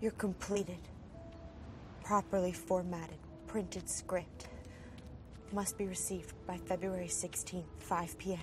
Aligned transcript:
Your 0.00 0.12
completed, 0.12 0.78
properly 2.04 2.52
formatted, 2.52 3.18
printed 3.48 3.88
script 3.88 4.46
must 5.52 5.76
be 5.76 5.86
received 5.86 6.34
by 6.46 6.56
February 6.56 7.08
16th, 7.08 7.64
5 7.80 8.16
p.m. 8.18 8.38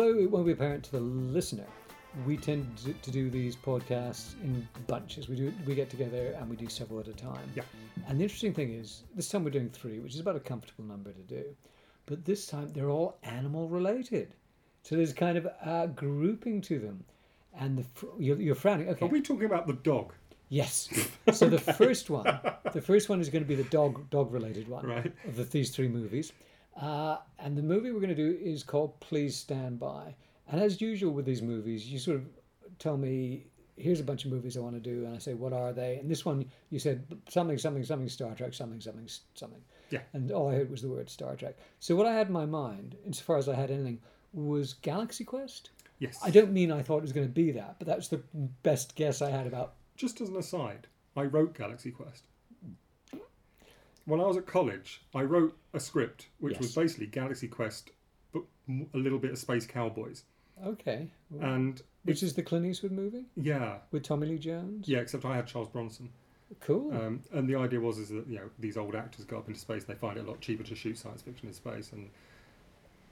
although 0.00 0.18
it 0.18 0.30
won't 0.30 0.46
be 0.46 0.52
apparent 0.52 0.84
to 0.84 0.92
the 0.92 1.00
listener, 1.00 1.66
we 2.26 2.36
tend 2.36 2.66
to- 2.78 3.10
do 3.10 3.30
these 3.30 3.54
podcasts 3.54 4.34
in 4.42 4.66
bunches. 4.86 5.28
We 5.28 5.36
do 5.36 5.52
we 5.66 5.74
get 5.74 5.90
together 5.90 6.34
and 6.38 6.48
we 6.48 6.56
do 6.56 6.68
several 6.68 7.00
at 7.00 7.08
a 7.08 7.12
time. 7.12 7.48
Yeah. 7.54 7.62
And 8.08 8.18
the 8.18 8.24
interesting 8.24 8.54
thing 8.54 8.72
is, 8.72 9.02
this 9.14 9.28
time 9.28 9.44
we're 9.44 9.50
doing 9.50 9.68
three, 9.70 9.98
which 10.00 10.14
is 10.14 10.20
about 10.20 10.36
a 10.36 10.40
comfortable 10.40 10.84
number 10.84 11.12
to 11.12 11.22
do. 11.22 11.44
But 12.06 12.24
this 12.24 12.46
time 12.46 12.72
they're 12.72 12.88
all 12.90 13.18
animal 13.22 13.68
related, 13.68 14.34
so 14.82 14.96
there's 14.96 15.12
kind 15.12 15.36
of 15.38 15.46
a 15.46 15.88
grouping 15.94 16.60
to 16.62 16.78
them. 16.78 17.04
And 17.58 17.78
the 17.78 17.84
fr- 17.84 18.06
you're, 18.18 18.40
you're 18.40 18.54
frowning. 18.54 18.88
Okay. 18.88 19.04
Are 19.04 19.08
we 19.08 19.20
talking 19.20 19.44
about 19.44 19.66
the 19.66 19.74
dog? 19.74 20.12
Yes. 20.48 20.88
So 21.32 21.48
the 21.48 21.58
first 21.58 22.10
one, 22.10 22.26
the 22.72 22.80
first 22.80 23.08
one 23.08 23.20
is 23.20 23.28
going 23.28 23.44
to 23.44 23.48
be 23.48 23.54
the 23.54 23.68
dog 23.70 24.10
dog 24.10 24.32
related 24.32 24.66
one 24.66 24.84
Right. 24.86 25.12
of 25.28 25.36
the, 25.36 25.44
these 25.44 25.70
three 25.70 25.86
movies, 25.86 26.32
uh, 26.80 27.18
and 27.38 27.56
the 27.56 27.62
movie 27.62 27.90
we're 27.90 28.00
going 28.00 28.14
to 28.14 28.14
do 28.14 28.38
is 28.42 28.62
called 28.62 28.98
Please 29.00 29.36
Stand 29.36 29.78
By. 29.78 30.14
And 30.50 30.60
as 30.60 30.80
usual 30.80 31.12
with 31.12 31.24
these 31.24 31.42
movies, 31.42 31.86
you 31.86 31.98
sort 31.98 32.16
of 32.16 32.24
tell 32.78 32.96
me, 32.96 33.46
here's 33.76 34.00
a 34.00 34.04
bunch 34.04 34.24
of 34.24 34.30
movies 34.30 34.56
I 34.56 34.60
want 34.60 34.74
to 34.74 34.80
do, 34.80 35.04
and 35.04 35.14
I 35.14 35.18
say, 35.18 35.34
what 35.34 35.52
are 35.52 35.72
they? 35.72 35.96
And 35.96 36.10
this 36.10 36.24
one, 36.24 36.44
you 36.70 36.78
said 36.78 37.04
something, 37.28 37.58
something, 37.58 37.84
something 37.84 38.08
Star 38.08 38.34
Trek, 38.34 38.54
something, 38.54 38.80
something, 38.80 39.08
something. 39.34 39.62
Yeah. 39.90 40.00
And 40.12 40.30
all 40.32 40.50
I 40.50 40.54
heard 40.54 40.70
was 40.70 40.82
the 40.82 40.88
word 40.88 41.08
Star 41.08 41.36
Trek. 41.36 41.56
So 41.78 41.96
what 41.96 42.06
I 42.06 42.14
had 42.14 42.28
in 42.28 42.32
my 42.32 42.46
mind, 42.46 42.96
insofar 43.06 43.38
as 43.38 43.48
I 43.48 43.54
had 43.54 43.70
anything, 43.70 44.00
was 44.32 44.74
Galaxy 44.74 45.24
Quest. 45.24 45.70
Yes. 45.98 46.18
I 46.22 46.30
don't 46.30 46.52
mean 46.52 46.72
I 46.72 46.82
thought 46.82 46.98
it 46.98 47.02
was 47.02 47.12
going 47.12 47.26
to 47.26 47.32
be 47.32 47.52
that, 47.52 47.76
but 47.78 47.86
that's 47.86 48.08
the 48.08 48.22
best 48.62 48.96
guess 48.96 49.20
I 49.20 49.30
had 49.30 49.46
about 49.46 49.74
Just 49.96 50.20
as 50.20 50.30
an 50.30 50.36
aside, 50.36 50.86
I 51.14 51.24
wrote 51.24 51.54
Galaxy 51.54 51.90
Quest. 51.90 52.24
When 54.06 54.20
I 54.20 54.24
was 54.26 54.36
at 54.36 54.46
college, 54.46 55.02
I 55.14 55.22
wrote 55.22 55.56
a 55.72 55.80
script 55.80 56.28
which 56.38 56.58
was 56.58 56.74
basically 56.74 57.06
Galaxy 57.06 57.48
Quest, 57.48 57.90
but 58.32 58.42
a 58.94 58.98
little 58.98 59.18
bit 59.18 59.30
of 59.32 59.38
Space 59.38 59.66
Cowboys. 59.66 60.24
Okay. 60.64 61.08
And 61.40 61.80
Which 62.04 62.22
is 62.22 62.34
the 62.34 62.42
Clint 62.42 62.66
Eastwood 62.66 62.92
movie 62.92 63.24
yeah, 63.36 63.78
with 63.92 64.02
Tommy 64.02 64.26
Lee 64.26 64.38
Jones? 64.38 64.88
yeah, 64.88 64.98
except 64.98 65.24
I 65.24 65.36
had 65.36 65.46
Charles 65.46 65.68
Bronson. 65.68 66.10
Cool. 66.60 66.92
Um, 66.92 67.22
and 67.32 67.48
the 67.48 67.54
idea 67.54 67.78
was 67.80 67.98
is 67.98 68.08
that 68.08 68.26
you 68.26 68.36
know 68.36 68.50
these 68.58 68.76
old 68.76 68.94
actors 68.96 69.24
go 69.24 69.38
up 69.38 69.46
into 69.48 69.60
space, 69.60 69.84
and 69.84 69.94
they 69.94 69.98
find 69.98 70.18
it 70.18 70.26
a 70.26 70.28
lot 70.28 70.40
cheaper 70.40 70.64
to 70.64 70.74
shoot 70.74 70.98
science 70.98 71.22
fiction 71.22 71.48
in 71.48 71.54
space, 71.54 71.92
and 71.92 72.10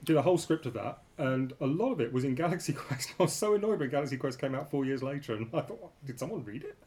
did 0.03 0.17
a 0.17 0.21
whole 0.21 0.37
script 0.37 0.65
of 0.65 0.73
that. 0.73 0.99
And 1.17 1.53
a 1.61 1.65
lot 1.65 1.91
of 1.91 2.01
it 2.01 2.11
was 2.11 2.23
in 2.25 2.35
Galaxy 2.43 2.73
Quest. 2.73 3.13
I 3.19 3.23
was 3.23 3.33
so 3.33 3.53
annoyed 3.55 3.79
when 3.79 3.89
Galaxy 3.89 4.17
Quest 4.17 4.39
came 4.39 4.53
out 4.55 4.69
four 4.69 4.85
years 4.85 5.01
later, 5.01 5.33
and 5.33 5.47
I 5.53 5.61
thought, 5.61 5.91
did 6.05 6.19
someone 6.19 6.43
read 6.43 6.63
it? 6.63 6.77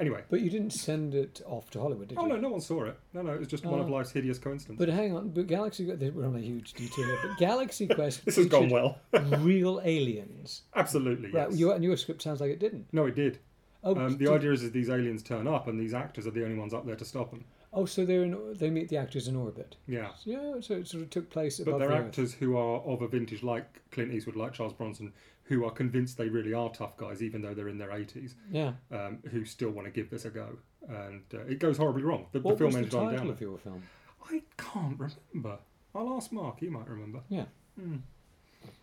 Anyway, 0.00 0.22
but 0.30 0.40
you 0.40 0.48
didn't 0.50 0.70
send 0.70 1.14
it 1.14 1.42
off 1.46 1.70
to 1.70 1.78
Hollywood, 1.80 2.08
did 2.08 2.16
you? 2.16 2.22
oh 2.22 2.26
you? 2.26 2.32
no, 2.32 2.40
no 2.40 2.48
one 2.48 2.60
saw 2.60 2.84
it. 2.84 2.96
No, 3.12 3.20
no, 3.22 3.32
it 3.34 3.38
was 3.38 3.48
just 3.48 3.64
one 3.66 3.78
of 3.80 3.88
Oh. 3.88 3.92
life's 3.92 4.10
hideous 4.10 4.38
coincidences. 4.38 4.78
But 4.84 4.88
hang 4.92 5.14
on, 5.14 5.28
but 5.28 5.46
Galaxy 5.46 5.84
we're 5.86 6.26
on 6.26 6.34
a 6.36 6.40
huge 6.40 6.72
detour 6.72 7.04
here, 7.04 7.18
but 7.22 7.36
Galaxy 7.38 7.86
Quest 7.86 8.24
this 8.24 8.36
has 8.36 8.46
gone 8.46 8.70
featured 8.70 8.72
well. 8.72 8.98
real 9.40 9.80
aliens. 9.84 10.62
Absolutely, 10.74 11.30
yes. 11.32 11.50
Right, 11.50 11.56
your, 11.58 11.74
and 11.74 11.84
your 11.84 11.96
script 11.98 12.22
sounds 12.22 12.40
like 12.40 12.50
it 12.50 12.58
didn't. 12.60 12.86
no, 12.92 13.06
it 13.06 13.14
did. 13.14 13.38
Oh, 13.84 13.94
Um, 13.94 14.12
the 14.12 14.24
did- 14.24 14.28
idea 14.28 14.52
is 14.52 14.62
that 14.62 14.72
these 14.72 14.88
aliens 14.90 15.22
turn 15.22 15.46
up, 15.46 15.68
and 15.68 15.78
these 15.78 15.94
actors 15.94 16.26
are 16.26 16.30
the 16.32 16.44
only 16.44 16.58
ones 16.58 16.72
up 16.74 16.86
there 16.86 16.96
to 16.96 17.04
stop 17.04 17.30
them. 17.30 17.44
oh, 17.72 17.84
so 17.84 18.04
they're 18.04 18.24
in, 18.24 18.36
they 18.54 18.68
meet 18.70 18.88
the 18.88 18.96
actors 18.96 19.28
in 19.28 19.36
orbit. 19.36 19.76
Yeah. 19.86 20.08
Yeah, 20.24 20.54
so 20.60 20.74
it 20.74 20.88
sort 20.88 21.02
of 21.04 21.10
took 21.10 21.30
place 21.30 21.58
But 21.58 21.68
above 21.68 21.80
they're 21.80 21.88
the 21.88 21.94
Earth. 21.96 22.06
actors 22.06 22.32
who 22.34 22.56
are 22.56 22.80
of 22.80 23.00
a 23.02 23.08
vintage 23.08 23.42
like 23.42 23.66
Clint 23.90 24.12
Eastwood, 24.12 24.36
like 24.36 24.52
Charles 24.54 24.72
Bronson, 24.72 25.12
who 25.50 25.64
are 25.66 25.70
convinced 25.72 26.16
they 26.16 26.28
really 26.28 26.54
are 26.54 26.70
tough 26.70 26.96
guys, 26.96 27.22
even 27.22 27.42
though 27.42 27.52
they're 27.52 27.68
in 27.68 27.76
their 27.76 27.90
80s, 27.90 28.34
Yeah. 28.52 28.72
um, 28.92 29.18
who 29.32 29.44
still 29.44 29.70
want 29.70 29.86
to 29.86 29.90
give 29.90 30.08
this 30.08 30.24
a 30.24 30.30
go. 30.30 30.56
And 30.88 31.22
uh, 31.34 31.40
it 31.40 31.58
goes 31.58 31.76
horribly 31.76 32.04
wrong. 32.04 32.26
The, 32.32 32.38
the 32.38 32.44
What 32.48 32.56
film 32.58 32.68
was 32.68 32.74
the 32.76 32.78
ended 32.82 32.94
on 32.94 33.04
title 33.06 33.18
down. 33.24 33.30
of 33.32 33.40
your 33.40 33.58
film? 33.58 33.82
I 34.30 34.42
can't 34.56 34.96
remember. 34.98 35.58
I'll 35.92 36.14
ask 36.14 36.30
Mark, 36.30 36.60
he 36.60 36.68
might 36.68 36.88
remember. 36.88 37.18
Yeah. 37.28 37.46
Hmm. 37.78 37.96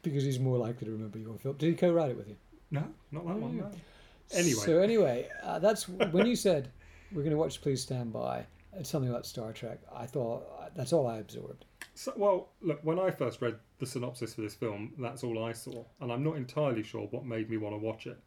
Because 0.03 0.25
he's 0.25 0.39
more 0.39 0.57
likely 0.57 0.85
to 0.87 0.91
remember 0.91 1.17
your 1.19 1.37
film. 1.37 1.55
Did 1.57 1.67
he 1.69 1.75
co-write 1.75 2.11
it 2.11 2.17
with 2.17 2.27
you? 2.27 2.35
No, 2.69 2.83
not 3.11 3.25
that 3.25 3.33
Oh, 3.33 3.37
one, 3.37 3.55
yeah. 3.55 3.61
no. 3.61 3.71
Anyway. 4.33 4.59
So 4.65 4.79
anyway, 4.79 5.29
uh, 5.41 5.59
that's 5.59 5.87
when 6.11 6.25
you 6.27 6.35
said 6.35 6.69
we're 7.13 7.21
going 7.21 7.31
to 7.31 7.37
watch 7.37 7.61
Please 7.61 7.81
Stand 7.81 8.11
By. 8.11 8.45
It's 8.73 8.89
something 8.89 9.09
about 9.09 9.25
Star 9.25 9.53
Trek. 9.53 9.79
I 9.95 10.05
thought 10.05 10.45
uh, 10.59 10.65
that's 10.75 10.91
all 10.91 11.07
I 11.07 11.19
absorbed. 11.19 11.63
So, 11.97 12.13
well, 12.15 12.49
look, 12.61 12.79
when 12.83 12.99
I 12.99 13.09
first 13.09 13.41
read 13.41 13.55
the 13.79 13.85
synopsis 13.87 14.35
for 14.35 14.41
this 14.41 14.53
film, 14.53 14.93
that's 14.99 15.23
all 15.23 15.43
I 15.43 15.51
saw. 15.51 15.83
And 15.99 16.11
I'm 16.11 16.23
not 16.23 16.35
entirely 16.37 16.83
sure 16.83 17.07
what 17.07 17.25
made 17.25 17.49
me 17.49 17.57
want 17.57 17.73
to 17.73 17.79
watch 17.79 18.05
it. 18.05 18.19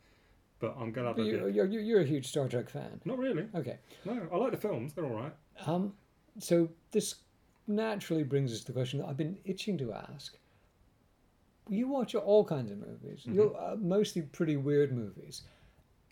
But 0.59 0.75
I'm 0.77 0.91
glad 0.91 1.07
I 1.07 1.23
you're, 1.23 1.47
did. 1.47 1.55
you're, 1.55 1.67
you're 1.67 2.01
a 2.01 2.05
huge 2.05 2.27
Star 2.27 2.49
Trek 2.49 2.69
fan. 2.69 3.01
Not 3.05 3.19
really. 3.19 3.47
Okay. 3.55 3.79
No, 4.05 4.27
I 4.33 4.37
like 4.39 4.51
the 4.51 4.57
films. 4.57 4.93
They're 4.93 5.05
all 5.05 5.23
right. 5.23 5.33
Um, 5.67 5.93
so 6.41 6.69
this 6.91 7.15
naturally 7.69 8.25
brings 8.25 8.53
us 8.53 8.59
to 8.61 8.67
the 8.67 8.73
question 8.73 8.99
that 8.99 9.07
I've 9.07 9.17
been 9.17 9.39
itching 9.45 9.79
to 9.79 9.93
ask. 9.93 10.37
You 11.69 11.87
watch 11.87 12.17
all 12.17 12.45
kinds 12.45 12.73
of 12.73 12.79
movies, 12.79 13.21
Mm-hmm. 13.21 13.35
You're, 13.35 13.57
uh, 13.57 13.77
mostly 13.77 14.23
pretty 14.23 14.57
weird 14.57 14.91
movies. 14.91 15.43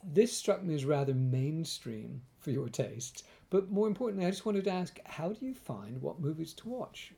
This 0.04 0.32
struck 0.32 0.62
me 0.62 0.76
as 0.76 0.84
rather 0.84 1.12
mainstream 1.12 2.22
for 2.38 2.52
your 2.52 2.68
tastes, 2.68 3.24
but 3.50 3.68
more 3.68 3.88
importantly, 3.88 4.26
I 4.26 4.30
just 4.30 4.46
wanted 4.46 4.62
to 4.64 4.70
ask: 4.70 5.00
How 5.04 5.30
do 5.32 5.44
you 5.44 5.54
find 5.54 6.00
what 6.00 6.20
movies 6.20 6.54
to 6.54 6.68
watch? 6.68 7.12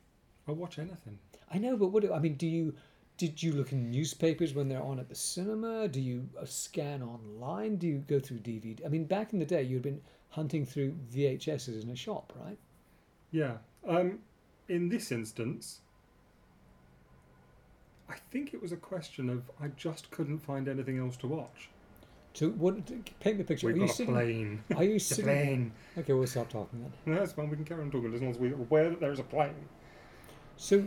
I'll 0.47 0.55
watch 0.55 0.79
anything. 0.79 1.17
I 1.53 1.57
know, 1.57 1.75
but 1.77 1.87
what 1.87 2.03
do, 2.03 2.13
I 2.13 2.19
mean? 2.19 2.35
Do 2.35 2.47
you 2.47 2.73
did 3.17 3.41
you 3.43 3.51
look 3.53 3.71
in 3.71 3.91
newspapers 3.91 4.53
when 4.53 4.67
they're 4.67 4.81
on 4.81 4.99
at 4.99 5.07
the 5.09 5.15
cinema? 5.15 5.87
Do 5.87 6.01
you 6.01 6.27
uh, 6.39 6.45
scan 6.45 7.03
online? 7.03 7.75
Do 7.75 7.85
you 7.87 8.03
go 8.07 8.19
through 8.19 8.39
DVD? 8.39 8.83
I 8.85 8.89
mean, 8.89 9.03
back 9.05 9.33
in 9.33 9.39
the 9.39 9.45
day, 9.45 9.61
you'd 9.61 9.83
been 9.83 10.01
hunting 10.29 10.65
through 10.65 10.95
VHSs 11.13 11.83
in 11.83 11.89
a 11.89 11.95
shop, 11.95 12.33
right? 12.43 12.57
Yeah. 13.31 13.57
Um, 13.87 14.19
in 14.69 14.89
this 14.89 15.11
instance, 15.11 15.81
I 18.09 18.15
think 18.31 18.53
it 18.53 18.61
was 18.61 18.71
a 18.71 18.77
question 18.77 19.29
of 19.29 19.43
I 19.61 19.67
just 19.69 20.11
couldn't 20.11 20.39
find 20.39 20.67
anything 20.67 20.97
else 20.97 21.15
to 21.17 21.27
watch. 21.27 21.69
So, 22.33 22.49
what? 22.51 22.75
Paint 23.19 23.37
me 23.37 23.41
a 23.41 23.45
picture. 23.45 23.67
We've 23.67 23.75
are 23.75 23.79
you 23.79 23.85
got 23.85 23.91
a 23.91 23.95
sitting? 23.95 24.13
plane. 24.13 24.63
Are 24.75 24.83
you 24.83 24.93
The 24.93 24.99
sitting? 24.99 25.25
plane. 25.25 25.71
Okay, 25.97 26.13
we'll 26.13 26.27
stop 26.27 26.49
talking 26.49 26.81
then. 26.81 26.91
No, 27.13 27.19
that's 27.19 27.33
fine. 27.33 27.49
We 27.49 27.55
can 27.57 27.65
carry 27.65 27.81
on 27.83 27.91
talking 27.91 28.13
as 28.13 28.21
long 28.21 28.31
as 28.31 28.37
we're 28.37 28.53
aware 28.53 28.89
that 28.89 28.99
there 28.99 29.11
is 29.11 29.19
a 29.19 29.23
plane. 29.23 29.53
So, 30.61 30.83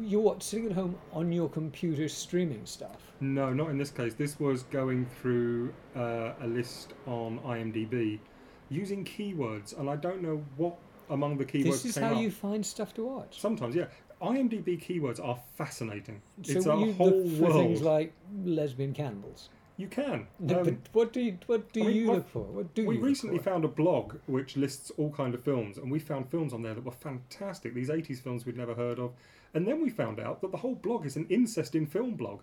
you're 0.00 0.20
what? 0.20 0.40
Sitting 0.40 0.66
at 0.66 0.72
home 0.72 0.96
on 1.12 1.32
your 1.32 1.48
computer 1.48 2.08
streaming 2.08 2.64
stuff? 2.64 3.12
No, 3.20 3.52
not 3.52 3.70
in 3.70 3.76
this 3.76 3.90
case. 3.90 4.14
This 4.14 4.38
was 4.38 4.62
going 4.62 5.04
through 5.20 5.74
uh, 5.96 6.34
a 6.40 6.46
list 6.46 6.92
on 7.08 7.40
IMDb 7.40 8.20
using 8.68 9.04
keywords, 9.04 9.76
and 9.80 9.90
I 9.90 9.96
don't 9.96 10.22
know 10.22 10.44
what 10.56 10.76
among 11.10 11.38
the 11.38 11.44
keywords 11.44 11.64
This 11.64 11.84
is 11.86 11.96
how 11.96 12.14
up. 12.14 12.22
you 12.22 12.30
find 12.30 12.64
stuff 12.64 12.94
to 12.94 13.04
watch. 13.04 13.40
Sometimes, 13.40 13.74
yeah. 13.74 13.86
IMDb 14.22 14.80
keywords 14.80 15.18
are 15.22 15.40
fascinating. 15.56 16.22
So 16.42 16.52
it's 16.52 16.66
a 16.66 16.76
you 16.76 16.92
whole 16.92 17.22
look 17.24 17.36
for 17.36 17.42
world. 17.42 17.54
things 17.54 17.82
like 17.82 18.12
lesbian 18.44 18.92
cannibals. 18.94 19.48
You 19.76 19.88
can. 19.88 20.26
No, 20.38 20.60
Um, 20.60 20.64
but 20.64 20.74
what 20.92 21.12
do 21.12 21.20
you 21.20 21.38
what 21.46 21.72
do 21.72 21.82
I 21.82 21.86
mean, 21.86 21.96
you 21.96 22.06
my- 22.06 22.14
look 22.14 22.28
for? 22.28 22.42
What 22.44 22.74
do 22.74 22.86
we 22.86 22.96
recently 22.98 23.38
found 23.38 23.64
a 23.64 23.68
blog 23.68 24.16
which 24.26 24.56
lists 24.56 24.90
all 24.96 25.10
kind 25.10 25.34
of 25.34 25.42
films, 25.42 25.76
and 25.78 25.90
we 25.90 25.98
found 25.98 26.28
films 26.30 26.52
on 26.52 26.62
there 26.62 26.74
that 26.74 26.84
were 26.84 26.92
fantastic. 26.92 27.74
These 27.74 27.90
'80s 27.90 28.20
films 28.20 28.46
we'd 28.46 28.56
never 28.56 28.74
heard 28.74 28.98
of, 28.98 29.12
and 29.54 29.66
then 29.66 29.82
we 29.82 29.90
found 29.90 30.18
out 30.20 30.40
that 30.40 30.50
the 30.50 30.58
whole 30.58 30.74
blog 30.76 31.04
is 31.06 31.16
an 31.16 31.26
incest 31.28 31.74
in 31.74 31.86
film 31.86 32.14
blog, 32.14 32.40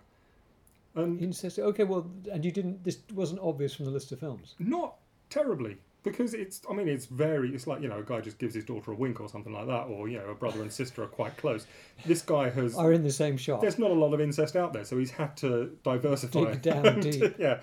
and 0.94 1.20
incest. 1.20 1.58
Okay, 1.58 1.84
well, 1.84 2.08
and 2.32 2.44
you 2.44 2.50
didn't. 2.52 2.84
This 2.84 2.98
wasn't 3.12 3.40
obvious 3.40 3.74
from 3.74 3.86
the 3.86 3.90
list 3.90 4.12
of 4.12 4.20
films. 4.20 4.54
not 4.58 4.96
terribly 5.30 5.78
because 6.04 6.34
it's. 6.34 6.60
I 6.70 6.74
mean, 6.74 6.86
it's 6.86 7.06
very. 7.06 7.52
It's 7.54 7.66
like 7.66 7.82
you 7.82 7.88
know, 7.88 7.98
a 7.98 8.02
guy 8.04 8.20
just 8.20 8.38
gives 8.38 8.54
his 8.54 8.64
daughter 8.64 8.92
a 8.92 8.94
wink 8.94 9.20
or 9.20 9.28
something 9.28 9.52
like 9.52 9.66
that, 9.66 9.84
or 9.88 10.08
you 10.08 10.18
know, 10.18 10.28
a 10.28 10.34
brother 10.34 10.62
and 10.62 10.72
sister 10.72 11.02
are 11.02 11.08
quite 11.08 11.36
close. 11.36 11.66
This 12.06 12.22
guy 12.22 12.50
has. 12.50 12.76
Are 12.76 12.92
in 12.92 13.02
the 13.02 13.10
same 13.12 13.36
shop. 13.36 13.60
There's 13.60 13.78
not 13.78 13.90
a 13.90 13.94
lot 13.94 14.14
of 14.14 14.20
incest 14.20 14.54
out 14.54 14.72
there, 14.72 14.84
so 14.84 14.96
he's 14.98 15.10
had 15.10 15.36
to 15.38 15.76
diversify. 15.82 16.54
Dig 16.54 16.62
down 16.62 17.00
deep. 17.00 17.34
yeah. 17.38 17.58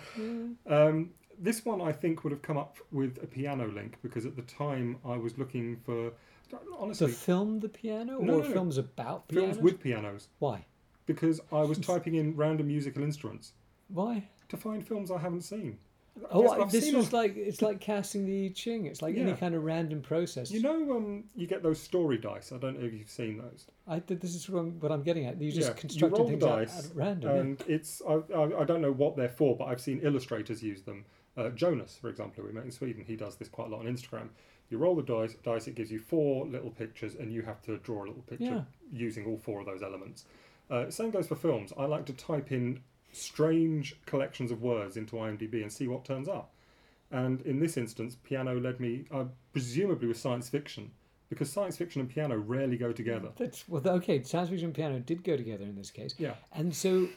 Um, 0.68 1.12
this 1.40 1.66
one 1.66 1.82
I 1.82 1.92
think 1.92 2.24
would 2.24 2.32
have 2.32 2.42
come 2.42 2.58
up 2.58 2.78
with 2.92 3.18
a 3.24 3.28
piano 3.28 3.68
link 3.68 3.98
because 4.04 4.26
at 4.26 4.36
the 4.36 4.44
time 4.44 4.98
I 5.06 5.18
was 5.18 5.38
looking 5.38 5.78
for 5.86 6.12
honestly 6.78 7.08
The 7.08 7.14
film, 7.14 7.60
the 7.60 7.70
piano, 7.70 8.20
No, 8.20 8.36
or 8.40 8.44
no, 8.44 8.44
films 8.44 8.78
about 8.78 9.28
films 9.30 9.56
pianos? 9.58 9.64
with 9.64 9.80
pianos 9.80 10.28
Why? 10.40 10.66
because 11.08 11.40
I 11.52 11.62
was 11.62 11.80
typing 11.80 12.16
in 12.16 12.36
random 12.36 12.68
musical 12.68 13.02
instruments 13.04 13.54
Why? 13.88 14.28
to 14.50 14.58
find 14.58 14.86
films 14.86 15.10
I 15.10 15.18
haven't 15.18 15.42
seen. 15.42 15.80
Oh, 16.30 16.48
I- 16.50 16.66
this 16.66 16.86
seen 16.86 16.98
was 16.98 17.14
like 17.14 17.36
it's 17.38 17.62
like 17.62 17.80
casting 17.80 18.26
the 18.26 18.48
I 18.48 18.50
Ching. 18.50 18.86
It's 18.86 19.02
like 19.02 19.16
any 19.18 19.34
kind 19.34 19.56
of 19.56 19.64
random 19.64 20.02
process. 20.02 20.52
You 20.52 20.62
know, 20.62 20.96
um, 20.98 21.24
you 21.36 21.48
get 21.48 21.64
those 21.64 21.80
story 21.80 22.18
dice. 22.18 22.52
I 22.52 22.58
don't 22.58 22.80
know 22.80 22.86
if 22.86 22.94
you've 22.94 23.10
seen 23.10 23.38
those. 23.38 23.66
I. 23.88 24.00
This 24.00 24.36
is 24.36 24.50
what 24.50 24.60
I'm, 24.60 24.80
what 24.80 24.92
I'm 24.92 25.04
getting 25.04 25.26
at. 25.26 25.42
You 25.42 25.52
just 25.52 25.70
Yeah, 25.70 25.74
constructed 25.76 26.28
things 26.28 26.44
dice, 26.44 26.90
at 26.90 26.96
random. 26.96 27.30
yeah. 27.36 27.42
and 27.42 27.64
it's 27.68 28.02
I, 28.08 28.20
I, 28.36 28.62
I 28.62 28.64
don't 28.66 28.82
know 28.82 28.92
what 28.92 29.16
they're 29.16 29.30
for, 29.30 29.56
but 29.56 29.66
I've 29.66 29.82
seen 29.82 30.00
illustrators 30.04 30.62
use 30.62 30.82
them. 30.82 31.06
Uh, 31.38 31.50
Jonas, 31.50 31.98
for 32.00 32.10
example, 32.10 32.42
who 32.44 32.48
we 32.50 32.54
met 32.54 32.66
in 32.66 32.72
Sweden, 32.72 33.06
he 33.08 33.16
does 33.16 33.36
this 33.38 33.48
quite 33.48 33.68
a 33.68 33.72
lot 33.72 33.80
on 33.80 33.86
Instagram. 33.86 34.28
You 34.70 34.78
roll 34.80 34.96
the 34.96 35.04
dice, 35.04 35.36
dice, 35.44 35.68
it 35.68 35.76
gives 35.76 35.92
you 35.92 36.00
four 36.00 36.46
little 36.46 36.70
pictures, 36.72 37.16
and 37.16 37.32
you 37.32 37.42
have 37.42 37.62
to 37.64 37.78
draw 37.80 38.04
a 38.04 38.08
little 38.08 38.24
picture 38.24 38.44
Yeah. 38.44 38.62
using 38.92 39.26
all 39.26 39.38
four 39.38 39.62
of 39.62 39.66
those 39.66 39.82
elements. 39.82 40.26
Uh, 40.70 40.90
same 40.90 41.10
goes 41.12 41.28
for 41.28 41.36
films. 41.36 41.72
I 41.78 41.86
like 41.86 42.06
to 42.08 42.14
type 42.14 42.52
in 42.52 42.82
strange 43.12 43.96
collections 44.06 44.52
of 44.52 44.62
words 44.62 44.98
into 44.98 45.16
IMDb 45.16 45.62
and 45.62 45.72
see 45.72 45.88
what 45.88 46.06
turns 46.06 46.28
up. 46.28 46.52
And 47.12 47.42
in 47.42 47.60
this 47.60 47.76
instance, 47.78 48.16
piano 48.24 48.58
led 48.60 48.80
me, 48.80 49.06
uh, 49.12 49.26
presumably 49.52 50.08
with 50.08 50.18
science 50.18 50.48
fiction, 50.50 50.92
because 51.30 51.52
science 51.52 51.78
fiction 51.78 52.00
and 52.02 52.10
piano 52.10 52.38
rarely 52.38 52.78
go 52.78 52.92
together. 52.94 53.30
That's 53.38 53.68
well, 53.68 53.86
okay. 53.86 54.24
Science 54.24 54.50
fiction 54.50 54.68
and 54.68 54.76
piano 54.76 55.00
did 55.00 55.24
go 55.24 55.36
together 55.36 55.66
in 55.66 55.76
this 55.76 55.92
case. 55.92 56.16
Yeah. 56.18 56.36
And 56.54 56.74
so, 56.74 57.08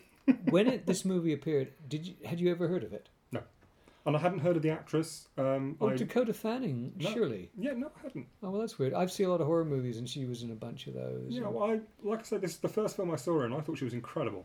when 0.51 0.67
it, 0.67 0.87
this 0.87 1.05
movie 1.05 1.33
appeared, 1.33 1.69
did 1.89 2.07
you 2.07 2.15
had 2.25 2.41
you 2.41 2.51
ever 2.51 2.67
heard 2.67 2.83
of 2.83 2.93
it? 2.93 3.09
No. 3.31 3.41
And 4.07 4.17
I 4.17 4.19
hadn't 4.19 4.41
heard 4.41 4.57
of 4.57 4.63
the 4.63 4.71
actress. 4.71 5.29
Um, 5.39 5.77
Oh, 5.81 5.89
I, 5.91 5.97
Dakota 5.97 6.35
Fanning, 6.35 6.93
No. 6.99 7.11
surely. 7.13 7.51
yeah, 7.57 7.73
no, 7.75 7.93
I 7.99 8.03
hadn't. 8.03 8.27
Oh 8.43 8.51
well, 8.51 8.61
that's 8.61 8.79
weird. 8.81 8.95
I've 8.95 9.13
seen 9.13 9.27
a 9.27 9.31
lot 9.31 9.41
of 9.41 9.47
horror 9.47 9.65
movies, 9.65 9.97
and 9.99 10.09
she 10.09 10.25
was 10.25 10.43
in 10.43 10.51
a 10.51 10.55
bunch 10.57 10.89
of 10.89 10.95
those. 10.95 11.27
Yeah, 11.29 11.45
And- 11.45 11.55
well, 11.55 11.71
I 11.71 11.81
like 12.03 12.19
I 12.21 12.23
said, 12.25 12.41
this 12.41 12.53
is 12.53 12.59
the 12.59 12.69
first 12.69 12.97
film 12.97 13.13
I 13.13 13.17
saw 13.17 13.39
her 13.39 13.47
in. 13.47 13.53
I 13.53 13.61
thought 13.61 13.79
she 13.79 13.85
was 13.85 13.95
incredible. 13.95 14.45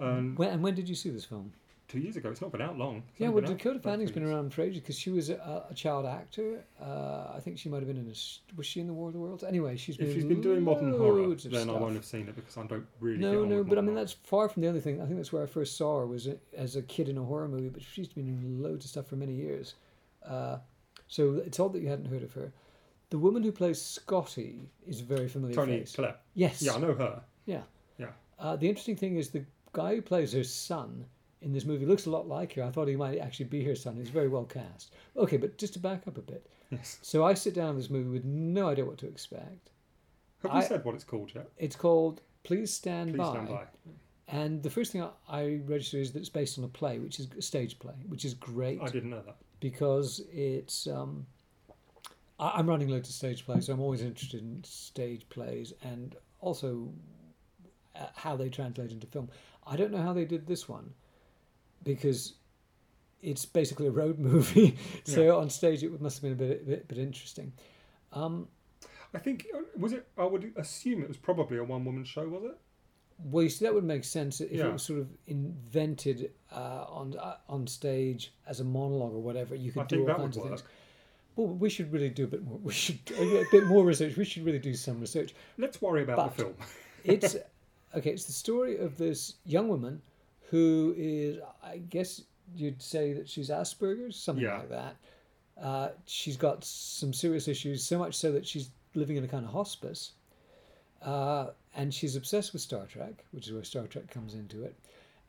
And 0.00 0.38
when, 0.38 0.48
and 0.50 0.62
when 0.62 0.74
did 0.74 0.88
you 0.88 0.94
see 0.94 1.10
this 1.10 1.24
film? 1.24 1.52
two 1.90 1.98
years 1.98 2.16
ago, 2.16 2.30
it's 2.30 2.40
not 2.40 2.52
been 2.52 2.62
out 2.62 2.78
long. 2.78 3.02
It's 3.10 3.20
Yeah, 3.20 3.28
well, 3.28 3.42
been 3.42 3.56
Dakota 3.56 3.80
Fanning's 3.80 4.12
been 4.12 4.22
around 4.22 4.54
for 4.54 4.62
ages 4.62 4.78
because 4.80 4.96
she 4.96 5.10
was 5.10 5.28
a, 5.28 5.66
a 5.68 5.74
child 5.74 6.06
actor. 6.06 6.64
Uh, 6.80 7.32
I 7.34 7.40
think 7.40 7.58
she 7.58 7.68
might 7.68 7.78
have 7.78 7.88
been 7.88 7.96
in 7.96 8.06
a. 8.06 8.56
Was 8.56 8.66
she 8.66 8.80
in 8.80 8.86
the 8.86 8.92
War 8.92 9.08
of 9.08 9.14
the 9.14 9.18
Worlds? 9.18 9.42
Anyway, 9.42 9.76
she's 9.76 9.96
been. 9.96 10.06
If 10.08 10.14
she's 10.14 10.24
been 10.24 10.40
doing 10.40 10.62
modern 10.62 10.92
horror, 10.92 11.34
then 11.34 11.62
I 11.62 11.62
stuff. 11.64 11.80
won't 11.80 11.94
have 11.94 12.04
seen 12.04 12.28
it 12.28 12.36
because 12.36 12.56
I 12.56 12.64
don't 12.66 12.86
really. 13.00 13.18
No, 13.18 13.44
no, 13.44 13.64
but 13.64 13.76
I 13.76 13.80
mean 13.80 13.94
that's 13.96 14.12
far 14.12 14.48
from 14.48 14.62
the 14.62 14.68
only 14.68 14.80
thing. 14.80 15.02
I 15.02 15.04
think 15.04 15.16
that's 15.16 15.32
where 15.32 15.42
I 15.42 15.46
first 15.46 15.76
saw 15.76 15.98
her 15.98 16.06
was 16.06 16.28
as 16.56 16.76
a 16.76 16.82
kid 16.82 17.08
in 17.08 17.18
a 17.18 17.24
horror 17.24 17.48
movie. 17.48 17.68
But 17.68 17.82
she's 17.82 18.08
been 18.08 18.28
in 18.28 18.62
loads 18.62 18.84
of 18.84 18.90
stuff 18.90 19.08
for 19.08 19.16
many 19.16 19.34
years. 19.34 19.74
Uh, 20.24 20.58
so 21.08 21.42
it's 21.44 21.58
odd 21.58 21.72
that 21.72 21.82
you 21.82 21.88
hadn't 21.88 22.06
heard 22.06 22.22
of 22.22 22.32
her. 22.34 22.52
The 23.10 23.18
woman 23.18 23.42
who 23.42 23.50
plays 23.50 23.82
Scotty 23.82 24.60
is 24.86 25.00
a 25.00 25.04
very 25.04 25.26
familiar 25.26 25.56
Toni 25.56 25.80
face. 25.80 25.96
Collette. 25.96 26.20
Yes. 26.34 26.62
Yeah, 26.62 26.74
I 26.74 26.78
know 26.78 26.94
her. 26.94 27.20
Yeah. 27.46 27.62
Yeah. 27.98 28.10
Uh, 28.38 28.54
the 28.54 28.68
interesting 28.68 28.94
thing 28.94 29.16
is 29.16 29.30
the 29.30 29.44
guy 29.72 29.94
who 29.96 30.02
plays 30.02 30.32
her 30.32 30.44
son 30.44 31.04
in 31.42 31.52
this 31.52 31.64
movie 31.64 31.86
looks 31.86 32.06
a 32.06 32.10
lot 32.10 32.28
like 32.28 32.52
her. 32.54 32.62
I 32.62 32.70
thought 32.70 32.88
he 32.88 32.96
might 32.96 33.18
actually 33.18 33.46
be 33.46 33.64
her 33.64 33.74
son. 33.74 33.96
He's 33.96 34.10
very 34.10 34.28
well 34.28 34.44
cast. 34.44 34.92
Okay, 35.16 35.36
but 35.38 35.56
just 35.58 35.72
to 35.74 35.78
back 35.78 36.06
up 36.06 36.18
a 36.18 36.22
bit. 36.22 36.46
Yes. 36.70 36.98
So 37.02 37.24
I 37.24 37.34
sit 37.34 37.54
down 37.54 37.70
in 37.70 37.76
this 37.76 37.90
movie 37.90 38.10
with 38.10 38.24
no 38.24 38.68
idea 38.68 38.84
what 38.84 38.98
to 38.98 39.06
expect. 39.08 39.70
Have 40.42 40.50
I- 40.52 40.60
you 40.62 40.66
said 40.68 40.84
what 40.84 40.94
it's 40.94 41.04
called 41.04 41.32
yet? 41.34 41.48
It's 41.58 41.76
called 41.76 42.20
Please 42.42 42.72
Stand 42.72 43.10
Please 43.10 43.18
By. 43.18 43.30
stand 43.32 43.48
by. 43.48 43.64
And 44.28 44.62
the 44.62 44.70
first 44.70 44.92
thing 44.92 45.02
I, 45.02 45.10
I 45.28 45.60
register 45.66 45.98
is 45.98 46.12
that 46.12 46.20
it's 46.20 46.28
based 46.28 46.56
on 46.58 46.64
a 46.64 46.68
play, 46.68 46.98
which 47.00 47.18
is 47.18 47.26
a 47.36 47.42
stage 47.42 47.78
play, 47.80 47.94
which 48.06 48.24
is 48.24 48.34
great 48.34 48.80
I 48.80 48.86
didn't 48.88 49.10
know 49.10 49.22
that. 49.26 49.36
because 49.60 50.22
it's. 50.32 50.86
Um, 50.86 51.26
I, 52.38 52.52
I'm 52.56 52.68
running 52.68 52.88
loads 52.88 53.08
of 53.08 53.14
stage 53.14 53.44
plays, 53.44 53.66
so 53.66 53.72
I'm 53.72 53.80
always 53.80 54.02
interested 54.02 54.40
in 54.40 54.62
stage 54.62 55.28
plays 55.30 55.72
and 55.82 56.14
also 56.40 56.92
uh, 57.96 58.06
how 58.14 58.36
they 58.36 58.48
translate 58.48 58.92
into 58.92 59.06
film. 59.08 59.28
I 59.70 59.76
don't 59.76 59.92
know 59.92 60.02
how 60.02 60.12
they 60.12 60.24
did 60.26 60.46
this 60.46 60.68
one 60.68 60.92
because 61.84 62.34
it's 63.22 63.46
basically 63.46 63.86
a 63.86 63.90
road 63.90 64.18
movie, 64.30 64.76
so 65.04 65.22
Yeah. 65.22 65.30
on 65.32 65.48
stage 65.48 65.82
it 65.82 66.00
must 66.00 66.16
have 66.16 66.22
been 66.22 66.32
a 66.32 66.48
bit, 66.50 66.66
bit, 66.66 66.88
bit 66.88 66.98
interesting. 66.98 67.52
Um, 68.12 68.48
I 69.14 69.18
think 69.18 69.46
uh, 69.54 69.60
was 69.78 69.92
it. 69.92 70.06
I 70.18 70.24
would 70.24 70.52
assume 70.56 71.02
it 71.02 71.08
was 71.08 71.16
probably 71.16 71.58
a 71.58 71.64
one-woman 71.64 72.04
show. 72.04 72.28
Was 72.28 72.44
it? 72.44 72.58
Well, 73.24 73.42
you 73.44 73.50
see, 73.50 73.64
that 73.64 73.74
would 73.74 73.84
make 73.84 74.04
sense 74.04 74.40
if 74.40 74.50
Yeah. 74.52 74.66
it 74.68 74.72
was 74.72 74.82
sort 74.82 75.00
of 75.00 75.08
invented 75.26 76.30
uh, 76.52 76.84
on 76.88 77.16
uh, 77.18 77.36
on 77.48 77.66
stage 77.66 78.32
as 78.46 78.60
a 78.60 78.64
monologue 78.64 79.12
or 79.14 79.20
whatever. 79.22 79.54
You 79.54 79.72
could 79.72 79.82
I 79.82 79.86
do 79.86 80.00
all 80.00 80.06
that 80.06 80.16
kinds 80.16 80.36
of 80.36 80.42
work. 80.44 80.58
things. 80.58 80.62
Well, 81.36 81.46
we 81.48 81.70
should 81.70 81.92
really 81.92 82.08
do 82.10 82.24
a 82.24 82.26
bit 82.28 82.42
more. 82.44 82.58
We 82.62 82.72
should 82.72 82.98
a 83.16 83.44
bit 83.50 83.66
more 83.66 83.84
research. 83.84 84.16
We 84.16 84.24
should 84.24 84.44
really 84.44 84.58
do 84.58 84.74
some 84.74 85.00
research. 85.00 85.34
Let's 85.58 85.80
worry 85.82 86.02
about 86.02 86.16
But- 86.16 86.36
the 86.36 86.42
film. 86.44 86.54
It's 87.04 87.36
okay. 87.96 88.10
It's 88.10 88.24
the 88.24 88.32
story 88.32 88.78
of 88.78 88.96
this 88.96 89.34
young 89.44 89.68
woman 89.68 90.00
who 90.50 90.94
is, 90.96 91.38
I 91.62 91.78
guess 91.78 92.22
you'd 92.56 92.82
say 92.82 93.12
that 93.12 93.28
she's 93.28 93.50
Asperger's, 93.50 94.16
something 94.16 94.44
Yeah. 94.44 94.58
like 94.58 94.68
that. 94.70 94.96
Uh, 95.56 95.88
she's 96.06 96.36
got 96.36 96.64
some 96.64 97.12
serious 97.12 97.46
issues, 97.46 97.84
so 97.84 97.98
much 97.98 98.14
so 98.14 98.32
that 98.32 98.46
she's 98.46 98.70
living 98.94 99.16
in 99.16 99.24
a 99.24 99.28
kind 99.28 99.44
of 99.44 99.52
hospice. 99.52 100.12
Uh, 101.02 101.50
and 101.76 101.94
she's 101.94 102.16
obsessed 102.16 102.52
with 102.52 102.62
Star 102.62 102.86
Trek, 102.86 103.24
which 103.30 103.46
is 103.46 103.52
where 103.52 103.62
Star 103.62 103.86
Trek 103.86 104.10
comes 104.10 104.34
into 104.34 104.64
it. 104.64 104.74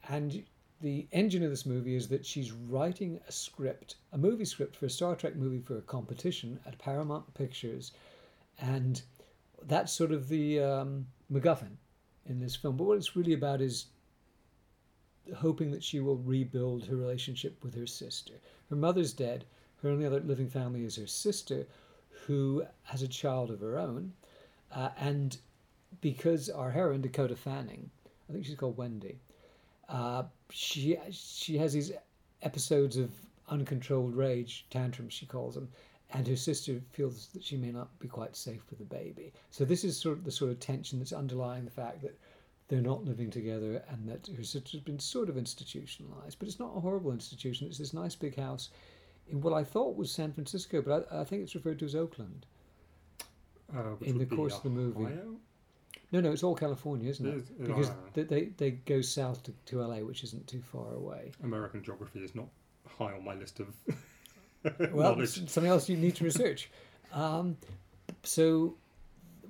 And 0.10 0.44
the 0.82 1.08
engine 1.12 1.44
of 1.44 1.52
this 1.52 1.66
movie 1.66 1.96
is 1.96 2.08
that 2.08 2.26
she's 2.26 2.52
writing 2.52 3.20
a 3.28 3.32
script, 3.32 3.98
a 4.14 4.18
movie 4.18 4.46
script 4.46 4.76
for 4.76 4.88
a 4.88 4.90
Star 4.90 5.16
Trek 5.16 5.36
movie 5.36 5.60
for 5.60 5.78
a 5.78 5.82
competition 5.82 6.60
at 6.66 6.78
Paramount 6.80 7.32
Pictures. 7.36 7.92
And 8.60 9.02
that's 9.68 9.94
sort 9.94 10.12
of 10.12 10.28
the 10.28 10.60
um, 10.60 11.06
MacGuffin 11.32 11.76
in 12.28 12.40
this 12.40 12.56
film. 12.56 12.78
But 12.78 12.86
what 12.86 12.98
it's 12.98 13.16
really 13.16 13.34
about 13.34 13.62
is 13.62 13.88
hoping 15.36 15.72
that 15.72 15.84
she 15.84 16.00
will 16.00 16.18
rebuild 16.18 16.86
her 16.86 16.96
relationship 16.96 17.64
with 17.64 17.76
her 17.76 17.88
sister. 17.88 18.34
Her 18.70 18.76
mother's 18.76 19.14
dead. 19.14 19.46
Her 19.82 19.90
only 19.90 20.06
other 20.06 20.20
living 20.20 20.50
family 20.50 20.86
is 20.86 20.96
her 20.96 21.08
sister, 21.08 21.66
who 22.26 22.64
has 22.84 23.02
a 23.02 23.08
child 23.08 23.50
of 23.50 23.60
her 23.62 23.80
own. 23.80 24.14
Uh, 24.72 24.90
and 25.00 25.38
because 26.02 26.50
our 26.50 26.72
heroine, 26.72 27.02
Dakota 27.02 27.36
Fanning, 27.36 27.90
I 28.30 28.34
think 28.34 28.46
she's 28.46 28.56
called 28.56 28.78
Wendy, 28.78 29.20
uh, 29.90 30.24
she 30.50 30.98
she 31.12 31.58
has 31.58 31.74
these 31.74 31.92
episodes 32.42 32.96
of 32.98 33.10
uncontrolled 33.50 34.16
rage 34.16 34.66
tantrums, 34.70 35.14
she 35.14 35.26
calls 35.26 35.56
them, 35.56 35.68
and 36.14 36.28
her 36.28 36.36
sister 36.36 36.82
feels 36.92 37.28
that 37.34 37.44
she 37.44 37.58
may 37.58 37.72
not 37.72 37.98
be 38.00 38.08
quite 38.08 38.36
safe 38.36 38.62
with 38.70 38.80
the 38.80 38.86
baby. 38.86 39.34
So 39.50 39.66
this 39.66 39.84
is 39.84 39.98
sort 39.98 40.18
of 40.18 40.24
the 40.24 40.32
sort 40.32 40.52
of 40.52 40.60
tension 40.60 41.00
that's 41.00 41.14
underlying 41.14 41.66
the 41.66 41.72
fact 41.72 42.02
that 42.02 42.18
they're 42.68 42.82
not 42.82 43.04
living 43.06 43.30
together 43.30 43.84
and 43.90 44.08
that 44.10 44.28
her 44.36 44.44
sister's 44.44 44.80
been 44.82 45.00
sort 45.00 45.30
of 45.30 45.38
institutionalized. 45.38 46.38
But 46.40 46.48
it's 46.48 46.60
not 46.60 46.76
a 46.76 46.80
horrible 46.80 47.12
institution. 47.12 47.68
It's 47.68 47.78
this 47.78 47.94
nice 47.94 48.16
big 48.16 48.36
house 48.38 48.70
in 49.30 49.42
what 49.42 49.54
I 49.54 49.64
thought 49.64 49.96
was 49.96 50.12
San 50.12 50.32
Francisco, 50.34 50.82
but 50.82 51.08
I, 51.12 51.22
I 51.22 51.24
think 51.24 51.44
it's 51.44 51.56
referred 51.56 51.80
to 51.80 51.86
as 51.86 51.96
Oakland. 51.96 52.46
Uh, 53.76 53.96
in 54.02 54.18
the 54.18 54.26
course 54.26 54.56
of 54.58 54.64
the 54.64 54.70
movie. 54.70 55.04
Ohio? 55.06 55.36
No, 56.12 56.20
no, 56.20 56.32
it's 56.34 56.44
all 56.44 56.56
California, 56.56 57.10
isn't 57.10 57.26
it? 57.26 57.32
It 57.36 57.38
is- 57.38 57.50
Because 57.68 57.92
they, 58.14 58.24
they 58.24 58.46
they 58.58 58.72
go 58.72 59.00
south 59.02 59.44
to, 59.44 59.54
to 59.68 59.82
LA, 59.82 59.98
which 60.00 60.24
isn't 60.26 60.46
too 60.48 60.62
far 60.62 60.94
away. 60.94 61.32
American 61.44 61.82
geography 61.82 62.20
is 62.20 62.36
not 62.36 62.48
high 62.86 63.14
on 63.14 63.24
my 63.24 63.34
list 63.36 63.62
of 63.62 63.68
Well, 64.92 65.26
something 65.26 65.66
else 65.66 65.90
you 65.90 65.98
need 65.98 66.16
to 66.16 66.24
research. 66.24 66.70
Um, 67.14 67.58
so, 68.24 68.74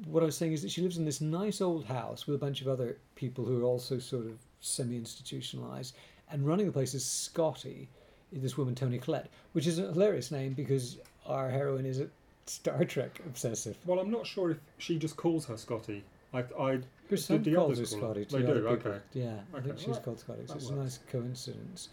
what 0.07 0.23
I 0.23 0.25
was 0.25 0.35
saying 0.35 0.53
is 0.53 0.63
that 0.63 0.71
she 0.71 0.81
lives 0.81 0.97
in 0.97 1.05
this 1.05 1.21
nice 1.21 1.61
old 1.61 1.85
house 1.85 2.25
with 2.25 2.33
a 2.35 2.39
bunch 2.39 2.61
of 2.61 2.67
other 2.67 2.97
people 3.13 3.45
who 3.45 3.61
are 3.61 3.65
also 3.65 3.99
sort 3.99 4.25
of 4.25 4.39
semi-institutionalized, 4.61 5.95
and 6.31 6.47
running 6.47 6.65
the 6.65 6.71
place 6.71 6.95
is 6.95 7.05
Scotty, 7.05 7.87
this 8.33 8.57
woman 8.57 8.73
Toni 8.73 8.97
Collette, 8.97 9.29
which 9.53 9.67
is 9.67 9.77
a 9.77 9.91
hilarious 9.91 10.31
name 10.31 10.53
because 10.53 10.97
our 11.27 11.51
heroine 11.51 11.85
is 11.85 11.99
a 11.99 12.07
Star 12.47 12.83
Trek 12.83 13.19
obsessive. 13.25 13.77
Well, 13.85 13.99
I'm 13.99 14.11
not 14.11 14.25
sure 14.25 14.51
if 14.51 14.57
she 14.77 14.97
just 14.97 15.15
calls 15.15 15.45
her 15.45 15.57
Scotty. 15.57 16.03
I, 16.33 16.39
I 16.59 16.79
the 17.09 17.53
calls 17.55 17.77
her? 17.77 17.85
Scotty 17.85 18.25
too. 18.25 18.37
They 18.37 18.43
do, 18.43 18.67
okay. 18.67 18.97
Yeah, 19.13 19.39
I 19.53 19.59
think 19.59 19.77
she's 19.77 19.89
alright. 19.89 20.03
called 20.03 20.19
Scotty. 20.19 20.47
So 20.47 20.55
it's 20.55 20.69
a 20.69 20.75
nice 20.75 20.99
coincidence. 21.11 21.89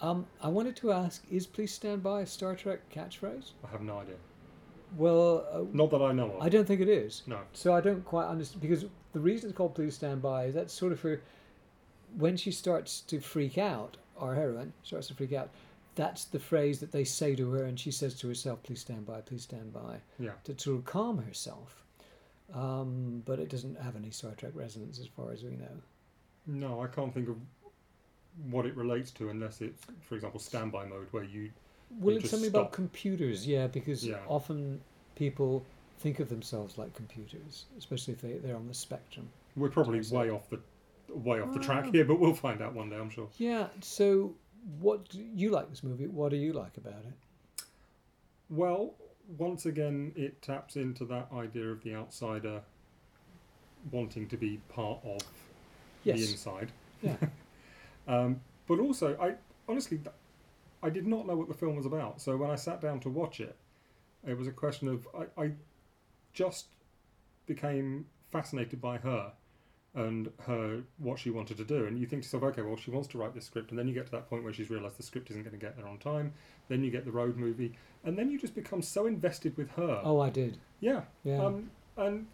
Um, 0.00 0.26
I 0.42 0.48
wanted 0.48 0.76
to 0.76 0.92
ask: 0.92 1.22
Is 1.30 1.46
"Please 1.46 1.72
stand 1.72 2.02
by" 2.02 2.22
a 2.22 2.26
Star 2.26 2.54
Trek 2.54 2.80
catchphrase? 2.90 3.52
I 3.66 3.68
have 3.70 3.82
no 3.82 3.98
idea. 3.98 4.16
Well, 4.96 5.46
uh, 5.52 5.62
Not 5.72 5.90
that 5.90 6.00
I 6.02 6.12
know 6.12 6.32
of. 6.32 6.42
I 6.42 6.48
don't 6.48 6.66
think 6.66 6.80
it 6.80 6.88
is. 6.88 7.22
no. 7.26 7.40
So 7.52 7.74
I 7.74 7.80
don't 7.80 8.04
quite 8.04 8.26
understand 8.26 8.60
because 8.62 8.84
the 9.12 9.20
reason 9.20 9.50
it's 9.50 9.56
called 9.56 9.74
"Please 9.74 9.94
stand 9.94 10.22
by" 10.22 10.44
is 10.46 10.54
that's 10.54 10.72
sort 10.74 10.92
of 10.92 11.00
her 11.00 11.20
when 12.16 12.36
she 12.36 12.50
starts 12.52 13.00
to 13.02 13.20
freak 13.20 13.58
out. 13.58 13.96
Our 14.18 14.34
heroine 14.34 14.72
starts 14.82 15.08
to 15.08 15.14
freak 15.14 15.32
out. 15.32 15.50
That's 15.94 16.24
the 16.24 16.38
phrase 16.38 16.78
that 16.80 16.92
they 16.92 17.04
say 17.04 17.34
to 17.36 17.50
her, 17.52 17.64
and 17.64 17.78
she 17.80 17.90
says 17.90 18.14
to 18.20 18.28
herself, 18.28 18.62
"Please 18.62 18.80
stand 18.80 19.06
by, 19.06 19.20
please 19.22 19.42
stand 19.42 19.72
by," 19.72 20.00
Yeah. 20.18 20.32
to 20.44 20.58
sort 20.58 20.78
of 20.78 20.84
calm 20.84 21.18
herself. 21.18 21.82
Um, 22.52 23.22
but 23.26 23.38
it 23.40 23.48
doesn't 23.48 23.80
have 23.80 23.96
any 23.96 24.10
Star 24.10 24.32
Trek 24.36 24.52
resonance, 24.54 24.98
as 25.00 25.06
far 25.08 25.32
as 25.32 25.42
we 25.42 25.56
know. 25.56 25.82
No, 26.46 26.80
I 26.80 26.86
can't 26.86 27.12
think 27.12 27.28
of 27.28 27.36
what 28.50 28.66
it 28.66 28.76
relates 28.76 29.10
to 29.12 29.28
unless 29.30 29.60
it's, 29.60 29.84
for 30.02 30.14
example, 30.14 30.40
standby 30.40 30.86
mode 30.86 31.06
where 31.10 31.24
you. 31.24 31.50
Well, 32.00 32.16
it's 32.16 32.30
something 32.30 32.48
about 32.48 32.72
computers, 32.72 33.46
yeah, 33.46 33.66
because 33.68 34.04
Yeah. 34.04 34.18
often 34.28 34.80
people 35.14 35.64
think 35.98 36.20
of 36.20 36.28
themselves 36.28 36.76
like 36.78 36.94
computers, 36.94 37.64
especially 37.78 38.14
if 38.14 38.20
they, 38.20 38.32
they're 38.34 38.56
on 38.56 38.68
the 38.68 38.74
spectrum. 38.74 39.28
We're 39.56 39.70
probably 39.70 40.00
way 40.10 40.30
off 40.30 40.48
the 40.50 40.60
way 41.14 41.40
off 41.40 41.52
the 41.54 41.60
track 41.60 41.84
Ah. 41.88 41.92
here, 41.92 42.04
but 42.04 42.18
we'll 42.20 42.34
find 42.34 42.60
out 42.60 42.74
one 42.74 42.90
day, 42.90 42.96
I'm 42.96 43.08
sure. 43.10 43.28
Yeah. 43.38 43.68
So, 43.80 44.34
what 44.80 45.08
do 45.08 45.22
you 45.22 45.50
like 45.50 45.70
this 45.70 45.82
movie? 45.84 46.06
What 46.08 46.30
do 46.30 46.36
you 46.36 46.52
like 46.52 46.76
about 46.76 47.04
it? 47.06 47.64
Well, 48.50 48.94
once 49.38 49.66
again, 49.66 50.12
it 50.16 50.42
taps 50.42 50.76
into 50.76 51.04
that 51.06 51.28
idea 51.32 51.66
of 51.70 51.82
the 51.82 51.94
outsider 51.94 52.60
wanting 53.92 54.28
to 54.28 54.36
be 54.36 54.58
part 54.68 54.98
of 55.04 55.20
the 56.04 56.12
inside. 56.12 56.72
Yeah. 57.02 57.16
Um, 58.06 58.40
but 58.66 58.78
also, 58.78 59.16
I 59.20 59.34
honestly, 59.68 60.00
I 60.82 60.90
did 60.90 61.06
not 61.06 61.26
know 61.26 61.36
what 61.36 61.48
the 61.48 61.54
film 61.54 61.76
was 61.76 61.86
about. 61.86 62.20
So 62.20 62.36
when 62.36 62.50
I 62.50 62.54
sat 62.56 62.80
down 62.80 63.00
to 63.00 63.08
watch 63.08 63.40
it, 63.40 63.56
it 64.26 64.36
was 64.36 64.46
a 64.46 64.52
question 64.52 64.88
of 64.88 65.06
I, 65.16 65.42
I 65.42 65.50
just 66.32 66.66
became 67.46 68.06
fascinated 68.30 68.80
by 68.80 68.98
her 68.98 69.32
and 69.94 70.30
her 70.46 70.82
what 70.98 71.18
she 71.18 71.30
wanted 71.30 71.56
to 71.56 71.64
do. 71.64 71.86
And 71.86 71.98
you 71.98 72.06
think 72.06 72.22
to 72.22 72.26
yourself, 72.26 72.42
okay, 72.42 72.62
well, 72.62 72.76
she 72.76 72.90
wants 72.90 73.08
to 73.08 73.18
write 73.18 73.34
this 73.34 73.46
script, 73.46 73.70
and 73.70 73.78
then 73.78 73.88
you 73.88 73.94
get 73.94 74.04
to 74.06 74.12
that 74.12 74.28
point 74.28 74.44
where 74.44 74.52
she's 74.52 74.68
realised 74.68 74.98
the 74.98 75.02
script 75.02 75.30
isn't 75.30 75.42
going 75.42 75.58
to 75.58 75.64
get 75.64 75.76
there 75.76 75.88
on 75.88 75.98
time. 75.98 76.34
Then 76.68 76.84
you 76.84 76.90
get 76.90 77.04
the 77.06 77.12
road 77.12 77.36
movie, 77.36 77.72
and 78.04 78.18
then 78.18 78.30
you 78.30 78.38
just 78.38 78.54
become 78.54 78.82
so 78.82 79.06
invested 79.06 79.56
with 79.56 79.70
her. 79.70 80.02
Oh, 80.04 80.20
I 80.20 80.28
did. 80.28 80.58
Yeah. 80.80 81.02
Yeah. 81.24 81.42
Um, 81.42 81.70
and 81.96 82.26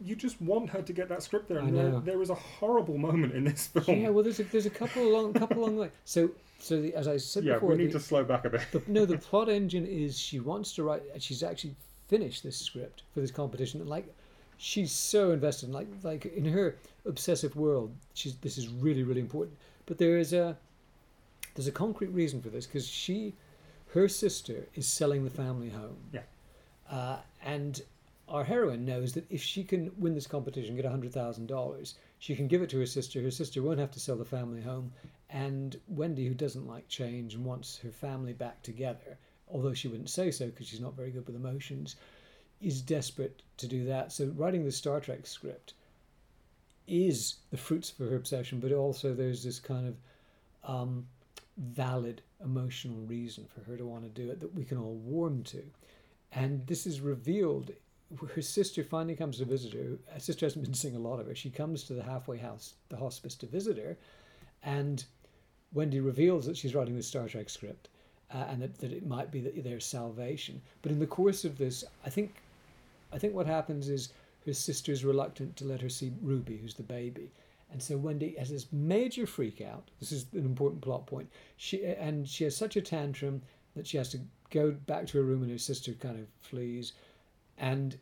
you 0.00 0.14
just 0.14 0.40
want 0.42 0.70
her 0.70 0.82
to 0.82 0.92
get 0.92 1.08
that 1.08 1.22
script 1.22 1.48
there. 1.48 1.58
And 1.58 1.76
there, 1.76 2.00
there 2.00 2.22
is 2.22 2.30
a 2.30 2.34
horrible 2.34 2.98
moment 2.98 3.32
in 3.34 3.44
this 3.44 3.66
film. 3.68 4.00
yeah. 4.00 4.08
Well, 4.08 4.24
there's 4.24 4.40
a, 4.40 4.44
there's 4.44 4.66
a 4.66 4.70
couple 4.70 5.02
along 5.02 5.32
couple 5.34 5.58
along 5.62 5.76
the 5.76 5.82
way. 5.82 5.90
So 6.04 6.30
so 6.58 6.80
the, 6.80 6.94
as 6.94 7.08
I 7.08 7.16
said 7.16 7.44
Yeah, 7.44 7.54
before, 7.54 7.70
we 7.70 7.76
need 7.76 7.92
the, 7.92 7.98
to 7.98 8.00
slow 8.00 8.24
back 8.24 8.44
a 8.44 8.50
bit. 8.50 8.62
the, 8.72 8.82
no, 8.86 9.04
the 9.04 9.18
plot 9.18 9.48
engine 9.48 9.86
is 9.86 10.18
she 10.18 10.40
wants 10.40 10.74
to 10.74 10.82
write. 10.82 11.02
She's 11.18 11.42
actually 11.42 11.74
finished 12.08 12.42
this 12.42 12.56
script 12.56 13.02
for 13.12 13.20
this 13.20 13.30
competition, 13.30 13.80
and 13.80 13.88
like, 13.88 14.12
she's 14.58 14.92
so 14.92 15.32
invested. 15.32 15.70
Like, 15.70 15.88
like 16.02 16.26
in 16.26 16.44
her 16.46 16.76
obsessive 17.04 17.56
world, 17.56 17.94
she's 18.14 18.36
this 18.36 18.58
is 18.58 18.68
really, 18.68 19.02
really 19.02 19.20
important. 19.20 19.56
But 19.86 19.98
there 19.98 20.18
is 20.18 20.32
a 20.32 20.56
there's 21.54 21.68
a 21.68 21.72
concrete 21.72 22.08
reason 22.08 22.42
for 22.42 22.48
this 22.50 22.66
because 22.66 22.86
she, 22.86 23.34
her 23.94 24.08
sister, 24.08 24.66
is 24.74 24.86
selling 24.86 25.24
the 25.24 25.30
family 25.30 25.70
home. 25.70 25.96
Yeah. 26.12 26.20
Uh, 26.90 27.18
and 27.44 27.82
our 28.28 28.44
heroine 28.44 28.84
knows 28.84 29.12
that 29.12 29.30
if 29.30 29.42
she 29.42 29.62
can 29.62 29.92
win 29.98 30.14
this 30.14 30.26
competition, 30.26 30.76
get 30.76 30.84
hundred 30.84 31.12
thousand 31.12 31.46
dollars, 31.46 31.94
she 32.18 32.34
can 32.34 32.48
give 32.48 32.62
it 32.62 32.70
to 32.70 32.78
her 32.78 32.86
sister. 32.86 33.22
Her 33.22 33.30
sister 33.30 33.62
won't 33.62 33.78
have 33.78 33.92
to 33.92 34.00
sell 34.00 34.16
the 34.16 34.24
family 34.24 34.60
home, 34.60 34.92
and 35.30 35.78
Wendy, 35.88 36.26
who 36.26 36.34
doesn't 36.34 36.66
like 36.66 36.88
change 36.88 37.34
and 37.34 37.44
wants 37.44 37.78
her 37.78 37.90
family 37.90 38.32
back 38.32 38.62
together, 38.62 39.18
although 39.48 39.74
she 39.74 39.88
wouldn't 39.88 40.10
say 40.10 40.30
so 40.30 40.46
because 40.46 40.66
she's 40.66 40.80
not 40.80 40.96
very 40.96 41.10
good 41.10 41.26
with 41.26 41.36
emotions, 41.36 41.96
is 42.60 42.80
desperate 42.80 43.42
to 43.58 43.66
do 43.66 43.84
that. 43.84 44.12
So 44.12 44.32
writing 44.36 44.64
the 44.64 44.72
Star 44.72 45.00
Trek 45.00 45.26
script 45.26 45.74
is 46.86 47.36
the 47.50 47.56
fruits 47.56 47.90
of 47.90 48.08
her 48.08 48.16
obsession, 48.16 48.60
but 48.60 48.72
also 48.72 49.14
there's 49.14 49.42
this 49.42 49.60
kind 49.60 49.88
of 49.88 49.96
um, 50.68 51.06
valid 51.56 52.22
emotional 52.44 52.98
reason 53.06 53.46
for 53.46 53.60
her 53.70 53.76
to 53.76 53.86
want 53.86 54.04
to 54.04 54.22
do 54.22 54.30
it 54.30 54.40
that 54.40 54.54
we 54.54 54.64
can 54.64 54.78
all 54.78 54.94
warm 54.94 55.42
to. 55.44 55.62
And 56.32 56.66
this 56.66 56.86
is 56.86 57.00
revealed. 57.00 57.72
Her 58.34 58.42
sister 58.42 58.84
finally 58.84 59.16
comes 59.16 59.38
to 59.38 59.44
visit 59.44 59.72
her. 59.72 59.98
Her 60.12 60.20
sister 60.20 60.46
hasn't 60.46 60.64
been 60.64 60.74
seeing 60.74 60.96
a 60.96 61.00
lot 61.00 61.18
of 61.18 61.26
her. 61.26 61.34
She 61.34 61.50
comes 61.50 61.84
to 61.84 61.94
the 61.94 62.02
halfway 62.02 62.38
house, 62.38 62.74
the 62.88 62.96
hospice, 62.96 63.34
to 63.36 63.46
visit 63.46 63.76
her. 63.78 63.96
And 64.62 65.04
Wendy 65.72 66.00
reveals 66.00 66.46
that 66.46 66.56
she's 66.56 66.74
writing 66.74 66.96
the 66.96 67.02
Star 67.02 67.28
Trek 67.28 67.50
script 67.50 67.88
uh, 68.32 68.44
and 68.48 68.62
that, 68.62 68.78
that 68.78 68.92
it 68.92 69.06
might 69.06 69.30
be 69.30 69.40
that 69.40 69.62
their 69.62 69.80
salvation. 69.80 70.60
But 70.82 70.92
in 70.92 70.98
the 70.98 71.06
course 71.06 71.44
of 71.44 71.58
this, 71.58 71.84
I 72.04 72.10
think, 72.10 72.36
I 73.12 73.18
think 73.18 73.34
what 73.34 73.46
happens 73.46 73.88
is 73.88 74.12
her 74.46 74.52
sister's 74.52 75.04
reluctant 75.04 75.56
to 75.56 75.64
let 75.64 75.80
her 75.80 75.88
see 75.88 76.12
Ruby, 76.22 76.56
who's 76.56 76.74
the 76.74 76.82
baby. 76.82 77.30
And 77.72 77.82
so 77.82 77.96
Wendy 77.96 78.36
has 78.38 78.50
this 78.50 78.72
major 78.72 79.26
freak 79.26 79.60
out. 79.60 79.90
This 79.98 80.12
is 80.12 80.26
an 80.32 80.44
important 80.44 80.82
plot 80.82 81.06
point. 81.06 81.28
She 81.56 81.84
and 81.84 82.28
she 82.28 82.44
has 82.44 82.56
such 82.56 82.76
a 82.76 82.80
tantrum 82.80 83.42
that 83.74 83.86
she 83.86 83.96
has 83.96 84.08
to 84.10 84.20
go 84.50 84.70
back 84.70 85.06
to 85.08 85.18
her 85.18 85.24
room, 85.24 85.42
and 85.42 85.50
her 85.50 85.58
sister 85.58 85.92
kind 85.92 86.18
of 86.18 86.26
flees. 86.40 86.92
And 87.58 87.98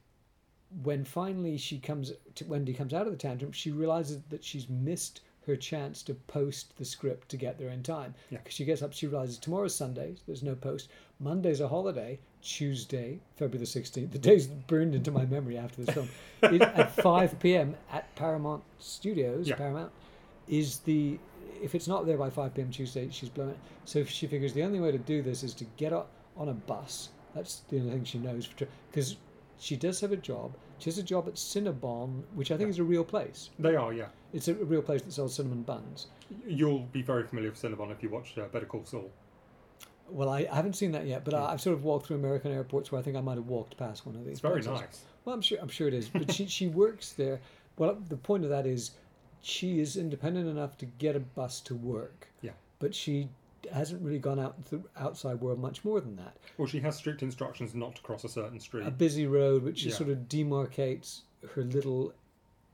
when 0.82 1.04
finally 1.04 1.56
she 1.56 1.78
comes, 1.78 2.12
to, 2.34 2.44
Wendy 2.46 2.72
comes 2.74 2.94
out 2.94 3.06
of 3.06 3.12
the 3.12 3.18
tantrum, 3.18 3.52
she 3.52 3.70
realizes 3.70 4.20
that 4.30 4.44
she's 4.44 4.68
missed 4.68 5.20
her 5.46 5.56
chance 5.56 6.02
to 6.02 6.14
post 6.14 6.76
the 6.78 6.84
script 6.84 7.28
to 7.28 7.36
get 7.36 7.58
there 7.58 7.68
in 7.68 7.82
time. 7.82 8.14
Yeah. 8.30 8.38
Because 8.38 8.54
she 8.54 8.64
gets 8.64 8.82
up, 8.82 8.92
she 8.92 9.06
realizes 9.06 9.38
tomorrow's 9.38 9.74
Sunday, 9.74 10.14
so 10.16 10.22
there's 10.26 10.42
no 10.42 10.54
post. 10.54 10.88
Monday's 11.20 11.60
a 11.60 11.68
holiday. 11.68 12.18
Tuesday, 12.42 13.18
February 13.36 13.58
the 13.58 13.80
16th, 13.80 14.12
the 14.12 14.18
day's 14.18 14.46
burned 14.46 14.94
into 14.94 15.10
my 15.10 15.24
memory 15.24 15.56
after 15.56 15.82
this 15.82 15.94
film, 15.94 16.08
is 16.42 16.60
at 16.60 16.94
5 16.94 17.38
p.m. 17.40 17.74
at 17.90 18.14
Paramount 18.16 18.62
Studios, 18.78 19.48
Yeah. 19.48 19.56
Paramount, 19.56 19.90
is 20.46 20.80
the, 20.80 21.18
if 21.62 21.74
it's 21.74 21.88
not 21.88 22.04
there 22.04 22.18
by 22.18 22.28
5 22.28 22.54
p.m. 22.54 22.70
Tuesday, 22.70 23.08
she's 23.10 23.30
blown 23.30 23.48
it. 23.48 23.58
So 23.86 24.04
she 24.04 24.26
figures 24.26 24.52
the 24.52 24.62
only 24.62 24.78
way 24.78 24.92
to 24.92 24.98
do 24.98 25.22
this 25.22 25.42
is 25.42 25.54
to 25.54 25.64
get 25.78 25.94
up 25.94 26.10
on 26.36 26.50
a 26.50 26.52
bus. 26.52 27.08
That's 27.34 27.60
the 27.70 27.78
only 27.80 27.92
thing 27.92 28.04
she 28.04 28.18
knows. 28.18 28.46
Because 28.90 29.16
she 29.58 29.76
does 29.76 30.00
have 30.00 30.12
a 30.12 30.16
job. 30.16 30.54
She 30.78 30.90
has 30.90 30.98
a 30.98 31.02
job 31.02 31.28
at 31.28 31.34
Cinnabon, 31.34 32.22
which 32.34 32.50
I 32.50 32.56
think 32.56 32.70
is 32.70 32.78
a 32.78 32.84
real 32.84 33.04
place. 33.04 33.50
They 33.58 33.76
are, 33.76 33.92
yeah. 33.92 34.08
It's 34.32 34.48
a 34.48 34.54
real 34.54 34.82
place 34.82 35.02
that 35.02 35.12
sells 35.12 35.34
cinnamon 35.34 35.62
buns. 35.62 36.08
You'll 36.46 36.80
be 36.92 37.02
very 37.02 37.24
familiar 37.24 37.50
with 37.50 37.60
Cinnabon 37.60 37.92
if 37.92 38.02
you 38.02 38.08
watched 38.08 38.36
uh, 38.38 38.46
Better 38.52 38.66
Call 38.66 38.84
Saul. 38.84 39.10
Well, 40.10 40.28
I, 40.28 40.46
I 40.50 40.56
haven't 40.56 40.74
seen 40.74 40.92
that 40.92 41.06
yet, 41.06 41.24
but 41.24 41.34
I, 41.34 41.52
I've 41.52 41.60
sort 41.60 41.74
of 41.74 41.84
walked 41.84 42.06
through 42.06 42.16
American 42.16 42.52
airports 42.52 42.92
where 42.92 42.98
I 42.98 43.02
think 43.02 43.16
I 43.16 43.20
might 43.20 43.36
have 43.36 43.46
walked 43.46 43.76
past 43.76 44.04
one 44.04 44.16
of 44.16 44.24
these. 44.24 44.32
It's 44.32 44.40
very 44.40 44.62
places. 44.62 44.80
nice. 44.80 45.04
Well, 45.24 45.34
I'm 45.34 45.40
sure 45.40 45.58
I'm 45.60 45.68
sure 45.68 45.88
it 45.88 45.94
is. 45.94 46.08
But 46.08 46.30
she 46.32 46.46
she 46.58 46.66
works 46.66 47.12
there. 47.12 47.40
Well, 47.78 47.96
the 48.08 48.16
point 48.16 48.44
of 48.44 48.50
that 48.50 48.66
is, 48.66 48.92
she 49.40 49.80
is 49.80 49.96
independent 49.96 50.48
enough 50.48 50.76
to 50.78 50.86
get 50.86 51.16
a 51.16 51.20
bus 51.20 51.60
to 51.62 51.74
work. 51.74 52.28
Yeah. 52.42 52.52
But 52.80 52.94
she 52.94 53.28
hasn't 53.72 54.02
really 54.02 54.18
gone 54.18 54.38
out 54.38 54.64
the 54.66 54.82
outside 54.96 55.40
world 55.40 55.58
much 55.60 55.84
more 55.84 56.00
than 56.00 56.16
that. 56.16 56.36
Well, 56.58 56.66
she 56.68 56.80
has 56.80 56.96
strict 56.96 57.22
instructions 57.22 57.74
not 57.74 57.96
to 57.96 58.02
cross 58.02 58.24
a 58.24 58.28
certain 58.28 58.60
street. 58.60 58.86
A 58.86 58.90
busy 58.90 59.26
road, 59.26 59.62
which 59.62 59.84
Yeah. 59.84 59.94
sort 59.94 60.10
of 60.10 60.18
demarcates 60.28 61.22
her 61.54 61.62
little 61.62 62.12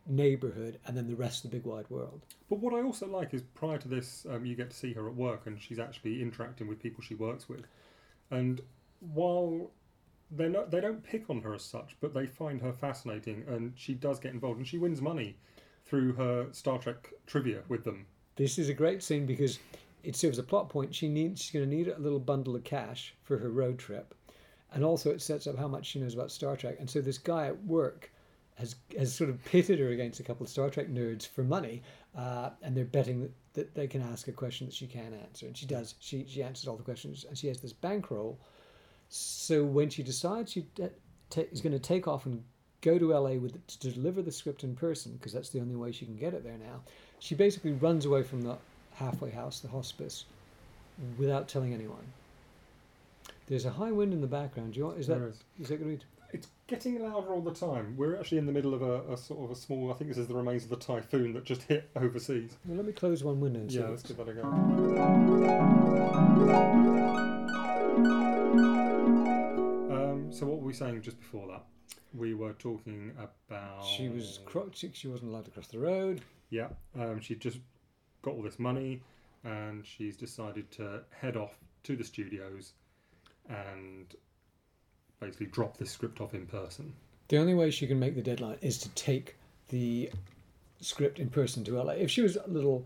neighborhood 0.07 0.79
and 0.87 0.97
then 0.97 1.07
the 1.07 1.15
rest 1.15 1.45
of 1.45 1.51
the 1.51 1.57
big 1.57 1.67
wide 1.67 1.89
world. 1.91 2.23
But 2.49 2.59
what 2.59 2.75
I 2.75 2.83
also 2.83 3.07
like 3.07 3.33
is 3.35 3.43
prior 3.55 3.79
to 3.79 3.89
this, 3.89 4.27
um, 4.29 4.45
you 4.45 4.55
get 4.57 4.71
to 4.71 4.77
see 4.77 4.93
her 4.95 5.07
at 5.09 5.15
work 5.15 5.47
and 5.47 5.61
she's 5.61 5.79
actually 5.79 6.21
interacting 6.23 6.67
with 6.67 6.81
people 6.83 7.03
she 7.03 7.15
works 7.15 7.49
with. 7.49 7.65
And 8.31 8.61
while 9.01 9.71
they're 10.31 10.49
not, 10.49 10.71
they 10.71 10.81
don't 10.81 11.03
pick 11.03 11.29
on 11.31 11.43
her 11.43 11.55
as 11.55 11.63
such, 11.63 11.97
but 12.01 12.15
they 12.15 12.27
find 12.27 12.61
her 12.61 12.73
fascinating 12.73 13.45
and 13.49 13.73
she 13.77 13.95
does 13.95 14.19
get 14.19 14.33
involved 14.33 14.59
and 14.59 14.67
she 14.67 14.79
wins 14.79 15.01
money 15.01 15.37
through 15.87 16.13
her 16.15 16.49
Star 16.53 16.79
Trek 16.79 17.13
trivia 17.27 17.63
with 17.69 17.85
them. 17.85 18.07
This 18.37 18.59
is 18.59 18.69
a 18.69 18.75
great 18.75 19.03
scene 19.03 19.27
because 19.27 19.59
it 20.03 20.17
serves 20.17 20.39
a 20.39 20.43
plot 20.43 20.69
point. 20.69 20.95
She 20.95 21.09
needs 21.09 21.41
she's 21.41 21.53
going 21.53 21.69
to 21.69 21.77
need 21.77 21.89
a 21.89 21.99
little 21.99 22.19
bundle 22.19 22.57
of 22.57 22.65
cash 22.65 23.15
for 23.23 23.39
her 23.39 23.51
road 23.51 23.79
trip, 23.79 24.15
and 24.73 24.85
also 24.85 25.11
it 25.11 25.23
sets 25.23 25.47
up 25.47 25.59
how 25.59 25.69
much 25.69 25.87
she 25.87 26.01
knows 26.01 26.15
about 26.15 26.31
Star 26.31 26.57
Trek. 26.57 26.77
And 26.79 26.89
so 26.89 27.01
this 27.01 27.19
guy 27.19 27.47
at 27.47 27.65
work 27.65 28.11
has 28.57 28.77
has 28.99 29.15
sort 29.15 29.31
of 29.31 29.43
pitted 29.45 29.79
her 29.79 29.91
against 29.91 30.21
a 30.21 30.23
couple 30.23 30.45
of 30.45 30.51
Star 30.51 30.71
Trek 30.71 30.89
nerds 30.89 31.27
for 31.27 31.43
money, 31.43 31.83
uh, 32.17 32.51
and 32.63 32.77
they're 32.77 32.85
betting 32.85 33.21
that, 33.21 33.33
that 33.55 33.75
they 33.75 33.87
can 33.87 34.03
ask 34.03 34.29
a 34.29 34.33
question 34.33 34.67
that 34.67 34.75
she 34.75 34.87
can 34.87 35.15
answer, 35.15 35.47
and 35.47 35.57
she 35.57 35.67
does. 35.67 35.95
She 36.01 36.25
she 36.29 36.43
answers 36.43 36.69
all 36.69 36.77
the 36.77 36.83
questions, 36.83 37.25
and 37.25 37.37
she 37.37 37.49
has 37.49 37.61
this 37.61 37.73
bankroll. 37.73 38.39
So 39.09 39.65
when 39.65 39.91
she 39.91 40.03
decides 40.03 40.53
she 40.53 40.67
de- 40.77 40.93
is 41.51 41.61
going 41.61 41.73
to 41.73 41.79
take 41.79 42.07
off 42.07 42.27
and 42.27 42.45
go 42.81 42.99
to 42.99 43.13
LA 43.13 43.33
with 43.33 43.67
to 43.67 43.91
deliver 43.91 44.23
the 44.23 44.33
script 44.33 44.65
in 44.65 44.75
person 44.75 45.13
because 45.13 45.33
that's 45.33 45.51
the 45.51 45.61
only 45.61 45.77
way 45.77 45.93
she 45.93 46.05
can 46.07 46.17
get 46.17 46.35
it 46.35 46.45
there 46.45 46.59
now. 46.59 46.81
She 47.19 47.35
basically 47.35 47.73
runs 47.73 48.07
away 48.07 48.23
from 48.23 48.43
the 48.43 48.57
halfway 49.01 49.31
house, 49.31 49.61
the 49.61 49.69
hospice, 49.69 50.27
without 51.19 51.49
telling 51.49 51.73
anyone. 51.75 52.05
There's 53.47 53.65
a 53.65 53.71
high 53.71 53.91
wind 53.91 54.13
in 54.13 54.21
the 54.21 54.27
background. 54.29 54.75
Do 54.75 54.79
you 54.79 54.87
want, 54.87 54.99
is 54.99 55.09
that 55.09 55.21
is. 55.23 55.43
is 55.61 55.69
that 55.69 55.79
going 55.81 55.99
to 55.99 56.05
be? 56.05 56.11
It's 56.33 56.47
getting 56.69 57.03
louder 57.03 57.31
all 57.31 57.41
the 57.41 57.53
time. 57.53 57.95
We're 57.97 58.17
actually 58.17 58.39
in 58.39 58.47
the 58.47 58.53
middle 58.53 58.73
of 58.73 58.83
a, 58.83 59.13
a 59.13 59.17
sort 59.17 59.41
of 59.45 59.51
a 59.51 59.57
small, 59.57 59.91
I 59.91 59.95
think 59.95 60.11
this 60.11 60.19
is 60.19 60.29
the 60.29 60.35
remains 60.35 60.63
of 60.63 60.71
the 60.71 60.77
typhoon 60.77 61.33
that 61.33 61.43
just 61.45 61.63
hit 61.63 61.91
overseas. 61.97 62.57
Well, 62.65 62.77
let 62.77 62.87
me 62.87 62.93
close 62.93 63.25
one 63.25 63.41
window. 63.41 63.67
Yeah, 63.69 63.89
let's 63.89 64.05
give 64.05 64.17
that 64.19 64.29
a 64.29 64.35
go. 64.35 64.43
Um, 69.91 70.29
so 70.31 70.47
what 70.47 70.61
were 70.61 70.67
we 70.67 70.73
saying 70.73 71.03
just 71.03 71.19
before 71.19 71.49
that? 71.49 71.65
We 72.15 72.35
were 72.35 72.53
talking 72.53 73.13
about 73.19 73.85
She 73.85 74.09
was 74.09 74.39
cro- 74.45 74.71
she, 74.73 74.91
she 74.93 75.09
wasn't 75.09 75.33
allowed 75.33 75.47
to 75.47 75.51
cross 75.51 75.67
the 75.67 75.79
road. 75.81 76.21
Yeah, 76.51 76.69
um, 76.99 77.21
she 77.21 77.35
just 77.35 77.59
got 78.23 78.35
all 78.35 78.43
this 78.43 78.59
money, 78.59 79.01
and 79.45 79.85
she's 79.85 80.17
decided 80.17 80.71
to 80.73 81.03
head 81.11 81.37
off 81.37 81.55
to 81.85 81.97
the 81.97 82.05
studios 82.05 82.73
and 83.49 84.15
basically 85.21 85.47
drop 85.47 85.77
this 85.77 85.91
script 85.91 86.21
off 86.21 86.35
in 86.35 86.47
person. 86.47 86.93
The 87.29 87.39
only 87.39 87.55
way 87.55 87.71
she 87.71 87.87
can 87.87 87.99
make 87.99 88.15
the 88.15 88.23
deadline 88.23 88.59
is 88.61 88.79
to 88.79 88.89
take 88.91 89.37
the 89.69 90.11
script 90.81 91.19
in 91.19 91.31
person 91.31 91.63
to 91.65 91.83
LA. 91.83 91.93
If 91.93 92.11
she 92.11 92.23
was 92.23 92.37
a 92.37 92.49
little 92.49 92.85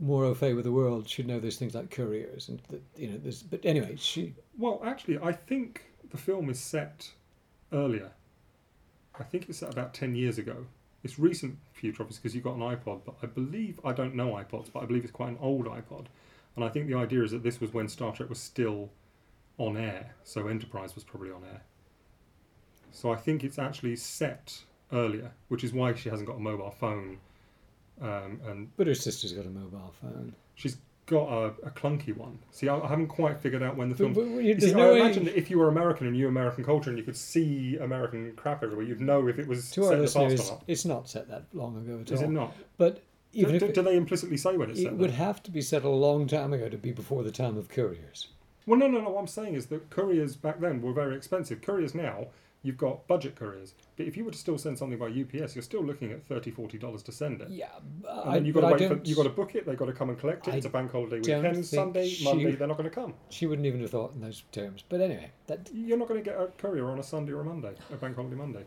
more 0.00 0.24
au 0.24 0.34
fait 0.34 0.54
with 0.54 0.64
the 0.64 0.72
world, 0.72 1.08
she'd 1.08 1.26
know 1.26 1.38
there's 1.38 1.58
things 1.58 1.74
like 1.74 1.90
couriers 1.90 2.48
and 2.48 2.60
the, 2.70 2.80
you 3.00 3.10
know. 3.10 3.18
There's, 3.18 3.42
but 3.42 3.60
anyway, 3.64 3.96
she 3.96 4.34
Well, 4.58 4.80
actually, 4.84 5.18
I 5.18 5.32
think 5.32 5.84
the 6.10 6.16
film 6.16 6.50
is 6.50 6.58
set 6.58 7.10
earlier. 7.72 8.10
I 9.18 9.22
think 9.22 9.48
it's 9.48 9.58
set 9.58 9.72
about 9.72 9.94
ten 9.94 10.14
years 10.14 10.38
ago. 10.38 10.66
It's 11.04 11.18
recent 11.18 11.58
future 11.72 12.02
obviously 12.02 12.22
because 12.22 12.34
you've 12.34 12.44
got 12.44 12.56
an 12.56 12.62
iPod, 12.62 13.02
but 13.04 13.14
I 13.22 13.26
believe 13.26 13.78
I 13.84 13.92
don't 13.92 14.14
know 14.14 14.30
iPods, 14.32 14.72
but 14.72 14.82
I 14.82 14.86
believe 14.86 15.04
it's 15.04 15.12
quite 15.12 15.28
an 15.28 15.38
old 15.40 15.66
iPod, 15.66 16.06
and 16.56 16.64
I 16.64 16.68
think 16.68 16.88
the 16.88 16.94
idea 16.94 17.22
is 17.22 17.30
that 17.30 17.42
this 17.42 17.60
was 17.60 17.72
when 17.72 17.88
Star 17.88 18.12
Trek 18.12 18.28
was 18.28 18.40
still 18.40 18.90
on 19.58 19.76
air, 19.76 20.14
so 20.24 20.48
Enterprise 20.48 20.94
was 20.94 21.04
probably 21.04 21.30
on 21.30 21.44
air. 21.44 21.62
So 22.90 23.12
I 23.12 23.16
think 23.16 23.44
it's 23.44 23.58
actually 23.58 23.96
set 23.96 24.62
earlier, 24.92 25.32
which 25.48 25.62
is 25.62 25.72
why 25.72 25.94
she 25.94 26.08
hasn't 26.08 26.28
got 26.28 26.36
a 26.36 26.40
mobile 26.40 26.70
phone, 26.70 27.18
um, 28.00 28.40
and 28.46 28.76
But 28.76 28.86
her 28.86 28.94
sister's 28.94 29.32
got 29.32 29.46
a 29.46 29.50
mobile 29.50 29.92
phone. 30.00 30.34
she's 30.54 30.78
got 31.06 31.28
a, 31.28 31.44
a 31.66 31.70
clunky 31.70 32.16
one. 32.16 32.38
See, 32.50 32.68
I, 32.68 32.78
I 32.78 32.88
haven't 32.88 33.08
quite 33.08 33.38
figured 33.38 33.62
out 33.62 33.76
when 33.76 33.88
the 33.90 33.94
film. 33.94 34.12
But, 34.14 34.24
but, 34.34 34.44
You 34.44 34.58
see, 34.58 34.72
no 34.72 34.88
I 34.90 34.92
way- 34.92 35.00
imagine 35.00 35.24
that 35.26 35.36
if 35.36 35.50
you 35.50 35.58
were 35.58 35.68
American 35.68 36.06
and 36.06 36.16
knew 36.16 36.28
American 36.28 36.64
culture 36.64 36.90
and 36.90 36.98
you 36.98 37.04
could 37.04 37.16
see 37.16 37.76
American 37.78 38.32
crap 38.36 38.62
everywhere, 38.62 38.86
you'd 38.86 39.00
know 39.00 39.26
if 39.28 39.38
it 39.38 39.46
was 39.46 39.70
to 39.72 39.84
set 39.84 39.92
in 39.94 39.98
the 40.00 40.04
past 40.04 40.16
or 40.16 40.52
not. 40.54 40.64
it's 40.66 40.84
not 40.84 41.08
set 41.08 41.28
that 41.28 41.44
long 41.52 41.76
ago 41.76 42.00
at 42.00 42.10
Is 42.10 42.20
all. 42.20 42.28
it 42.28 42.30
not? 42.30 42.56
But 42.78 42.96
Do, 42.96 43.00
even 43.40 43.58
do, 43.58 43.66
if 43.66 43.74
do 43.74 43.80
it, 43.80 43.84
they 43.84 43.96
implicitly 43.96 44.36
say 44.36 44.56
when 44.56 44.70
it's 44.70 44.80
set 44.82 44.92
it 44.92 44.98
would 44.98 45.10
have 45.10 45.42
to 45.42 45.50
be 45.50 45.60
set 45.60 45.84
a 45.84 45.88
long 45.90 46.26
time 46.26 46.52
ago 46.52 46.68
to 46.68 46.78
be 46.78 46.92
before 46.92 47.22
the 47.22 47.30
time 47.32 47.56
of 47.58 47.68
couriers. 47.68 48.28
Well, 48.66 48.78
no, 48.78 48.86
no, 48.86 49.00
no. 49.02 49.10
What 49.10 49.20
I'm 49.20 49.26
saying 49.26 49.54
is 49.56 49.66
that 49.66 49.90
couriers 49.90 50.36
back 50.36 50.58
then 50.58 50.80
were 50.80 50.94
very 50.94 51.16
expensive. 51.16 51.60
Couriers 51.60 51.94
now, 51.94 52.28
you've 52.64 52.78
got 52.78 53.06
budget 53.06 53.36
couriers. 53.36 53.74
But 53.96 54.06
if 54.06 54.16
you 54.16 54.24
were 54.24 54.32
to 54.32 54.38
still 54.38 54.58
send 54.58 54.76
something 54.76 54.98
by 54.98 55.06
UPS, 55.06 55.54
you're 55.54 55.62
still 55.62 55.84
looking 55.84 56.10
at 56.10 56.26
$30, 56.28 56.52
$40 56.56 57.04
to 57.04 57.12
send 57.12 57.42
it. 57.42 57.50
Yeah, 57.50 57.66
And 58.08 58.34
then 58.34 58.44
you've 58.44 58.54
got 58.56 58.62
to 58.62 58.74
wait 58.74 58.88
for, 58.88 59.00
you've 59.04 59.16
got 59.16 59.24
to 59.24 59.28
book 59.30 59.54
it, 59.54 59.66
they've 59.66 59.76
got 59.76 59.86
to 59.86 59.92
come 59.92 60.08
and 60.08 60.18
collect 60.18 60.48
it. 60.48 60.54
I 60.54 60.56
it's 60.56 60.66
a 60.66 60.70
bank 60.70 60.90
holiday 60.90 61.18
weekend, 61.18 61.64
Sunday, 61.64 62.08
she- 62.08 62.24
Monday, 62.24 62.52
they're 62.56 62.66
not 62.66 62.78
going 62.78 62.88
to 62.88 62.94
come. 62.94 63.14
She 63.28 63.46
wouldn't 63.46 63.66
even 63.66 63.80
have 63.82 63.90
thought 63.90 64.14
in 64.14 64.20
those 64.20 64.42
terms. 64.50 64.82
But 64.88 65.00
anyway, 65.02 65.30
that 65.46 65.70
You're 65.72 65.98
not 65.98 66.08
going 66.08 66.24
to 66.24 66.28
get 66.28 66.40
a 66.40 66.46
courier 66.58 66.90
on 66.90 66.98
a 66.98 67.02
Sunday 67.02 67.32
or 67.32 67.42
a 67.42 67.44
Monday, 67.44 67.74
a 67.92 67.96
bank 67.96 68.16
holiday 68.16 68.34
Monday. 68.34 68.64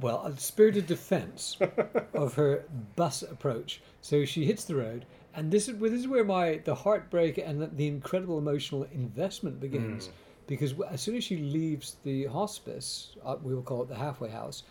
well, 0.00 0.24
a 0.26 0.36
spirited 0.38 0.86
defence 0.86 1.56
of 2.14 2.34
her 2.34 2.64
bus 2.96 3.22
approach. 3.22 3.80
So 4.02 4.24
she 4.24 4.44
hits 4.44 4.64
the 4.64 4.76
road, 4.76 5.06
and 5.34 5.50
this 5.50 5.68
is 5.68 5.78
this 5.78 5.92
is 5.92 6.08
where 6.08 6.24
my 6.24 6.60
the 6.64 6.74
heartbreak 6.74 7.38
and 7.38 7.60
the, 7.60 7.66
the 7.68 7.86
incredible 7.86 8.38
emotional 8.38 8.84
investment 8.92 9.60
begins, 9.60 10.08
mm. 10.08 10.12
Because 10.56 10.74
as 10.90 11.00
soon 11.00 11.16
as 11.16 11.24
she 11.24 11.36
leaves 11.38 11.96
the 12.04 12.26
hospice, 12.26 13.16
uh, 13.24 13.36
we 13.42 13.54
will 13.54 13.62
call 13.62 13.82
it 13.82 13.88
the 13.88 13.94
halfway 13.94 14.28
house, 14.28 14.62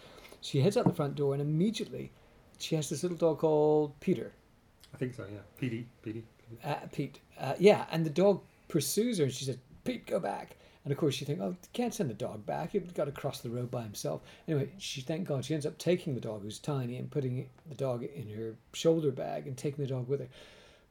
she 0.42 0.62
heads 0.62 0.78
out 0.78 0.86
the 0.86 0.94
front 0.94 1.16
door, 1.16 1.34
and 1.34 1.42
immediately 1.42 2.12
she 2.60 2.76
has 2.76 2.90
this 2.90 3.04
little 3.04 3.18
dog 3.18 3.40
called 3.40 4.00
Peter. 4.00 4.32
I 4.94 4.98
think 4.98 5.16
so, 5.16 5.26
yeah. 5.32 5.40
PD, 5.60 5.86
PD. 6.06 6.24
uh, 6.64 6.76
Pete. 6.92 7.20
Uh, 7.40 7.54
yeah, 7.58 7.86
and 7.92 8.06
the 8.06 8.10
dog 8.10 8.42
pursues 8.68 9.18
her, 9.18 9.24
and 9.24 9.34
she 9.34 9.46
says, 9.46 9.58
"Pete, 9.84 10.06
go 10.06 10.20
back." 10.20 10.58
And 10.84 10.92
of 10.92 10.98
course, 10.98 11.16
she 11.16 11.26
thinks, 11.26 11.42
"Oh, 11.42 11.56
can't 11.74 11.94
send 11.94 12.10
the 12.10 12.16
dog 12.16 12.46
back. 12.46 12.72
He's 12.72 12.82
got 12.94 13.06
to 13.06 13.12
cross 13.12 13.40
the 13.42 13.50
road 13.50 13.72
by 13.72 13.84
himself." 13.84 14.22
Anyway, 14.48 14.70
she 14.78 15.02
thank 15.02 15.28
God 15.28 15.46
she 15.46 15.54
ends 15.54 15.66
up 15.66 15.78
taking 15.78 16.14
the 16.14 16.22
dog, 16.22 16.44
who's 16.44 16.60
tiny, 16.60 16.98
and 16.98 17.10
putting 17.10 17.50
the 17.70 17.76
dog 17.76 18.04
in 18.04 18.30
her 18.30 18.56
shoulder 18.74 19.12
bag 19.12 19.48
and 19.48 19.58
taking 19.58 19.84
the 19.84 19.90
dog 19.90 20.08
with 20.08 20.20
her. 20.20 20.30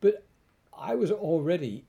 But 0.00 0.24
I 0.76 0.94
was 0.94 1.10
already 1.10 1.84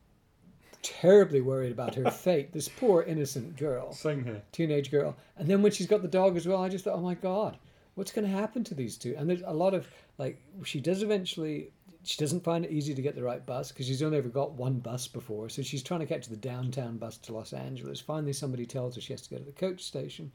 terribly 0.82 1.42
worried 1.42 1.72
about 1.72 1.96
her 1.96 2.10
fate. 2.12 2.52
This 2.54 2.68
poor 2.68 3.04
innocent 3.04 3.58
girl 3.58 3.92
Same 3.94 4.24
here. 4.24 4.42
teenage 4.52 4.92
girl. 4.92 5.16
And 5.38 5.48
then 5.48 5.62
when 5.62 5.72
she's 5.72 5.88
got 5.88 6.02
the 6.02 6.08
dog 6.08 6.38
as 6.38 6.48
well, 6.48 6.64
I 6.64 6.70
just 6.70 6.86
thought, 6.86 6.96
oh 6.98 7.02
my 7.02 7.16
god, 7.16 7.58
what's 7.96 8.12
going 8.12 8.28
to 8.30 8.34
happen 8.34 8.64
to 8.66 8.76
these 8.76 8.98
two? 8.98 9.16
And 9.18 9.30
there's 9.30 9.44
a 9.46 9.54
lot 9.54 9.74
of 9.74 9.88
like 10.18 10.42
she 10.64 10.80
does 10.80 11.04
eventually. 11.04 11.72
She 12.04 12.18
doesn't 12.18 12.44
find 12.44 12.66
it 12.66 12.72
easy 12.72 12.96
to 12.96 13.02
get 13.02 13.14
the 13.14 13.22
right 13.22 13.46
bus 13.46 13.72
because 13.72 13.86
she's 13.86 14.02
only 14.02 14.18
ever 14.18 14.30
got 14.30 14.54
one 14.54 14.80
bus 14.80 15.08
before. 15.08 15.50
So 15.50 15.62
she's 15.62 15.84
trying 15.84 16.00
to 16.00 16.08
catch 16.08 16.28
the 16.28 16.36
downtown 16.36 16.98
bus 16.98 17.18
to 17.18 17.34
Los 17.34 17.54
Angeles. 17.54 18.00
Finally, 18.00 18.34
somebody 18.34 18.66
tells 18.66 18.96
her 18.96 19.02
she 19.02 19.14
has 19.14 19.22
to 19.22 19.30
go 19.30 19.38
to 19.38 19.44
the 19.44 19.52
coach 19.52 19.84
station. 19.84 20.32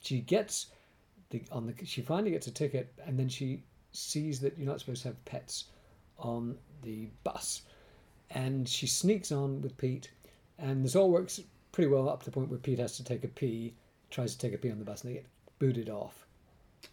She 0.00 0.20
gets 0.20 0.66
the 1.30 1.42
on 1.50 1.66
the 1.66 1.74
she 1.84 2.02
finally 2.02 2.30
gets 2.30 2.46
a 2.46 2.52
ticket, 2.52 2.92
and 3.04 3.18
then 3.18 3.28
she 3.28 3.62
sees 3.92 4.38
that 4.40 4.56
you're 4.56 4.68
not 4.68 4.78
supposed 4.78 5.02
to 5.02 5.08
have 5.08 5.24
pets 5.24 5.64
on 6.18 6.56
the 6.82 7.08
bus, 7.24 7.62
and 8.30 8.68
she 8.68 8.86
sneaks 8.86 9.32
on 9.32 9.60
with 9.62 9.76
Pete, 9.76 10.10
and 10.58 10.84
this 10.84 10.96
all 10.96 11.10
works 11.10 11.40
pretty 11.72 11.88
well 11.90 12.08
up 12.08 12.20
to 12.20 12.24
the 12.26 12.30
point 12.32 12.48
where 12.48 12.58
Pete 12.58 12.78
has 12.78 12.96
to 12.96 13.04
take 13.04 13.24
a 13.24 13.28
pee, 13.28 13.74
tries 14.10 14.34
to 14.34 14.38
take 14.38 14.54
a 14.54 14.58
pee 14.58 14.70
on 14.70 14.78
the 14.78 14.84
bus, 14.84 15.02
and 15.02 15.10
they 15.10 15.14
get 15.14 15.26
booted 15.58 15.88
off. 15.88 16.26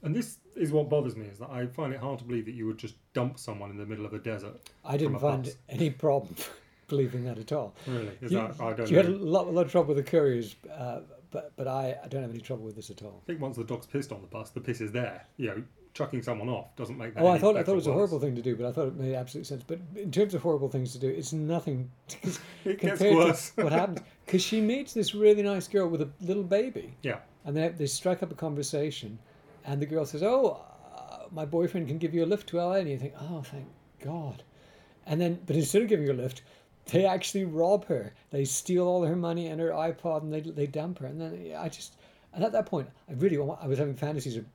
And 0.04 0.16
this 0.16 0.38
is 0.56 0.72
what 0.72 0.90
bothers 0.90 1.16
me 1.16 1.26
is 1.28 1.38
that 1.40 1.50
I 1.50 1.68
find 1.68 1.94
it 1.94 2.00
hard 2.00 2.20
to 2.20 2.26
believe 2.26 2.46
that 2.46 2.54
you 2.56 2.66
would 2.68 2.78
just 2.78 2.96
dump 3.14 3.38
someone 3.38 3.70
in 3.70 3.78
the 3.78 3.86
middle 3.86 4.06
of 4.06 4.14
a 4.14 4.20
desert. 4.20 4.56
I 4.84 4.98
didn't 4.98 5.20
find 5.20 5.44
bus. 5.44 5.56
any 5.70 5.90
problem 5.90 6.36
believing 6.88 7.24
that 7.26 7.38
at 7.38 7.52
all. 7.52 7.76
Really? 7.88 8.12
Is 8.22 8.32
You, 8.32 8.40
that 8.40 8.60
I 8.60 8.74
don't 8.74 8.90
you 8.90 8.98
know. 8.98 9.04
had 9.04 9.12
a 9.12 9.16
lot, 9.16 9.48
a 9.48 9.52
lot 9.52 9.66
of 9.66 9.72
trouble 9.72 9.94
with 9.94 10.04
the 10.04 10.10
couriers, 10.10 10.56
uh, 10.72 11.02
but 11.32 11.54
but 11.56 11.68
I, 11.68 11.98
I 12.04 12.08
don't 12.08 12.22
have 12.22 12.32
any 12.32 12.42
trouble 12.42 12.64
with 12.66 12.76
this 12.76 12.90
at 12.90 13.04
all. 13.04 13.22
I 13.24 13.26
think 13.28 13.42
once 13.42 13.58
the 13.58 13.64
dog's 13.64 13.86
pissed 13.86 14.12
on 14.12 14.22
the 14.22 14.28
bus, 14.28 14.50
the 14.50 14.62
piss 14.62 14.82
is 14.82 14.92
there. 14.92 15.26
You 15.38 15.48
know, 15.48 15.64
chucking 15.96 16.22
someone 16.22 16.50
off 16.50 16.76
doesn't 16.76 16.98
make 16.98 17.16
that. 17.16 17.24
Oh, 17.24 17.28
I 17.28 17.40
thought 17.40 17.58
I 17.58 17.64
thought 17.64 17.72
it 17.72 17.76
was 17.76 17.88
a 17.88 17.94
horrible 17.94 18.20
thing 18.20 18.36
to 18.36 18.42
do, 18.44 18.56
but 18.56 18.68
I 18.68 18.72
thought 18.72 18.88
it 18.90 18.96
made 18.96 19.16
absolute 19.16 19.48
sense. 19.48 19.64
But 19.66 19.80
in 19.96 20.12
terms 20.12 20.36
of 20.36 20.44
horrible 20.44 20.70
things 20.70 20.92
to 20.94 21.00
do, 21.00 21.08
it's 21.08 21.34
nothing 21.34 21.90
It 22.66 22.80
gets 22.80 23.00
compared 23.00 23.16
worse. 23.16 23.50
to 23.52 23.64
what 23.64 23.74
happens. 23.74 24.02
Because 24.26 24.44
she 24.44 24.62
meets 24.62 24.94
this 24.94 25.16
really 25.16 25.42
nice 25.42 25.68
girl 25.68 25.88
with 25.88 26.02
a 26.02 26.10
little 26.22 26.44
baby, 26.44 26.94
Yeah. 27.02 27.20
and 27.46 27.58
they 27.58 27.70
they 27.70 27.88
strike 27.88 28.22
up 28.22 28.32
a 28.32 28.36
conversation, 28.36 29.18
and 29.66 29.82
the 29.82 29.86
girl 29.88 30.06
says, 30.06 30.22
"Oh, 30.22 30.62
uh, 30.96 31.26
my 31.32 31.46
boyfriend 31.46 31.88
can 31.88 31.98
give 31.98 32.14
you 32.14 32.24
a 32.24 32.28
lift 32.28 32.48
to 32.50 32.58
LA," 32.58 32.76
and 32.76 32.90
you 32.90 33.00
think, 33.00 33.14
"Oh, 33.20 33.42
thank 33.42 33.66
God," 34.00 34.44
and 35.08 35.20
then 35.20 35.40
but 35.48 35.56
instead 35.56 35.82
of 35.82 35.88
giving 35.88 36.06
her 36.06 36.14
a 36.14 36.16
lift. 36.16 36.44
They 36.92 37.04
actually 37.04 37.46
rob 37.46 37.86
her. 37.86 38.14
They 38.30 38.46
steal 38.46 38.86
all 38.86 39.04
her 39.06 39.16
money 39.16 39.48
and 39.48 39.60
her 39.60 39.72
iPod, 39.72 40.22
and 40.22 40.32
they 40.32 40.42
they 40.42 40.68
dump 40.68 41.00
her. 41.00 41.08
And 41.08 41.20
then 41.20 41.54
I 41.58 41.68
just, 41.68 41.96
and 42.32 42.44
at 42.44 42.52
that 42.52 42.68
point, 42.68 42.88
I 43.10 43.14
really, 43.14 43.38
I 43.38 43.66
was 43.66 43.80
having 43.80 43.96
fantasies 43.96 44.38
of 44.38 44.46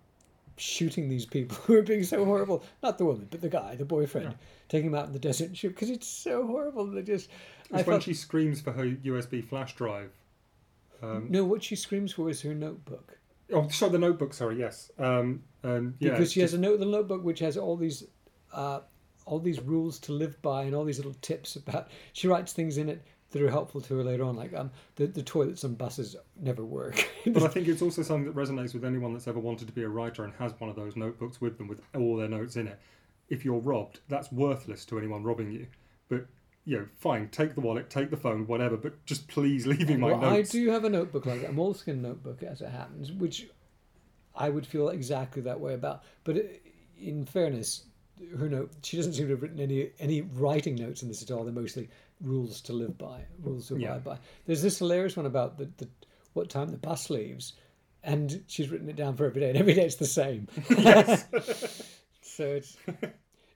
shooting 0.61 1.09
these 1.09 1.27
people 1.27 1.57
who 1.65 1.77
are 1.77 1.83
being 1.83 2.05
so 2.05 2.25
horrible. 2.25 2.63
Not 2.83 2.99
the 2.99 3.05
woman, 3.05 3.29
but 3.31 3.41
the 3.41 3.49
guy, 3.49 3.77
the 3.77 3.85
boyfriend, 3.85 4.29
Yeah. 4.29 4.37
taking 4.69 4.89
him 4.91 4.95
out 4.95 5.07
in 5.07 5.13
the 5.13 5.19
desert 5.19 5.49
and 5.49 5.57
shoot 5.57 5.71
because 5.71 5.91
it's 5.91 6.07
so 6.07 6.47
horrible. 6.47 6.87
They 6.87 7.03
just, 7.03 7.31
I 7.73 7.77
when 7.77 7.85
felt, 7.85 8.03
she 8.03 8.15
screams 8.15 8.61
for 8.61 8.73
her 8.73 8.85
USB 8.85 9.45
flash 9.45 9.75
drive. 9.75 10.11
Um, 11.03 11.29
no, 11.31 11.45
what 11.45 11.63
she 11.63 11.77
screams 11.77 12.13
for 12.13 12.29
is 12.29 12.43
her 12.43 12.55
notebook 12.55 13.21
oh, 13.53 13.69
show 13.69 13.89
the 13.89 13.99
notebook. 13.99 14.35
Sorry, 14.35 14.59
yes. 14.59 14.91
Um, 14.99 15.43
and 15.63 15.95
yeah, 15.99 16.11
because 16.11 16.27
it's 16.27 16.33
she 16.33 16.41
has 16.41 16.55
a 16.55 16.59
note, 16.59 16.81
the 16.81 16.87
notebook 16.87 17.25
which 17.25 17.41
has 17.41 17.57
all 17.57 17.77
these, 17.77 18.05
uh, 18.53 18.81
all 19.27 19.39
these 19.39 19.61
rules 19.61 19.99
to 20.01 20.13
live 20.13 20.41
by 20.43 20.63
and 20.63 20.75
all 20.75 20.85
these 20.85 20.99
little 20.99 21.17
tips 21.21 21.57
about. 21.57 21.89
She 22.13 22.29
writes 22.29 22.53
things 22.53 22.79
in 22.79 22.89
it 22.89 23.05
that 23.31 23.41
are 23.43 23.51
helpful 23.51 23.81
to 23.81 23.97
her 23.97 24.03
later 24.05 24.25
on, 24.25 24.37
like 24.37 24.53
um, 24.55 24.71
the 24.97 25.07
the 25.07 25.23
toilets 25.23 25.65
on 25.65 25.75
buses 25.75 26.17
never 26.41 26.65
work. 26.65 27.09
But 27.27 27.43
I 27.43 27.49
think 27.49 27.69
it's 27.69 27.83
also 27.83 28.03
something 28.03 28.25
that 28.25 28.35
resonates 28.35 28.73
with 28.75 28.85
anyone 28.85 29.13
that's 29.13 29.29
ever 29.29 29.39
wanted 29.39 29.67
to 29.69 29.75
be 29.75 29.83
a 29.83 29.89
writer 29.89 30.25
and 30.25 30.33
has 30.39 30.53
one 30.59 30.71
of 30.71 30.77
those 30.77 30.97
notebooks 30.97 31.41
with 31.41 31.59
them 31.59 31.69
with 31.69 31.81
all 31.95 32.17
their 32.17 32.29
notes 32.29 32.57
in 32.57 32.67
it. 32.67 32.79
If 33.29 33.45
you're 33.45 33.59
robbed, 33.61 34.01
that's 34.09 34.33
worthless 34.33 34.85
to 34.87 34.99
anyone 34.99 35.23
robbing 35.23 35.53
you. 35.53 35.67
But 36.09 36.27
you 36.65 36.79
know, 36.79 36.87
fine, 36.99 37.29
take 37.29 37.55
the 37.55 37.61
wallet, 37.61 37.89
take 37.91 38.11
the 38.11 38.17
phone, 38.17 38.47
whatever. 38.47 38.77
But 38.77 39.05
just 39.05 39.29
please 39.29 39.67
leave 39.73 39.89
me 39.89 39.97
my 39.97 40.13
well, 40.13 40.25
I 40.25 40.43
do 40.43 40.69
have 40.71 40.85
a 40.85 40.91
notebook 40.91 41.27
like 41.27 41.43
that, 41.43 41.51
a 41.51 41.53
moleskin 41.53 42.01
notebook, 42.03 42.43
as 42.43 42.61
it 42.63 42.69
happens, 42.71 43.13
which 43.13 43.49
I 44.35 44.49
would 44.49 44.67
feel 44.67 44.89
exactly 44.89 45.43
that 45.43 45.61
way 45.61 45.75
about. 45.75 46.03
But 46.25 46.37
i- 46.37 46.61
in 46.99 47.25
fairness, 47.25 47.85
her 48.39 48.49
note, 48.49 48.71
she 48.83 48.97
doesn't 48.97 49.13
seem 49.15 49.27
to 49.27 49.33
have 49.33 49.43
written 49.43 49.61
any 49.61 49.91
any 50.01 50.23
writing 50.23 50.75
notes 50.75 51.03
in 51.03 51.09
this 51.09 51.23
at 51.23 51.31
all. 51.31 51.45
They're 51.45 51.53
mostly 51.53 51.89
rules 52.21 52.61
to 52.63 52.73
live 52.73 52.97
by, 52.99 53.23
rules 53.43 53.69
to 53.69 53.75
abide 53.75 53.83
Yeah. 53.83 53.99
by. 53.99 54.19
There's 54.47 54.63
this 54.63 54.79
hilarious 54.79 55.17
one 55.17 55.27
about 55.27 55.59
the, 55.59 55.71
the 55.79 55.89
what 56.33 56.49
time 56.49 56.69
the 56.69 56.77
bus 56.79 57.11
leaves, 57.11 57.55
and 58.03 58.43
she's 58.47 58.69
written 58.71 58.89
it 58.89 58.97
down 58.97 59.17
for 59.17 59.27
every 59.27 59.41
day, 59.41 59.51
and 59.51 59.59
every 59.59 59.75
day 59.75 59.85
it's 59.85 59.97
the 59.97 60.07
same. 60.07 60.49
yes. 60.71 61.27
So 62.23 62.45
it's 62.47 62.77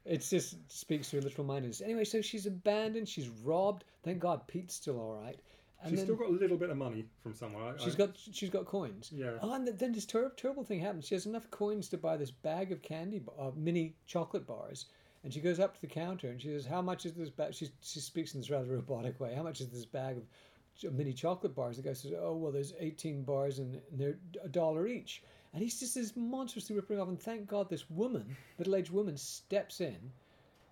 it's 0.04 0.28
just 0.28 0.56
speaks 0.70 1.08
to 1.10 1.16
her 1.16 1.22
literal 1.22 1.46
mindedness. 1.46 1.80
Anyway, 1.80 2.04
so 2.04 2.20
she's 2.20 2.44
abandoned, 2.44 3.08
she's 3.08 3.28
robbed. 3.28 3.84
Thank 4.02 4.18
God 4.18 4.46
Pete's 4.46 4.74
still 4.74 4.98
all 4.98 5.14
right. 5.14 5.38
And 5.82 5.90
She's 5.92 6.02
still 6.02 6.16
got 6.16 6.28
a 6.28 6.32
little 6.32 6.56
bit 6.58 6.70
of 6.70 6.76
money 6.76 7.04
from 7.22 7.34
somewhere. 7.34 7.74
I, 7.74 7.82
she's 7.82 7.94
I, 7.94 7.98
got 7.98 8.10
she's 8.32 8.50
got 8.50 8.64
coins. 8.66 9.10
yeah. 9.14 9.32
Oh, 9.42 9.52
and 9.54 9.66
then 9.68 9.92
this 9.92 10.04
ter- 10.06 10.32
terrible 10.36 10.64
thing 10.64 10.80
happens. 10.80 11.06
She 11.06 11.14
has 11.14 11.24
enough 11.26 11.50
coins 11.50 11.88
to 11.90 11.96
buy 11.98 12.16
this 12.16 12.30
bag 12.30 12.72
of 12.72 12.82
candy, 12.82 13.22
uh, 13.38 13.50
mini 13.56 13.94
chocolate 14.06 14.46
bars, 14.46 14.86
and 15.24 15.32
she 15.32 15.40
goes 15.40 15.58
up 15.58 15.74
to 15.74 15.80
the 15.80 15.86
counter 15.86 16.28
and 16.28 16.40
she 16.40 16.48
says, 16.48 16.66
"How 16.66 16.82
much 16.82 17.06
is 17.06 17.14
this 17.14 17.30
bag?" 17.30 17.54
She 17.54 17.68
she 17.80 18.00
speaks 18.00 18.34
in 18.34 18.40
this 18.40 18.50
rather 18.50 18.68
robotic 18.70 19.18
way. 19.18 19.34
How 19.34 19.42
much 19.42 19.60
is 19.60 19.68
this 19.68 19.86
bag 19.86 20.18
of 20.18 20.92
mini 20.92 21.12
chocolate 21.12 21.54
bars? 21.54 21.76
The 21.76 21.82
guy 21.82 21.94
says, 21.94 22.12
"Oh, 22.16 22.36
well, 22.36 22.52
there's 22.52 22.74
18 22.78 23.22
bars 23.24 23.58
and, 23.58 23.80
they're 23.92 24.18
a 24.42 24.48
dollar 24.48 24.86
each." 24.86 25.22
And 25.52 25.62
he's 25.62 25.80
just 25.80 25.94
this 25.94 26.14
monstrously 26.16 26.76
ripping 26.76 27.00
off. 27.00 27.08
And 27.08 27.20
thank 27.20 27.46
God 27.46 27.70
this 27.70 27.88
woman, 27.88 28.36
middle-aged 28.58 28.90
woman, 28.90 29.16
steps 29.16 29.80
in, 29.80 30.12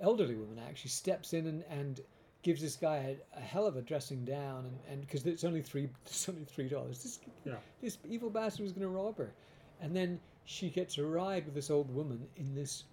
elderly 0.00 0.34
woman 0.34 0.58
actually 0.58 0.90
steps 0.90 1.32
in 1.32 1.46
and 1.46 1.64
and 1.70 2.00
gives 2.42 2.60
this 2.60 2.76
guy 2.76 3.16
a, 3.34 3.38
a 3.38 3.40
hell 3.40 3.66
of 3.66 3.76
a 3.76 3.82
dressing 3.82 4.24
down, 4.24 4.66
and 4.66 4.78
and 4.90 5.00
because 5.02 5.24
it's 5.26 5.44
only 5.44 5.62
three, 5.62 5.88
it's 6.06 6.28
only 6.28 6.44
three 6.44 6.68
dollars. 6.68 7.02
This 7.02 7.20
Yeah. 7.44 7.56
this 7.80 7.98
evil 8.04 8.28
bastard 8.30 8.64
was 8.64 8.72
going 8.72 8.82
to 8.82 8.88
rob 8.88 9.16
her. 9.18 9.32
And 9.80 9.96
then 9.96 10.20
she 10.44 10.68
gets 10.70 10.98
a 10.98 11.04
ride 11.04 11.44
with 11.44 11.54
this 11.54 11.70
old 11.70 11.92
woman 11.94 12.26
in 12.36 12.54
this. 12.54 12.84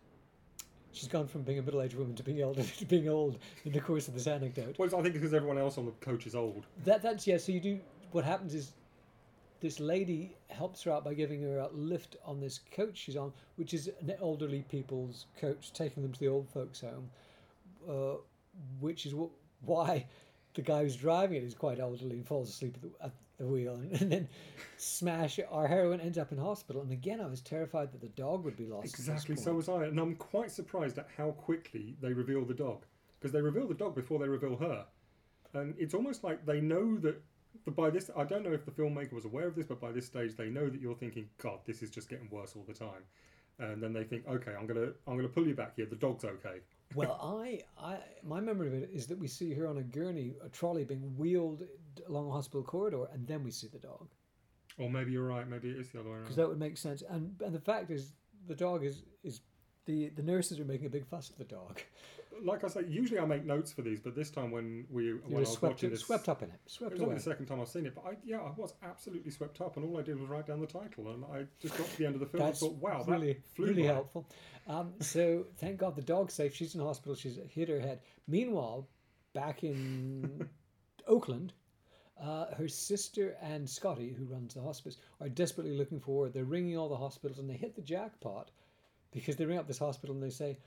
She's 0.91 1.08
gone 1.08 1.28
from 1.28 1.43
being 1.43 1.60
a 1.60 1.62
middle 1.62 1.82
aged 1.82 1.95
woman 1.95 2.15
to 2.15 2.23
being 2.23 2.41
elderly 2.41 2.67
to 2.78 2.86
being 2.86 3.10
old 3.10 3.38
in 3.65 3.71
the 3.71 3.80
course 3.80 4.08
of 4.08 4.13
this 4.13 4.28
anecdote. 4.28 4.78
Well, 4.80 4.89
I 4.95 5.02
think 5.02 5.13
because 5.13 5.34
everyone 5.34 5.58
else 5.58 5.78
on 5.78 5.86
the 5.86 5.91
coach 5.93 6.25
is 6.25 6.36
old. 6.36 6.65
That 6.86 7.02
That's, 7.02 7.28
yeah, 7.28 7.38
so 7.38 7.52
you 7.52 7.60
do. 7.60 7.80
What 8.12 8.25
happens 8.25 8.56
is 8.56 8.73
this 9.62 9.80
lady 9.80 10.36
helps 10.49 10.84
her 10.84 10.91
out 10.91 11.04
by 11.04 11.13
giving 11.13 11.41
her 11.43 11.60
a 11.60 11.69
lift 11.73 12.15
on 12.25 12.39
this 12.39 12.60
coach 12.71 12.97
she's 12.97 13.17
on, 13.17 13.34
which 13.58 13.73
is 13.73 13.89
an 14.02 14.13
elderly 14.21 14.63
people's 14.69 15.25
coach, 15.39 15.73
taking 15.73 16.02
them 16.02 16.12
to 16.13 16.19
the 16.19 16.28
old 16.28 16.49
folks' 16.49 16.82
home, 16.82 17.10
uh, 17.88 18.17
which 18.80 19.06
is 19.06 19.12
wh- 19.12 19.67
why 19.67 20.06
the 20.56 20.62
guy 20.62 20.84
who's 20.84 20.95
driving 20.95 21.38
it 21.38 21.43
is 21.43 21.54
quite 21.54 21.80
elderly 21.80 22.15
and 22.15 22.28
falls 22.28 22.49
asleep 22.49 22.75
at 22.75 22.82
the, 22.82 23.06
at 23.06 23.12
the 23.39 23.47
wheel. 23.47 23.73
And, 23.73 23.91
and 24.02 24.12
then 24.12 24.28
smash, 24.78 25.39
our 25.49 25.67
heroine 25.67 26.02
ends 26.02 26.17
up 26.19 26.32
in 26.32 26.38
hospital. 26.38 26.84
And 26.84 26.91
again, 26.91 27.19
I 27.19 27.25
was 27.25 27.41
terrified 27.41 27.91
that 27.91 28.02
the 28.02 28.10
dog 28.10 28.43
would 28.43 28.56
be 28.56 28.67
lost. 28.67 28.86
Exactly, 28.86 29.36
so 29.36 29.56
was 29.56 29.67
I. 29.67 29.86
And 29.86 29.99
I'm 29.99 30.15
quite 30.15 30.52
surprised 30.52 30.99
at 30.99 31.08
how 31.17 31.32
quickly 31.32 31.95
they 32.02 32.13
reveal 32.13 32.45
the 32.45 32.54
dog. 32.54 32.86
Because 33.19 33.34
they 33.34 33.41
reveal 33.41 33.67
the 33.67 33.73
dog 33.73 33.95
before 33.95 34.19
they 34.19 34.28
reveal 34.28 34.56
her. 34.58 34.86
And 35.54 35.73
it's 35.80 35.93
almost 35.95 36.23
like 36.23 36.45
they 36.45 36.62
know 36.62 36.97
that. 36.97 37.21
By 37.65 37.89
this, 37.89 38.12
I 38.15 38.23
don't 38.25 38.43
know 38.43 38.54
if 38.54 38.63
the 38.63 38.71
filmmaker 38.71 39.13
was 39.13 39.25
aware 39.25 39.47
of 39.47 39.56
this, 39.56 39.65
but 39.65 39.82
by 39.82 39.91
this 39.91 40.06
stage, 40.06 40.36
they 40.36 40.49
know 40.49 40.69
that 40.69 40.80
you're 40.80 40.95
thinking, 40.95 41.28
"God, 41.39 41.60
this 41.65 41.82
is 41.82 41.89
just 41.89 42.08
getting 42.08 42.30
worse 42.30 42.54
all 42.56 42.63
the 42.63 42.73
time," 42.73 43.04
and 43.58 43.82
then 43.82 43.91
they 43.91 44.04
think, 44.04 44.28
"Okay, 44.28 44.54
I'm 44.54 44.67
gonna, 44.67 44.93
I'm 45.08 45.15
gonna 45.15 45.28
pull 45.28 45.47
you 45.47 45.56
back 45.56 45.75
here. 45.75 45.88
The 45.88 45.95
dog's 45.95 46.23
okay." 46.23 46.62
Well, 46.95 47.19
I, 47.21 47.62
I, 47.80 47.97
my 48.23 48.39
memory 48.39 48.67
of 48.67 48.73
it 48.73 48.89
is 48.91 49.06
that 49.08 49.19
we 49.19 49.28
see 49.28 49.54
her 49.54 49.67
on 49.67 49.78
a 49.78 49.84
gurney, 49.84 50.36
a 50.43 50.49
trolley 50.49 50.84
being 50.84 51.15
wheeled 51.17 51.63
along 52.08 52.30
a 52.30 52.32
hospital 52.32 52.63
corridor, 52.63 53.06
and 53.13 53.28
then 53.28 53.43
we 53.43 53.52
see 53.52 53.67
the 53.67 53.78
dog. 53.78 54.08
Or 54.78 54.89
maybe 54.89 55.12
you're 55.12 55.28
right. 55.28 55.47
Maybe 55.47 55.69
it 55.69 55.78
is 55.78 55.89
the 55.89 55.99
other 55.99 56.10
way 56.10 56.15
around. 56.15 56.23
because 56.23 56.38
that 56.38 56.47
would 56.47 56.60
make 56.60 56.78
sense. 56.78 57.04
And 57.08 57.36
and 57.45 57.54
the 57.54 57.60
fact 57.60 57.91
is, 57.91 58.13
the 58.47 58.56
dog 58.56 58.84
is 58.84 59.04
is 59.23 59.41
the 59.86 60.10
the 60.10 60.23
nurses 60.23 60.60
are 60.60 60.65
making 60.65 60.88
a 60.88 60.89
big 60.89 61.06
fuss 61.06 61.30
of 61.30 61.38
the 61.38 61.43
dog. 61.43 61.82
like 62.43 62.63
I 62.63 62.67
say, 62.67 62.82
usually 62.88 63.19
I 63.19 63.25
make 63.25 63.45
notes 63.45 63.71
for 63.71 63.82
these, 63.82 63.99
but 63.99 64.15
this 64.15 64.30
time 64.30 64.52
when 64.52 64.86
we 64.89 65.13
when 65.13 65.38
I 65.38 65.39
was 65.41 65.54
swept 65.54 65.75
watching 65.75 65.89
this, 65.89 66.02
swept 66.02 66.30
up 66.30 66.41
in 66.41 66.49
it, 66.49 66.60
It 66.65 66.71
swept 66.71 66.93
was 66.93 67.02
only 67.02 67.15
the 67.15 67.21
second 67.21 67.45
time 67.45 67.62
I've 67.62 67.67
seen 67.67 67.86
it, 67.86 67.95
but 67.95 68.06
I, 68.06 68.17
yeah, 68.23 68.38
I 68.39 68.52
was 68.56 68.73
absolutely 68.84 69.32
swept 69.32 69.60
up, 69.62 69.78
and 69.78 69.86
all 69.86 69.97
I 69.99 70.02
did 70.02 70.19
was 70.19 70.30
write 70.30 70.47
down 70.47 70.60
the 70.62 70.67
title, 70.67 71.10
and 71.12 71.23
I 71.25 71.45
just 71.60 71.78
got 71.78 71.88
to 71.88 71.97
the 71.97 72.06
end 72.06 72.15
of 72.15 72.21
the 72.21 72.25
film 72.28 72.43
That's 72.43 72.62
and 72.62 72.71
thought, 72.71 72.82
wow, 72.82 73.04
really 73.08 73.34
that 73.34 73.56
flew 73.56 73.65
really 73.67 73.84
by. 73.84 73.93
helpful. 73.93 74.28
Um, 74.67 74.93
so 74.99 75.45
thank 75.58 75.78
God 75.78 75.95
the 75.95 76.02
dog's 76.02 76.34
safe. 76.34 76.56
She's 76.56 76.75
in 76.75 76.82
hospital. 76.82 77.15
She's 77.15 77.39
hit 77.49 77.69
her 77.69 77.80
head. 77.80 78.02
Meanwhile, 78.28 78.88
back 79.34 79.63
in 79.63 80.47
Oakland. 81.08 81.54
Uh, 82.21 82.54
her 82.56 82.67
sister 82.67 83.38
and 83.41 83.69
Scotty, 83.69 84.12
who 84.12 84.25
runs 84.25 84.54
the 84.54 84.62
hospice, 84.62 84.97
are 85.21 85.30
desperately 85.30 85.78
looking 85.78 86.02
for 86.02 86.25
her. 86.25 86.30
They're 86.30 86.43
ringing 86.43 86.78
all 86.78 86.89
the 86.89 86.97
hospitals 86.97 87.39
and 87.39 87.49
they 87.49 87.54
hit 87.54 87.78
the 87.78 87.82
jackpot 87.82 88.52
because 89.13 89.38
they 89.38 89.45
ring 89.45 89.58
up 89.58 89.67
this 89.67 89.78
hospital 89.80 90.13
and 90.13 90.21
they 90.21 90.30
say 90.30 90.58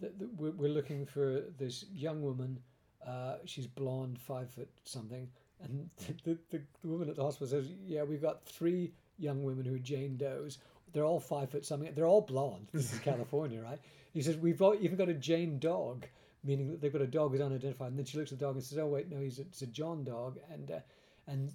that, 0.00 0.18
that 0.18 0.34
we're, 0.34 0.52
we're 0.52 0.70
looking 0.70 1.06
for 1.06 1.44
this 1.58 1.84
young 1.92 2.22
woman. 2.22 2.58
Uh, 3.06 3.36
she's 3.44 3.66
blonde, 3.66 4.18
five 4.18 4.50
foot 4.50 4.70
something. 4.84 5.28
And 5.62 5.90
the, 6.24 6.38
the, 6.50 6.62
the 6.82 6.88
woman 6.88 7.08
at 7.08 7.16
the 7.16 7.22
hospital 7.22 7.48
says, 7.48 7.70
Yeah, 7.84 8.02
we've 8.02 8.22
got 8.22 8.44
three 8.44 8.92
young 9.18 9.42
women 9.42 9.64
who 9.64 9.74
are 9.74 9.78
Jane 9.78 10.16
Does. 10.16 10.58
They're 10.92 11.04
all 11.04 11.20
five 11.20 11.50
foot 11.50 11.64
something. 11.64 11.92
They're 11.94 12.06
all 12.06 12.20
blonde. 12.20 12.68
This 12.72 12.92
is 12.92 12.98
California, 13.04 13.60
right? 13.62 13.78
He 14.12 14.22
says, 14.22 14.36
We've 14.36 14.60
all, 14.60 14.76
even 14.80 14.96
got 14.96 15.08
a 15.08 15.14
Jane 15.14 15.58
dog, 15.58 16.06
meaning 16.44 16.70
that 16.70 16.80
they've 16.80 16.92
got 16.92 17.02
a 17.02 17.06
dog 17.06 17.32
who's 17.32 17.40
unidentified. 17.40 17.88
And 17.88 17.98
then 17.98 18.06
she 18.06 18.18
looks 18.18 18.32
at 18.32 18.38
the 18.38 18.44
dog 18.44 18.56
and 18.56 18.64
says, 18.64 18.78
Oh, 18.78 18.86
wait, 18.86 19.10
no, 19.10 19.20
he's 19.20 19.38
a, 19.38 19.42
it's 19.42 19.62
a 19.62 19.66
John 19.66 20.04
dog. 20.04 20.38
And, 20.50 20.70
uh, 20.70 20.80
and 21.26 21.52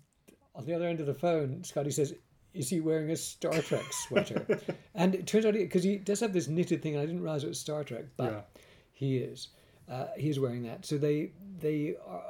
on 0.56 0.66
the 0.66 0.74
other 0.74 0.88
end 0.88 1.00
of 1.00 1.06
the 1.06 1.14
phone, 1.14 1.64
Scotty 1.64 1.92
says, 1.92 2.14
Is 2.58 2.70
he 2.70 2.80
wearing 2.82 3.12
a 3.12 3.16
Star 3.16 3.54
Trek 3.62 3.86
sweater? 3.92 4.46
and 4.96 5.14
it 5.16 5.28
turns 5.28 5.46
out, 5.46 5.54
because 5.54 5.84
he, 5.84 5.98
does 5.98 6.20
have 6.22 6.34
this 6.34 6.48
knitted 6.48 6.82
thing, 6.82 6.94
and 6.96 7.04
I 7.04 7.06
didn't 7.06 7.22
realize 7.22 7.44
it 7.44 7.48
was 7.50 7.60
Star 7.60 7.84
Trek, 7.84 8.06
but 8.18 8.32
Yeah. 8.32 8.42
he 8.94 9.18
is. 9.18 9.50
Uh, 9.90 10.08
is 10.18 10.40
wearing 10.40 10.64
that. 10.64 10.86
So 10.86 10.98
they, 10.98 11.32
they 11.60 11.96
are, 12.06 12.22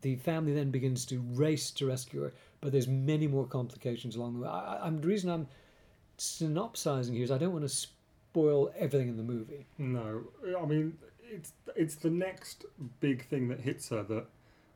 the 0.00 0.16
family 0.16 0.52
then 0.52 0.70
begins 0.70 1.04
to 1.06 1.20
race 1.34 1.70
to 1.72 1.86
rescue 1.86 2.22
her, 2.22 2.32
but 2.60 2.72
there's 2.72 2.88
many 2.88 3.28
more 3.28 3.46
complications 3.46 4.16
along 4.16 4.34
the 4.34 4.40
way. 4.40 4.48
I, 4.48 4.80
I'm, 4.84 5.00
the 5.00 5.06
reason 5.06 5.30
I'm 5.30 5.46
synopsizing 6.16 7.14
here 7.14 7.24
is 7.24 7.30
I 7.30 7.38
don't 7.38 7.52
want 7.52 7.64
to 7.64 7.68
spoil 7.68 8.72
everything 8.76 9.08
in 9.08 9.16
the 9.16 9.22
movie. 9.22 9.66
No, 9.78 10.22
I 10.60 10.64
mean 10.66 10.96
it's 11.30 11.52
it's 11.76 11.94
the 11.96 12.10
next 12.10 12.64
big 13.00 13.26
thing 13.28 13.48
that 13.48 13.60
hits 13.60 13.88
her 13.88 14.02
that 14.04 14.26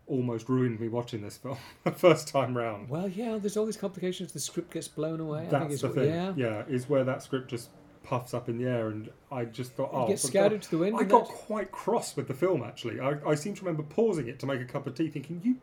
almost 0.09 0.49
ruined 0.49 0.81
me 0.81 0.89
watching 0.89 1.23
this 1.23 1.37
film 1.37 1.57
the 1.85 1.91
first 1.93 2.29
time 2.29 2.57
round. 2.57 2.89
Well, 2.89 3.09
yeah, 3.09 3.39
there's 3.39 3.57
all 3.57 3.67
these 3.67 3.77
complications. 3.77 4.33
The 4.33 4.41
script 4.41 4.73
gets 4.73 4.89
blown 4.89 5.21
away. 5.21 5.47
I 5.47 5.51
think 5.51 5.69
That's 5.71 5.83
the 5.83 5.89
thing. 5.91 6.09
Yeah, 6.09 6.33
Yeah. 6.37 6.63
is 6.69 6.89
where 6.89 7.05
that 7.05 7.23
script 7.23 7.49
just 7.49 7.71
puffs 8.03 8.33
up 8.33 8.49
in 8.49 8.57
the 8.59 8.65
air, 8.65 8.89
and 8.89 9.11
I 9.31 9.45
just 9.45 9.73
thought, 9.73 9.91
oh, 9.93 10.05
it 10.07 10.09
gets 10.09 10.31
God- 10.31 10.61
to 10.63 10.71
the 10.71 10.79
wind. 10.79 10.97
I 10.97 11.05
got 11.05 11.25
that's- 11.25 11.45
quite 11.47 11.71
cross 11.73 12.17
with 12.17 12.27
the 12.29 12.35
film 12.35 12.63
actually. 12.63 13.01
I, 13.01 13.17
I 13.27 13.35
seem 13.35 13.55
to 13.55 13.65
remember 13.65 13.83
pausing 13.83 14.29
it 14.29 14.39
to 14.41 14.47
make 14.47 14.61
a 14.61 14.65
cup 14.65 14.87
of 14.87 14.95
tea, 14.95 15.09
thinking, 15.09 15.41
"You, 15.45 15.57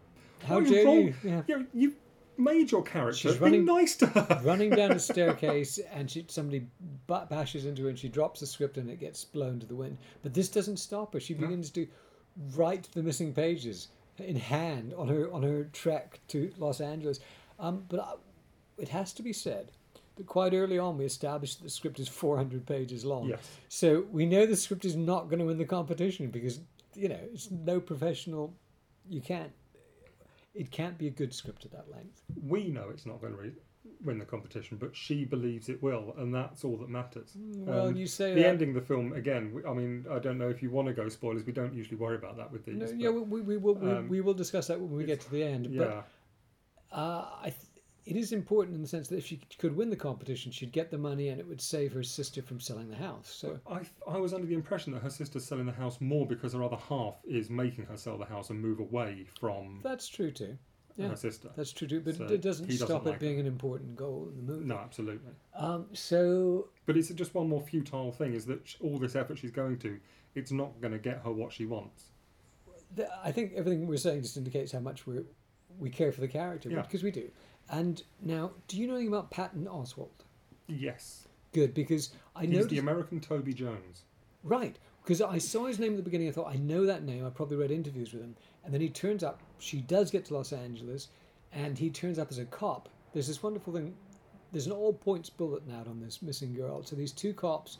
How 0.48 0.58
oh, 0.58 0.62
dare 0.62 0.86
wrong? 0.86 0.98
you? 1.02 1.14
Yeah. 1.24 1.42
You, 1.48 1.68
you 1.74 1.96
made 2.38 2.70
your 2.72 2.84
character. 2.84 3.18
She's 3.18 3.34
Be 3.36 3.40
running- 3.46 3.66
nice 3.66 3.96
to 3.96 4.06
her." 4.08 4.42
running 4.44 4.70
down 4.70 4.92
a 4.92 5.00
staircase 5.00 5.80
and 5.92 6.12
she, 6.12 6.26
somebody 6.28 6.68
ba- 7.08 7.26
bashes 7.30 7.66
into 7.66 7.84
her 7.84 7.90
and 7.90 7.98
she 7.98 8.10
drops 8.10 8.42
the 8.42 8.46
script 8.46 8.78
and 8.78 8.90
it 8.92 9.00
gets 9.00 9.26
blown 9.26 9.60
to 9.62 9.66
the 9.66 9.76
wind. 9.76 9.98
But 10.22 10.34
this 10.36 10.50
doesn't 10.50 10.78
stop 10.78 11.14
her. 11.14 11.20
She 11.20 11.34
begins 11.34 11.72
to 11.72 11.88
write 12.56 12.90
the 12.94 13.02
missing 13.02 13.34
pages 13.34 13.88
in 14.20 14.36
hand 14.36 14.94
on 14.98 15.08
her 15.08 15.32
on 15.32 15.44
her 15.44 15.66
trek 15.74 16.20
to 16.30 16.52
Los 16.58 16.82
Angeles. 16.82 17.20
Um, 17.60 17.86
but 17.90 18.00
I, 18.00 18.14
it 18.78 18.90
has 18.90 19.14
to 19.14 19.24
be 19.24 19.34
said 19.34 19.72
that 20.16 20.26
quite 20.26 20.54
early 20.54 20.78
on 20.78 20.98
we 20.98 21.06
established 21.06 21.60
that 21.60 21.64
the 21.64 21.70
script 21.70 22.00
is 22.00 22.08
400 22.08 22.66
pages 22.66 23.06
long. 23.06 23.28
Yes. 23.28 23.40
So 23.70 24.06
we 24.12 24.26
know 24.26 24.46
the 24.46 24.56
script 24.56 24.86
is 24.86 24.96
not 24.96 25.30
going 25.30 25.40
to 25.40 25.46
win 25.46 25.58
the 25.58 25.66
competition 25.66 26.28
because 26.30 26.60
you 26.94 27.10
know 27.10 27.20
it's 27.34 27.52
no 27.52 27.80
professional. 27.80 28.54
You 29.10 29.22
can't. 29.22 29.52
It 30.54 30.72
can't 30.72 30.98
be 30.98 31.08
a 31.08 31.12
good 31.12 31.34
script 31.34 31.66
at 31.66 31.72
that 31.72 31.92
length. 31.92 32.22
we 32.48 32.70
know 32.70 32.88
it's 32.90 33.06
not 33.06 33.20
going 33.20 33.34
to 33.36 33.52
win 34.04 34.18
the 34.20 34.26
competition, 34.26 34.78
but 34.78 34.96
she 34.96 35.26
believes 35.26 35.70
it 35.70 35.82
will, 35.82 36.14
and 36.18 36.34
that's 36.34 36.64
all 36.64 36.78
that 36.78 36.90
matters. 36.90 37.34
Well, 37.36 37.88
Um, 37.88 37.96
you 37.96 38.08
say 38.08 38.34
the 38.34 38.42
that. 38.42 38.48
ending 38.50 38.70
of 38.70 38.76
the 38.76 38.82
film 38.82 39.14
again. 39.14 39.54
we- 39.54 39.64
I 39.66 39.74
mean, 39.74 40.06
I 40.10 40.20
don't 40.20 40.38
know 40.38 40.50
if 40.50 40.62
you 40.64 40.70
want 40.72 40.88
to 40.88 40.94
go 40.94 41.08
spoilers. 41.10 41.46
We 41.46 41.54
don't 41.54 41.74
usually 41.74 41.98
worry 41.98 42.16
about 42.16 42.38
that 42.38 42.52
with 42.52 42.66
these. 42.66 42.76
No, 42.76 42.86
but, 42.88 43.00
yeah, 43.00 43.10
we, 43.10 43.42
we, 43.42 43.58
will, 43.58 43.76
we, 43.76 43.92
um, 43.92 44.10
we 44.10 44.22
will 44.22 44.34
discuss 44.34 44.68
that 44.68 44.80
when 44.80 44.92
we 44.92 45.06
get 45.06 45.22
to 45.22 45.32
the 45.32 45.44
end. 45.44 45.68
yeah, 45.68 46.04
But 46.92 46.98
uh, 46.98 47.30
I 47.42 47.50
th- 47.50 47.56
it 48.06 48.16
is 48.16 48.32
important 48.34 48.76
in 48.76 48.82
the 48.84 48.88
sense 48.88 49.08
that 49.08 49.18
if 49.18 49.26
she 49.26 49.40
could 49.58 49.76
win 49.76 49.90
the 49.90 49.96
competition, 49.96 50.52
she'd 50.52 50.72
get 50.72 50.92
the 50.92 50.98
money 50.98 51.30
and 51.30 51.40
it 51.40 51.48
would 51.48 51.60
save 51.60 51.92
her 51.94 52.04
sister 52.04 52.42
from 52.44 52.60
selling 52.60 52.88
the 52.88 52.96
house. 52.96 53.28
So 53.28 53.60
I, 53.68 53.82
I 54.08 54.18
was 54.18 54.32
under 54.32 54.46
the 54.46 54.54
impression 54.54 54.94
that 54.94 55.02
her 55.02 55.10
sister's 55.10 55.44
selling 55.44 55.66
the 55.66 55.72
house 55.72 56.00
more 56.00 56.28
because 56.28 56.54
her 56.54 56.64
other 56.64 56.76
half 56.78 57.16
is 57.26 57.50
making 57.50 57.86
her 57.86 57.98
sell 57.98 58.18
the 58.20 58.26
house 58.26 58.52
and 58.52 58.62
move 58.62 58.80
away 58.80 59.26
from 59.40 59.80
that's 59.84 60.08
true 60.08 60.30
too. 60.30 60.56
Yeah, 60.98 61.14
sister. 61.16 61.50
that's 61.56 61.72
true 61.74 61.88
too. 61.88 62.00
But 62.00 62.16
So 62.16 62.24
it 62.26 62.42
doesn't 62.42 62.66
he 62.66 62.78
doesn't 62.78 62.88
stop 62.88 63.06
like 63.06 63.16
it 63.16 63.20
being 63.20 63.40
an 63.40 63.46
important 63.46 63.96
goal 63.96 64.30
in 64.30 64.38
the 64.46 64.54
movie. 64.54 64.66
No, 64.66 64.78
absolutely. 64.78 65.32
Um, 65.56 65.88
so 65.94 66.70
But 66.86 66.96
it's 66.98 67.10
just 67.10 67.34
one 67.34 67.50
more 67.50 67.62
futile 67.62 68.12
thing: 68.12 68.34
is 68.34 68.46
that 68.46 68.76
all 68.82 68.98
this 68.98 69.16
effort 69.16 69.38
she's 69.38 69.52
going 69.52 69.78
to, 69.80 70.00
it's 70.36 70.52
not 70.52 70.80
going 70.80 70.94
to 70.94 71.00
get 71.00 71.22
her 71.24 71.32
what 71.32 71.52
she 71.52 71.66
wants. 71.66 72.06
I 73.24 73.32
think 73.32 73.54
everything 73.56 73.88
we're 73.88 73.98
saying 73.98 74.22
just 74.22 74.38
indicates 74.38 74.72
how 74.72 74.80
much 74.80 75.06
we 75.06 75.20
we 75.78 75.90
care 75.90 76.12
for 76.14 76.22
the 76.22 76.28
character 76.28 76.70
Yeah. 76.70 76.82
because 76.82 77.04
we 77.04 77.12
do. 77.12 77.30
And 77.70 78.02
now, 78.22 78.52
do 78.68 78.78
you 78.80 78.88
know 78.88 78.94
anything 78.94 79.10
about 79.14 79.32
Patton 79.32 79.66
Oswalt? 79.66 80.24
Yes, 80.68 81.28
Good, 81.52 81.74
because 81.74 82.12
I 82.36 82.42
he's 82.42 82.50
noticed 82.52 82.70
the 82.70 82.78
American 82.80 83.20
Toby 83.20 83.54
Jones. 83.54 84.04
Right, 84.44 84.78
because 85.04 85.22
I 85.22 85.38
saw 85.40 85.66
his 85.66 85.80
name 85.80 85.92
at 85.92 85.98
the 85.98 86.04
beginning. 86.04 86.28
I 86.28 86.32
thought, 86.32 86.52
I 86.54 86.58
know 86.58 86.86
that 86.86 87.04
name. 87.04 87.26
I 87.26 87.30
probably 87.30 87.58
read 87.58 87.72
interviews 87.72 88.14
with 88.14 88.22
him. 88.24 88.36
And 88.64 88.74
then 88.74 88.82
he 88.82 88.90
turns 88.90 89.24
up, 89.24 89.42
she 89.60 89.82
does 89.82 90.12
get 90.12 90.26
to 90.26 90.34
Los 90.34 90.54
Angeles, 90.54 91.10
and 91.52 91.78
he 91.78 91.90
turns 91.90 92.20
up 92.20 92.32
as 92.32 92.38
a 92.38 92.46
cop. 92.46 92.90
There's 93.14 93.28
this 93.28 93.42
wonderful 93.42 93.74
thing. 93.74 93.96
There's 94.52 94.68
an 94.68 94.74
all 94.74 94.94
points 94.94 95.30
bulletin 95.30 95.74
out 95.74 95.88
on 95.88 96.00
this 96.00 96.22
missing 96.22 96.54
girl. 96.54 96.84
So 96.84 96.96
these 96.96 97.12
two 97.12 97.34
cops 97.34 97.78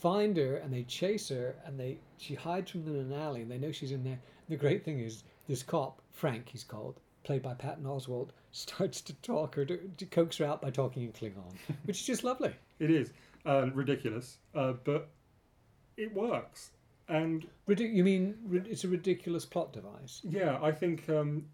find 0.00 0.36
her 0.36 0.56
and 0.56 0.72
they 0.72 0.82
chase 0.82 1.28
her 1.28 1.54
and 1.64 1.80
they 1.80 1.98
she 2.18 2.34
hides 2.34 2.70
from 2.70 2.84
them 2.84 2.94
in 2.94 3.12
an 3.12 3.20
alley 3.20 3.42
and 3.42 3.50
they 3.50 3.58
know 3.58 3.72
she's 3.72 3.92
in 3.92 4.04
there. 4.04 4.18
The 4.48 4.56
great 4.56 4.84
thing 4.84 5.00
is 5.00 5.24
this 5.48 5.62
cop, 5.62 6.00
Frank 6.12 6.48
he's 6.50 6.64
called, 6.64 7.00
played 7.22 7.42
by 7.42 7.54
Patton 7.54 7.84
Oswalt, 7.84 8.28
starts 8.52 9.00
to 9.02 9.14
talk 9.14 9.54
her 9.54 9.64
to, 9.64 9.78
to 9.96 10.06
coax 10.06 10.36
her 10.38 10.44
out 10.44 10.60
by 10.60 10.70
talking 10.70 11.04
in 11.04 11.12
Klingon, 11.12 11.54
which 11.84 12.00
is 12.00 12.06
just 12.06 12.24
lovely. 12.24 12.54
It 12.78 12.90
is 12.90 13.12
um, 13.46 13.72
ridiculous, 13.74 14.38
uh, 14.54 14.74
but 14.84 15.08
it 15.96 16.14
works. 16.14 16.70
And 17.08 17.46
Ridic- 17.68 17.92
you 17.94 18.02
mean 18.04 18.36
rid- 18.44 18.66
it's 18.66 18.84
a 18.84 18.88
ridiculous 18.88 19.44
plot 19.44 19.72
device? 19.72 20.20
yeah, 20.24 20.58
I 20.62 20.72
think 20.72 21.08
um, 21.08 21.46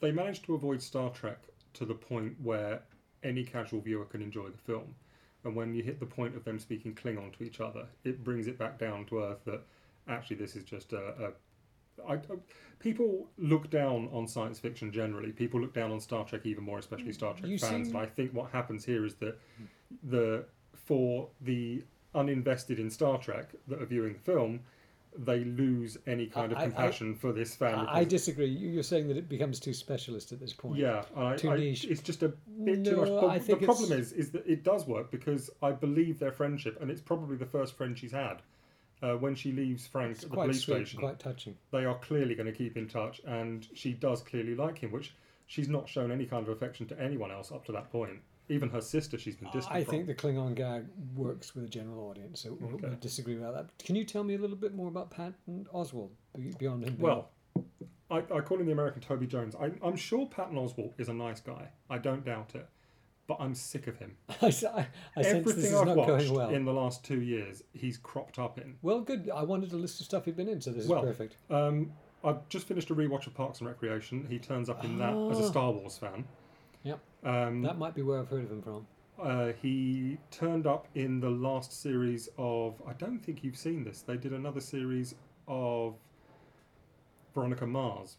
they 0.00 0.12
managed 0.12 0.44
to 0.46 0.54
avoid 0.54 0.82
Star 0.82 1.10
Trek 1.10 1.38
to 1.74 1.84
the 1.84 1.94
point 1.94 2.34
where 2.42 2.82
any 3.22 3.44
casual 3.44 3.80
viewer 3.80 4.04
can 4.04 4.22
enjoy 4.22 4.48
the 4.48 4.58
film. 4.58 4.94
And 5.44 5.56
when 5.56 5.74
you 5.74 5.82
hit 5.82 5.98
the 6.00 6.06
point 6.06 6.36
of 6.36 6.44
them 6.44 6.58
speaking 6.58 6.94
Klingon 6.94 7.32
to 7.38 7.44
each 7.44 7.60
other, 7.60 7.86
it 8.04 8.22
brings 8.22 8.46
it 8.46 8.58
back 8.58 8.78
down 8.78 9.06
to 9.06 9.20
earth 9.22 9.44
that 9.46 9.62
actually 10.08 10.36
this 10.36 10.56
is 10.56 10.64
just 10.64 10.92
a. 10.92 10.98
a 11.26 11.32
I, 12.06 12.14
I- 12.14 12.18
people 12.78 13.28
look 13.38 13.70
down 13.70 14.08
on 14.12 14.26
science 14.26 14.58
fiction 14.58 14.92
generally. 14.92 15.32
People 15.32 15.60
look 15.60 15.72
down 15.72 15.90
on 15.92 16.00
Star 16.00 16.24
Trek 16.26 16.42
even 16.44 16.64
more, 16.64 16.78
especially 16.78 17.12
Star 17.12 17.32
Trek 17.34 17.50
You 17.50 17.58
fans. 17.58 17.88
seem- 17.88 17.96
And 17.96 18.04
I 18.04 18.06
think 18.06 18.32
what 18.34 18.50
happens 18.50 18.84
here 18.84 19.06
is 19.06 19.14
that 19.16 19.38
the 20.02 20.44
for 20.74 21.28
the 21.40 21.82
uninvested 22.14 22.78
in 22.78 22.90
Star 22.90 23.18
Trek 23.18 23.50
that 23.68 23.80
are 23.80 23.86
viewing 23.86 24.14
the 24.14 24.18
film, 24.20 24.60
they 25.16 25.42
lose 25.44 25.98
any 26.06 26.26
kind 26.26 26.52
of 26.52 26.58
I- 26.58 26.62
I- 26.62 26.64
compassion 26.66 27.14
for 27.16 27.32
this 27.32 27.54
family. 27.54 27.86
I, 27.88 28.00
I 28.00 28.04
disagree. 28.04 28.46
You- 28.46 28.68
You're 28.70 28.82
saying 28.82 29.08
that 29.08 29.16
it 29.16 29.28
becomes 29.28 29.58
too 29.58 29.72
specialist 29.74 30.30
at 30.32 30.38
this 30.40 30.52
point. 30.52 30.76
yeah, 30.78 31.04
I, 31.16 31.36
Too 31.36 31.50
I, 31.50 31.56
niche. 31.56 31.84
it's 31.84 32.00
just 32.02 32.22
a 32.22 32.28
bit 32.64 32.84
too 32.84 32.96
much. 32.96 33.08
But 33.08 33.24
I 33.26 33.38
think 33.38 33.60
the 33.60 33.66
problem 33.66 33.92
it's- 33.92 34.08
is, 34.08 34.12
is 34.12 34.30
that 34.32 34.46
it 34.46 34.62
does 34.62 34.86
work 34.86 35.10
because 35.10 35.50
I 35.62 35.72
believe 35.72 36.18
their 36.18 36.32
friendship, 36.32 36.78
and 36.80 36.90
it's 36.90 37.00
probably 37.00 37.36
the 37.36 37.46
first 37.46 37.76
friend 37.76 37.98
she's 37.98 38.12
had. 38.12 38.42
Uh, 39.02 39.14
when 39.16 39.34
she 39.34 39.50
leaves 39.50 39.86
Frank 39.86 40.12
It's 40.16 40.24
at 40.24 40.30
the 40.30 40.34
quite 40.36 40.44
police 40.48 40.60
sweet, 40.60 40.74
station, 40.86 41.00
quite 41.00 41.18
touching. 41.18 41.56
they 41.70 41.86
are 41.86 41.98
clearly 42.00 42.34
going 42.34 42.46
to 42.46 42.52
keep 42.52 42.76
in 42.76 42.86
touch, 42.86 43.18
and 43.26 43.66
she 43.72 43.94
does 43.94 44.20
clearly 44.20 44.54
like 44.54 44.76
him, 44.76 44.92
which 44.92 45.14
she's 45.46 45.70
not 45.70 45.88
shown 45.88 46.12
any 46.12 46.26
kind 46.26 46.46
of 46.46 46.50
affection 46.50 46.86
to 46.88 47.00
anyone 47.00 47.30
else 47.30 47.50
up 47.50 47.64
to 47.64 47.72
that 47.72 47.90
point. 47.90 48.20
Even 48.50 48.68
her 48.70 48.80
sister, 48.80 49.16
she's 49.16 49.36
been 49.36 49.48
distant 49.52 49.74
I 49.74 49.84
from. 49.84 49.90
think 49.92 50.06
the 50.06 50.14
Klingon 50.14 50.54
gag 50.54 50.84
works 51.14 51.54
with 51.54 51.64
a 51.64 51.68
general 51.68 52.08
audience, 52.10 52.40
so 52.42 52.56
we'll, 52.60 52.74
Okay. 52.74 52.88
we'll 52.88 52.96
disagree 52.98 53.36
about 53.36 53.54
that. 53.54 53.84
Can 53.84 53.94
you 53.96 54.04
tell 54.04 54.24
me 54.24 54.34
a 54.34 54.38
little 54.38 54.56
bit 54.56 54.74
more 54.74 54.88
about 54.88 55.10
Pat 55.10 55.34
and 55.46 55.66
Oswald 55.72 56.10
beyond 56.58 56.84
him? 56.84 56.96
Well, 56.98 57.30
I, 58.10 58.18
I 58.18 58.40
call 58.40 58.58
him 58.58 58.66
the 58.66 58.72
American 58.72 59.00
Toby 59.02 59.26
Jones. 59.26 59.54
I, 59.54 59.70
I'm 59.82 59.96
sure 59.96 60.26
Patton 60.26 60.56
Oswalt 60.56 60.92
is 60.98 61.08
a 61.08 61.14
nice 61.14 61.40
guy. 61.40 61.68
I 61.88 61.98
don't 61.98 62.24
doubt 62.24 62.54
it. 62.54 62.66
But 63.28 63.36
I'm 63.38 63.54
sick 63.54 63.86
of 63.86 63.96
him. 63.96 64.16
I, 64.28 64.34
I- 64.34 64.48
I 64.48 64.48
sense 64.50 64.64
this 64.64 65.26
Everything 65.26 65.64
is 65.64 65.74
I've 65.74 65.86
not 65.86 65.96
watched 65.96 66.08
going 66.26 66.34
well. 66.34 66.50
in 66.50 66.64
the 66.64 66.72
last 66.72 67.04
two 67.04 67.20
years, 67.20 67.62
he's 67.72 67.96
cropped 67.96 68.40
up 68.40 68.58
in. 68.58 68.74
Well, 68.82 69.02
good. 69.02 69.30
I 69.32 69.44
wanted 69.44 69.72
a 69.72 69.76
list 69.76 70.00
of 70.00 70.06
stuff 70.06 70.24
he'd 70.24 70.36
been 70.36 70.48
in, 70.48 70.60
so 70.60 70.72
this 70.72 70.88
Well, 70.88 71.04
is 71.04 71.06
perfect. 71.16 71.36
Um, 71.48 71.92
I've 72.24 72.48
just 72.48 72.66
finished 72.66 72.90
a 72.90 72.94
rewatch 72.96 73.28
of 73.28 73.34
Parks 73.34 73.60
and 73.60 73.68
Recreation. 73.68 74.26
He 74.28 74.40
turns 74.40 74.68
up 74.68 74.84
in 74.84 74.98
that 74.98 75.14
as 75.30 75.38
a 75.38 75.44
Ah. 75.44 75.48
Star 75.48 75.70
Wars 75.70 75.96
fan. 75.96 76.24
Yep. 76.84 77.00
Um, 77.24 77.62
That 77.62 77.78
might 77.78 77.94
be 77.94 78.02
where 78.02 78.18
I've 78.20 78.28
heard 78.28 78.44
of 78.44 78.50
him 78.50 78.62
from. 78.62 78.86
Uh, 79.20 79.52
he 79.60 80.16
turned 80.30 80.66
up 80.66 80.88
in 80.94 81.20
the 81.20 81.28
last 81.28 81.72
series 81.82 82.28
of. 82.38 82.80
I 82.88 82.94
don't 82.94 83.18
think 83.18 83.44
you've 83.44 83.56
seen 83.58 83.84
this. 83.84 84.00
They 84.00 84.16
did 84.16 84.32
another 84.32 84.60
series 84.60 85.14
of 85.46 85.94
Veronica 87.34 87.66
Mars. 87.66 88.16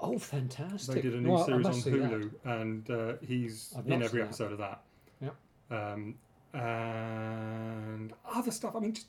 Oh, 0.00 0.18
fantastic! 0.18 0.94
They 0.96 1.00
did 1.02 1.14
a 1.14 1.20
new 1.20 1.34
I 1.34 1.44
series 1.44 1.66
on 1.66 1.74
see 1.74 1.90
that. 1.90 2.10
Hulu, 2.10 2.30
and 2.44 2.90
uh, 2.90 3.12
he's 3.26 3.74
I've 3.76 3.86
in 3.86 3.92
every 4.02 4.08
seen 4.08 4.18
that. 4.20 4.24
episode 4.26 4.52
of 4.52 4.58
that. 4.58 4.82
Yep. 5.20 5.34
Um, 5.70 6.14
and 6.54 8.12
other 8.26 8.50
stuff. 8.50 8.74
I 8.74 8.80
mean, 8.80 8.94
just 8.94 9.08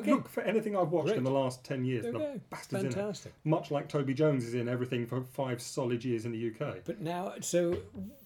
Okay. 0.00 0.10
look 0.12 0.28
for 0.28 0.42
anything 0.42 0.76
I've 0.76 0.90
watched 0.90 1.12
in 1.14 1.24
the 1.24 1.30
last 1.30 1.64
ten 1.64 1.84
years. 1.84 2.04
The 2.04 2.14
Okay, 2.16 2.40
bastard's 2.50 2.84
in 2.84 2.90
it. 2.90 2.94
fantastic. 2.94 3.32
Much 3.44 3.70
like 3.70 3.88
Toby 3.88 4.14
Jones 4.14 4.44
is 4.44 4.54
in 4.54 4.68
everything 4.68 5.06
for 5.06 5.22
five 5.22 5.60
solid 5.62 6.04
years 6.04 6.24
in 6.24 6.32
the 6.32 6.48
UK. 6.52 6.84
But 6.84 7.00
now, 7.00 7.34
so 7.40 7.76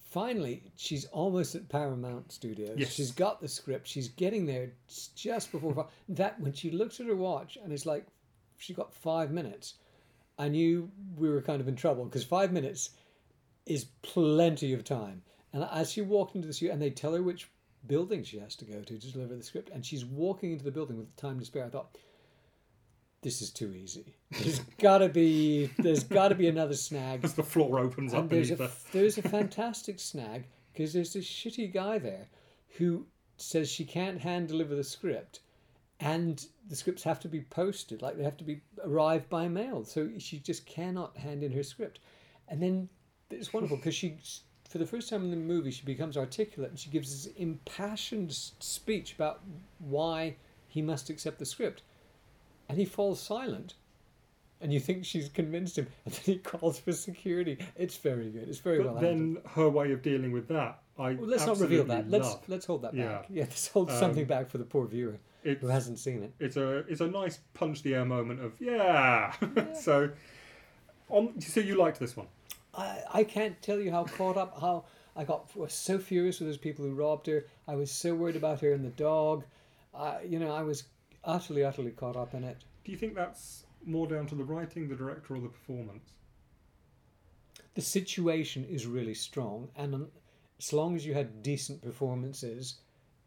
finally, 0.09 0.63
she's 0.75 1.05
almost 1.05 1.55
at 1.55 1.67
Paramount 1.69 2.31
Studios. 2.31 2.75
Yes. 2.77 2.93
She's 2.93 3.11
got 3.11 3.41
the 3.41 3.47
script. 3.47 3.87
She's 3.87 4.07
getting 4.09 4.45
there 4.45 4.71
just 5.15 5.51
before. 5.51 5.73
fi- 5.73 5.85
that 6.09 6.39
when 6.39 6.53
she 6.53 6.71
looks 6.71 6.99
at 6.99 7.07
her 7.07 7.15
watch 7.15 7.57
and 7.63 7.71
it's 7.73 7.85
like 7.85 8.05
she 8.57 8.73
got 8.73 8.93
five 8.93 9.31
minutes, 9.31 9.75
I 10.37 10.47
knew 10.49 10.89
we 11.17 11.29
were 11.29 11.41
kind 11.41 11.61
of 11.61 11.67
in 11.67 11.75
trouble 11.75 12.05
because 12.05 12.23
five 12.23 12.51
minutes 12.51 12.91
is 13.65 13.85
plenty 14.01 14.73
of 14.73 14.83
time. 14.83 15.21
And 15.53 15.63
as 15.71 15.91
she 15.91 16.01
walked 16.01 16.35
into 16.35 16.47
the 16.47 16.53
studio, 16.53 16.73
and 16.73 16.81
they 16.81 16.89
tell 16.89 17.13
her 17.13 17.21
which 17.21 17.47
building 17.87 18.23
she 18.23 18.39
has 18.39 18.55
to 18.57 18.65
go 18.65 18.81
to 18.81 18.97
to 18.97 19.11
deliver 19.11 19.35
the 19.35 19.43
script, 19.43 19.69
and 19.73 19.85
she's 19.85 20.05
walking 20.05 20.51
into 20.51 20.63
the 20.63 20.71
building 20.71 20.97
with 20.97 21.15
time 21.15 21.39
to 21.39 21.45
spare, 21.45 21.65
I 21.65 21.69
thought. 21.69 21.97
This 23.21 23.41
is 23.41 23.51
too 23.51 23.73
easy. 23.73 24.15
There's 24.31 24.59
gotta 24.79 25.07
be 25.07 25.69
there's 25.77 26.03
gotta 26.03 26.35
be 26.35 26.47
another 26.47 26.75
snag. 26.75 27.23
As 27.23 27.33
the 27.33 27.43
floor 27.43 27.79
opens 27.79 28.13
up 28.13 28.29
there's 28.29 28.51
a 28.51 28.55
her. 28.57 28.71
there's 28.91 29.17
a 29.17 29.21
fantastic 29.21 29.99
snag 29.99 30.45
because 30.73 30.91
there's 30.91 31.13
this 31.13 31.25
shitty 31.25 31.73
guy 31.73 31.99
there 31.99 32.27
who 32.77 33.05
says 33.37 33.69
she 33.69 33.85
can't 33.85 34.19
hand 34.19 34.49
deliver 34.49 34.75
the 34.75 34.83
script, 34.83 35.39
and 35.99 36.45
the 36.67 36.75
scripts 36.75 37.03
have 37.03 37.19
to 37.21 37.29
be 37.29 37.41
posted, 37.41 38.01
like 38.01 38.17
they 38.17 38.23
have 38.23 38.37
to 38.37 38.43
be 38.43 38.61
arrived 38.83 39.29
by 39.29 39.47
mail. 39.47 39.85
So 39.85 40.09
she 40.17 40.39
just 40.39 40.65
cannot 40.65 41.15
hand 41.15 41.43
in 41.43 41.51
her 41.53 41.63
script, 41.63 41.99
and 42.49 42.61
then 42.61 42.89
it's 43.29 43.53
wonderful 43.53 43.77
because 43.77 43.95
she. 43.95 44.17
For 44.73 44.79
the 44.79 44.87
first 44.87 45.07
time 45.07 45.21
in 45.21 45.29
the 45.29 45.37
movie, 45.37 45.69
she 45.69 45.83
becomes 45.85 46.17
articulate 46.17 46.71
and 46.71 46.79
she 46.79 46.89
gives 46.89 47.11
this 47.11 47.31
impassioned 47.35 48.33
speech 48.33 49.13
about 49.13 49.39
why 49.77 50.37
he 50.67 50.81
must 50.81 51.11
accept 51.11 51.37
the 51.37 51.45
script. 51.45 51.83
And 52.67 52.79
he 52.79 52.85
falls 52.85 53.21
silent 53.21 53.75
and 54.59 54.73
you 54.73 54.79
think 54.79 55.05
she's 55.05 55.29
convinced 55.29 55.77
him, 55.77 55.85
and 56.05 56.13
then 56.15 56.23
he 56.25 56.37
calls 56.39 56.79
for 56.79 56.91
security. 56.91 57.59
It's 57.75 57.97
very 57.97 58.31
good. 58.31 58.49
It's 58.49 58.57
very 58.57 58.77
But 58.79 58.93
well 58.95 58.95
handled. 58.95 59.43
then 59.43 59.51
her 59.51 59.69
way 59.69 59.91
of 59.91 60.01
dealing 60.01 60.31
with 60.31 60.47
that, 60.47 60.79
I 60.97 61.13
Well, 61.13 61.27
let's 61.27 61.45
not 61.45 61.59
reveal 61.59 61.83
that. 61.83 62.09
Let's 62.09 62.25
love. 62.29 62.43
let's 62.49 62.65
hold 62.65 62.81
that 62.81 62.95
Yeah. 62.95 63.09
back. 63.09 63.25
Yeah, 63.29 63.43
let's 63.43 63.67
hold 63.67 63.91
Um, 63.91 63.99
something 63.99 64.25
back 64.25 64.49
for 64.49 64.57
the 64.57 64.63
poor 64.65 64.87
viewer 64.87 65.19
It's, 65.43 65.61
who 65.61 65.67
hasn't 65.67 65.99
seen 65.99 66.23
it. 66.23 66.31
it's 66.39 66.57
a 66.57 66.77
it's 66.87 67.01
a 67.01 67.07
nice 67.07 67.41
punch 67.53 67.83
the 67.83 67.93
air 67.93 68.05
moment 68.05 68.39
of 68.41 68.53
yeah. 68.59 69.33
so, 69.79 70.09
on 71.09 71.39
so 71.41 71.59
you 71.59 71.75
liked 71.75 71.99
this 71.99 72.17
one. 72.17 72.25
I, 72.73 72.99
I 73.13 73.23
can't 73.23 73.61
tell 73.61 73.79
you 73.79 73.91
how 73.91 74.03
caught 74.03 74.37
up 74.37 74.59
how 74.59 74.85
I 75.15 75.23
got 75.23 75.55
was 75.55 75.73
so 75.73 75.99
furious 75.99 76.39
with 76.39 76.49
those 76.49 76.57
people 76.57 76.85
who 76.85 76.93
robbed 76.93 77.27
her. 77.27 77.45
I 77.67 77.75
was 77.75 77.91
so 77.91 78.15
worried 78.15 78.35
about 78.35 78.61
her 78.61 78.73
and 78.73 78.83
the 78.83 78.89
dog. 78.89 79.43
I 79.93 80.21
you 80.23 80.39
know 80.39 80.51
I 80.51 80.63
was 80.63 80.83
utterly 81.23 81.63
utterly 81.63 81.91
caught 81.91 82.15
up 82.15 82.33
in 82.33 82.43
it. 82.43 82.63
Do 82.83 82.91
you 82.91 82.97
think 82.97 83.15
that's 83.15 83.65
more 83.85 84.07
down 84.07 84.27
to 84.27 84.35
the 84.35 84.43
writing, 84.43 84.87
the 84.87 84.95
director, 84.95 85.35
or 85.35 85.39
the 85.39 85.49
performance? 85.49 86.13
the 87.75 87.81
situation 87.81 88.65
is 88.65 88.85
really 88.85 89.13
strong, 89.13 89.69
and 89.75 90.07
as 90.59 90.73
long 90.73 90.95
as 90.95 91.05
you 91.05 91.13
had 91.13 91.41
decent 91.41 91.81
performances, 91.81 92.75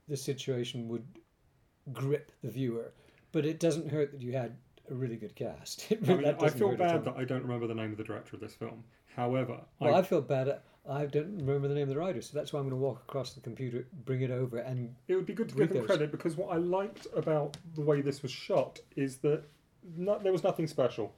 the 0.08 0.16
situation 0.16 0.88
would 0.88 1.04
grip 1.92 2.30
the 2.42 2.50
viewer. 2.50 2.92
But 3.32 3.44
it 3.44 3.58
doesn't 3.58 3.90
hurt 3.90 4.12
that 4.12 4.22
you 4.22 4.32
had 4.32 4.56
a 4.88 4.94
really 4.94 5.16
good 5.16 5.34
cast. 5.34 5.86
I, 6.08 6.14
mean, 6.14 6.36
I 6.40 6.48
feel 6.48 6.76
bad 6.76 7.04
that 7.04 7.16
I 7.16 7.24
don't 7.24 7.42
remember 7.42 7.66
the 7.66 7.74
name 7.74 7.90
of 7.90 7.98
the 7.98 8.04
director 8.04 8.36
of 8.36 8.40
this 8.40 8.54
film. 8.54 8.84
However, 9.16 9.62
Well, 9.80 9.94
I, 9.94 10.00
I 10.00 10.02
feel 10.02 10.20
bad. 10.20 10.60
I 10.88 11.06
don't 11.06 11.38
remember 11.38 11.68
the 11.68 11.74
name 11.74 11.84
of 11.84 11.94
the 11.94 11.98
writer, 11.98 12.20
so 12.20 12.36
that's 12.36 12.52
why 12.52 12.60
I'm 12.60 12.68
going 12.68 12.78
to 12.78 12.84
walk 12.84 13.02
across 13.08 13.32
the 13.32 13.40
computer, 13.40 13.86
bring 14.04 14.20
it 14.20 14.30
over, 14.30 14.58
and 14.58 14.94
it 15.08 15.16
would 15.16 15.26
be 15.26 15.32
good 15.32 15.48
to 15.48 15.54
give 15.56 15.70
them 15.70 15.78
those. 15.78 15.86
credit 15.86 16.12
because 16.12 16.36
what 16.36 16.52
I 16.52 16.58
liked 16.58 17.06
about 17.16 17.56
the 17.74 17.80
way 17.80 18.02
this 18.02 18.22
was 18.22 18.30
shot 18.30 18.78
is 18.94 19.16
that 19.18 19.42
no, 19.96 20.18
there 20.18 20.32
was 20.32 20.44
nothing 20.44 20.66
special. 20.66 21.14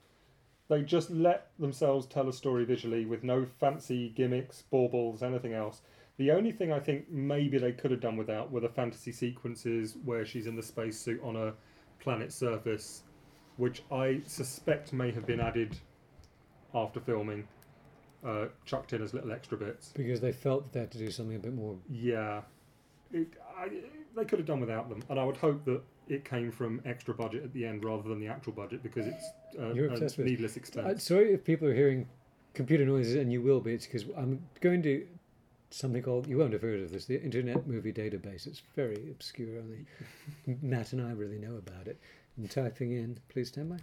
They 0.68 0.82
just 0.82 1.10
let 1.10 1.50
themselves 1.58 2.06
tell 2.06 2.28
a 2.28 2.32
story 2.32 2.64
visually 2.64 3.04
with 3.04 3.24
no 3.24 3.44
fancy 3.44 4.10
gimmicks, 4.10 4.62
baubles, 4.70 5.22
anything 5.22 5.52
else. 5.54 5.82
The 6.18 6.30
only 6.30 6.52
thing 6.52 6.72
I 6.72 6.78
think 6.78 7.10
maybe 7.10 7.58
they 7.58 7.72
could 7.72 7.90
have 7.90 8.00
done 8.00 8.16
without 8.16 8.50
were 8.52 8.60
the 8.60 8.68
fantasy 8.68 9.12
sequences 9.12 9.96
where 10.04 10.24
she's 10.24 10.46
in 10.46 10.56
the 10.56 10.62
spacesuit 10.62 11.20
on 11.22 11.36
a 11.36 11.54
planet 12.00 12.32
surface, 12.32 13.02
which 13.56 13.82
I 13.90 14.20
suspect 14.24 14.92
may 14.92 15.10
have 15.10 15.26
been 15.26 15.40
added 15.40 15.76
after 16.74 17.00
filming, 17.00 17.46
uh, 18.24 18.46
chucked 18.64 18.92
in 18.92 19.02
as 19.02 19.14
little 19.14 19.32
extra 19.32 19.56
bits. 19.56 19.92
because 19.94 20.20
they 20.20 20.32
felt 20.32 20.72
they 20.72 20.80
had 20.80 20.90
to 20.92 20.98
do 20.98 21.10
something 21.10 21.36
a 21.36 21.38
bit 21.38 21.54
more. 21.54 21.76
Yeah, 21.88 22.42
it, 23.12 23.28
I, 23.56 23.68
they 24.16 24.24
could 24.24 24.38
have 24.38 24.46
done 24.46 24.60
without 24.60 24.88
them, 24.88 25.02
and 25.08 25.18
I 25.18 25.24
would 25.24 25.36
hope 25.36 25.64
that 25.66 25.82
it 26.08 26.24
came 26.24 26.50
from 26.50 26.80
extra 26.84 27.14
budget 27.14 27.44
at 27.44 27.52
the 27.52 27.66
end 27.66 27.84
rather 27.84 28.08
than 28.08 28.18
the 28.18 28.28
actual 28.28 28.52
budget 28.54 28.82
because 28.82 29.06
it's 29.06 29.24
uh, 29.58 29.72
You're 29.72 29.88
a 29.88 29.92
with 29.92 30.18
it. 30.18 30.24
needless 30.24 30.56
expense. 30.56 31.04
sorry 31.04 31.32
if 31.34 31.44
people 31.44 31.68
are 31.68 31.74
hearing 31.74 32.08
computer 32.54 32.84
noises, 32.84 33.14
and 33.14 33.32
you 33.32 33.40
will 33.42 33.60
be. 33.60 33.74
It's 33.74 33.86
because 33.86 34.04
I'm 34.16 34.42
going 34.60 34.82
to 34.82 35.06
something 35.70 36.02
called 36.02 36.26
you 36.26 36.38
won't 36.38 36.54
have 36.54 36.62
heard 36.62 36.80
of 36.80 36.90
this 36.90 37.04
the 37.04 37.22
Internet 37.22 37.66
Movie 37.66 37.92
Database. 37.92 38.46
It's 38.46 38.62
very 38.74 39.10
obscure. 39.10 39.58
Only 39.58 39.84
Matt 40.62 40.92
and 40.92 41.02
I 41.06 41.12
really 41.12 41.38
know 41.38 41.56
about 41.56 41.86
it. 41.86 42.00
I'm 42.36 42.48
typing 42.48 42.92
in. 42.92 43.18
Please 43.28 43.48
stand 43.48 43.68
by. 43.70 43.78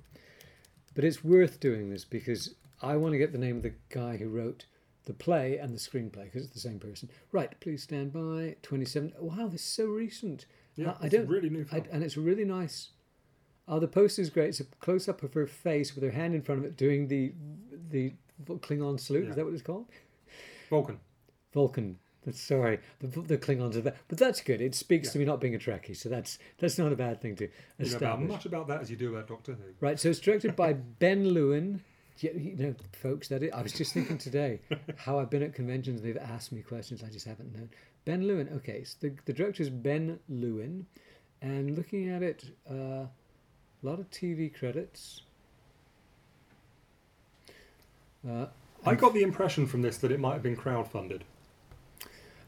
But 0.95 1.03
it's 1.03 1.23
worth 1.23 1.59
doing 1.59 1.89
this 1.89 2.05
because 2.05 2.55
I 2.81 2.95
want 2.97 3.13
to 3.13 3.17
get 3.17 3.31
the 3.31 3.37
name 3.37 3.57
of 3.57 3.63
the 3.63 3.73
guy 3.89 4.17
who 4.17 4.29
wrote 4.29 4.65
the 5.05 5.13
play 5.13 5.57
and 5.57 5.73
the 5.73 5.79
screenplay 5.79 6.25
because 6.25 6.43
it's 6.45 6.53
the 6.53 6.59
same 6.59 6.79
person. 6.79 7.09
Right. 7.31 7.57
Please 7.59 7.83
stand 7.83 8.11
by. 8.13 8.55
Twenty-seven. 8.63 9.13
Wow, 9.19 9.47
this 9.47 9.61
is 9.61 9.67
so 9.67 9.85
recent. 9.85 10.45
yeah, 10.75 10.89
uh, 10.91 10.95
I 11.01 11.05
it's 11.05 11.15
don't- 11.15 11.27
really 11.27 11.49
new. 11.49 11.65
I, 11.71 11.83
and 11.91 12.03
it's 12.03 12.17
really 12.17 12.45
nice. 12.45 12.89
Oh, 13.67 13.79
the 13.79 13.87
poster 13.87 14.21
is 14.21 14.29
great. 14.29 14.49
It's 14.49 14.59
a 14.59 14.65
close 14.79 15.07
up 15.09 15.23
of 15.23 15.33
her 15.33 15.47
face 15.47 15.95
with 15.95 16.03
her 16.03 16.11
hand 16.11 16.35
in 16.35 16.41
front 16.43 16.59
of 16.59 16.65
it, 16.65 16.77
doing 16.77 17.07
the 17.07 17.33
the 17.89 18.13
Klingon 18.47 18.99
salute. 18.99 19.23
Yeah. 19.25 19.29
Is 19.31 19.35
that 19.37 19.45
what 19.45 19.53
it's 19.53 19.63
called? 19.63 19.87
Vulcan. 20.69 20.99
Vulcan. 21.53 21.97
That's 22.25 22.41
sorry, 22.41 22.79
the, 22.99 23.07
the 23.21 23.37
Klingons 23.37 23.75
are 23.75 23.93
but 24.07 24.17
that's 24.17 24.41
good. 24.41 24.59
It 24.59 24.73
speaks 24.73 25.09
Yeah. 25.09 25.11
to 25.13 25.19
me 25.19 25.25
not 25.25 25.39
being 25.39 25.53
a 25.53 25.59
Trekkie, 25.59 25.95
so 25.95 26.09
that's 26.09 26.39
that's 26.57 26.79
not 26.79 26.91
a 26.91 26.95
bad 26.95 27.21
thing 27.21 27.35
to 27.35 27.43
You 27.43 27.49
know 27.49 27.75
about 27.77 27.87
establish. 27.93 28.29
much 28.29 28.45
about 28.47 28.67
that 28.67 28.81
as 28.81 28.89
you 28.89 28.97
do 28.97 29.09
about 29.15 29.27
Doctor 29.27 29.53
Who. 29.53 29.73
Right. 29.79 29.99
So 29.99 30.09
it's 30.09 30.19
directed 30.19 30.55
by 30.55 30.73
Ben 30.73 31.29
Lewin. 31.29 31.83
Yeah, 32.19 32.31
you 32.31 32.55
know, 32.55 32.75
folks, 33.01 33.27
that 33.27 33.43
is, 33.43 33.51
I 33.51 33.61
was 33.61 33.73
just 33.73 33.93
thinking 33.93 34.17
today 34.17 34.59
how 34.95 35.19
I've 35.19 35.29
been 35.29 35.43
at 35.43 35.53
conventions. 35.53 36.01
They've 36.01 36.15
asked 36.17 36.51
me 36.53 36.61
questions 36.61 37.03
I 37.03 37.09
just 37.09 37.25
haven't 37.25 37.53
known. 37.53 37.69
Ben 38.05 38.25
Lewin. 38.27 38.49
Okay, 38.57 38.83
so 38.85 38.95
the 39.01 39.13
the 39.25 39.33
director 39.33 39.63
is 39.63 39.69
Ben 39.69 40.19
Lewin, 40.29 40.85
and 41.41 41.75
looking 41.75 42.09
at 42.09 42.23
it, 42.23 42.45
uh, 42.69 42.73
a 42.73 43.09
lot 43.83 43.99
of 43.99 44.09
TV 44.11 44.53
credits. 44.53 45.23
Uh, 48.27 48.45
I 48.85 48.95
got 48.95 49.13
the 49.13 49.21
impression 49.23 49.67
from 49.67 49.81
this 49.81 49.97
that 49.97 50.11
it 50.11 50.19
might 50.19 50.33
have 50.33 50.43
been 50.43 50.55
crowdfunded. 50.57 51.21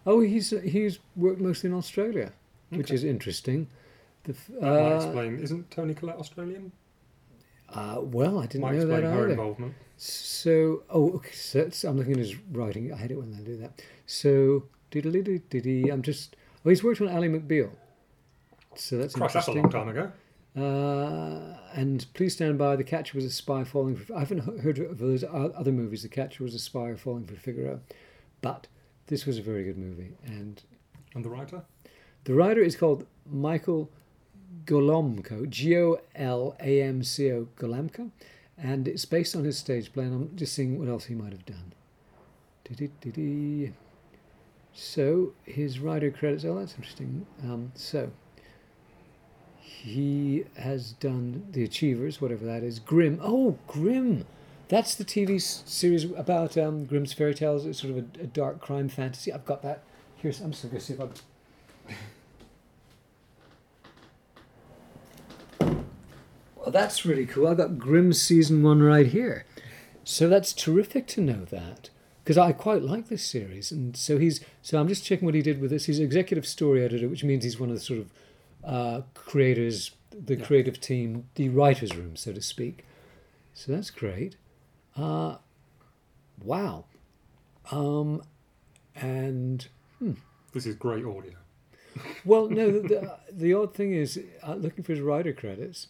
oh, 0.06 0.22
he's 0.22 0.52
he's 0.64 1.00
worked 1.16 1.42
mostly 1.42 1.70
in 1.70 1.76
Australia, 1.76 2.32
which 2.70 2.92
is 2.92 3.04
interesting. 3.04 3.68
The, 4.24 4.32
f- 4.34 4.48
That 4.48 4.62
might 4.62 4.92
uh, 4.92 4.96
explain. 4.96 5.40
Isn't 5.40 5.70
Toni 5.72 5.94
Collette 5.94 6.18
Australian? 6.18 6.72
Uh, 7.74 7.98
well, 8.02 8.40
I 8.40 8.46
didn't 8.46 8.72
know 8.72 8.86
that 8.86 9.04
either. 9.04 9.30
involvement. 9.30 9.74
So, 9.98 10.84
oh, 10.90 11.12
okay. 11.16 11.32
So 11.34 11.64
that's, 11.64 11.84
I'm 11.84 11.98
looking 11.98 12.14
at 12.14 12.20
his 12.20 12.36
writing. 12.52 12.94
I 12.94 12.98
hate 12.98 13.12
it 13.12 13.18
when 13.18 13.32
they 13.32 13.44
do 13.44 13.58
that. 13.58 13.82
So, 14.06 14.66
diddly 14.92 15.92
I'm 15.92 16.02
just. 16.02 16.36
Oh, 16.66 16.70
he's 16.70 16.84
worked 16.84 17.02
on 17.02 17.10
Ally 17.10 17.28
McBeal. 17.28 17.72
So 18.76 18.98
that's 18.98 19.16
Christ, 19.16 19.34
that's 19.34 19.48
a 19.48 19.52
interesting. 19.52 19.80
long 19.80 19.86
time 19.86 19.90
ago. 19.90 20.12
Uh, 20.56 21.58
and 21.74 22.06
please 22.14 22.34
stand 22.34 22.58
by. 22.58 22.76
The 22.76 22.84
Catcher 22.84 23.16
was 23.18 23.26
a 23.26 23.30
spy 23.30 23.64
falling 23.64 23.96
for. 23.96 24.16
I 24.16 24.20
haven't 24.20 24.62
heard 24.62 24.80
of 24.80 24.98
those 24.98 25.24
other 25.24 25.72
movies. 25.72 26.04
The 26.04 26.10
Catcher 26.10 26.44
was 26.44 26.54
a 26.56 26.60
spy 26.60 26.94
falling 26.96 27.26
for 27.26 27.36
Figaro, 27.36 27.80
but 28.42 28.68
this 29.08 29.26
was 29.26 29.38
a 29.38 29.42
very 29.42 29.64
good 29.64 29.78
movie. 29.78 30.12
And 30.26 30.62
And 31.16 31.24
the 31.26 31.30
writer? 31.30 31.64
the 32.24 32.34
writer 32.34 32.62
is 32.62 32.76
called 32.76 33.06
Michael 33.30 33.90
Golamco, 34.66 35.50
G 35.50 35.78
O 35.78 36.00
L 36.16 36.56
A 36.60 36.82
M 36.82 37.04
C 37.04 37.32
O 37.32 37.48
Golamco, 37.58 38.12
and 38.58 38.88
it's 38.88 39.06
based 39.06 39.36
on 39.36 39.44
his 39.44 39.58
stage 39.58 39.94
play. 39.94 40.06
And 40.06 40.14
I'm 40.14 40.36
just 40.36 40.54
seeing 40.54 40.80
what 40.80 40.88
else 40.88 41.06
he 41.06 41.16
might 41.16 41.32
have 41.32 41.46
done. 41.46 41.74
So 44.74 45.34
his 45.46 45.80
writer 45.80 46.12
credits. 46.12 46.46
Oh, 46.46 46.60
that's 46.60 46.76
interesting. 46.76 47.26
Um, 47.44 47.72
so 47.76 48.12
he 49.62 50.46
has 50.58 50.94
done 50.94 51.48
The 51.52 51.64
Achievers, 51.64 52.20
whatever 52.20 52.46
that 52.46 52.64
is. 52.64 52.80
Grimm. 52.80 53.20
Oh, 53.22 53.58
Grimm. 53.68 54.26
That's 54.70 54.96
the 54.96 55.06
TV 55.06 55.40
series 55.40 56.04
about 56.04 56.58
um, 56.58 56.86
Grimm's 56.86 57.14
fairy 57.14 57.34
tales. 57.34 57.66
It's 57.66 57.80
sort 57.80 57.92
of 57.92 57.98
a, 57.98 58.24
a 58.24 58.28
dark 58.28 58.60
crime 58.60 58.90
fantasy. 58.90 59.32
I've 59.32 59.46
got 59.46 59.62
that. 59.62 59.84
Here's. 60.18 60.42
I'm 60.42 60.52
just 60.52 60.70
to 60.70 60.80
see 60.80 60.94
if 60.94 61.00
I. 61.00 61.08
Well, 66.68 66.74
that's 66.74 67.06
really 67.06 67.26
cool. 67.26 67.48
I've 67.48 67.56
got 67.56 67.80
Grimm 67.80 68.12
season 68.12 68.62
one 68.62 68.84
right 68.84 69.08
here. 69.08 69.46
So 70.04 70.28
that's 70.28 70.52
terrific 70.52 71.08
to 71.08 71.22
know 71.22 71.46
that 71.46 71.90
because 72.22 72.38
I 72.38 72.52
quite 72.52 72.82
like 72.82 73.08
this 73.08 73.24
series. 73.24 73.72
And 73.72 73.96
so 73.96 74.18
he's 74.18 74.44
so 74.62 74.78
I'm 74.78 74.90
just 74.90 75.06
checking 75.06 75.26
what 75.26 75.34
he 75.34 75.42
did 75.42 75.62
with 75.62 75.72
this. 75.72 75.86
He's 75.86 76.02
executive 76.02 76.46
story 76.46 76.84
editor, 76.84 77.08
which 77.08 77.24
means 77.24 77.46
he's 77.46 77.58
one 77.58 77.70
of 77.70 77.76
the 77.76 77.80
sort 77.82 78.00
of 78.02 78.12
uh, 78.66 79.02
creators, 79.14 79.92
the 80.12 80.36
Yeah. 80.36 80.44
creative 80.44 80.82
team, 80.82 81.30
the 81.36 81.48
writers' 81.48 81.96
room, 81.96 82.18
so 82.18 82.34
to 82.34 82.42
speak. 82.42 82.84
So 83.54 83.72
that's 83.72 83.90
great. 83.90 84.36
Uh, 84.98 85.38
wow. 86.44 86.84
Um, 87.72 88.24
and 88.94 89.66
This 90.52 90.66
is 90.66 90.76
great 90.76 91.06
audio. 91.06 91.36
well, 92.26 92.50
no, 92.50 92.70
the, 92.72 92.80
the, 92.90 93.18
the 93.32 93.54
odd 93.54 93.74
thing 93.74 93.94
is, 93.94 94.20
uh, 94.46 94.56
looking 94.56 94.84
for 94.84 94.92
his 94.92 95.00
writer 95.02 95.32
credits, 95.32 95.88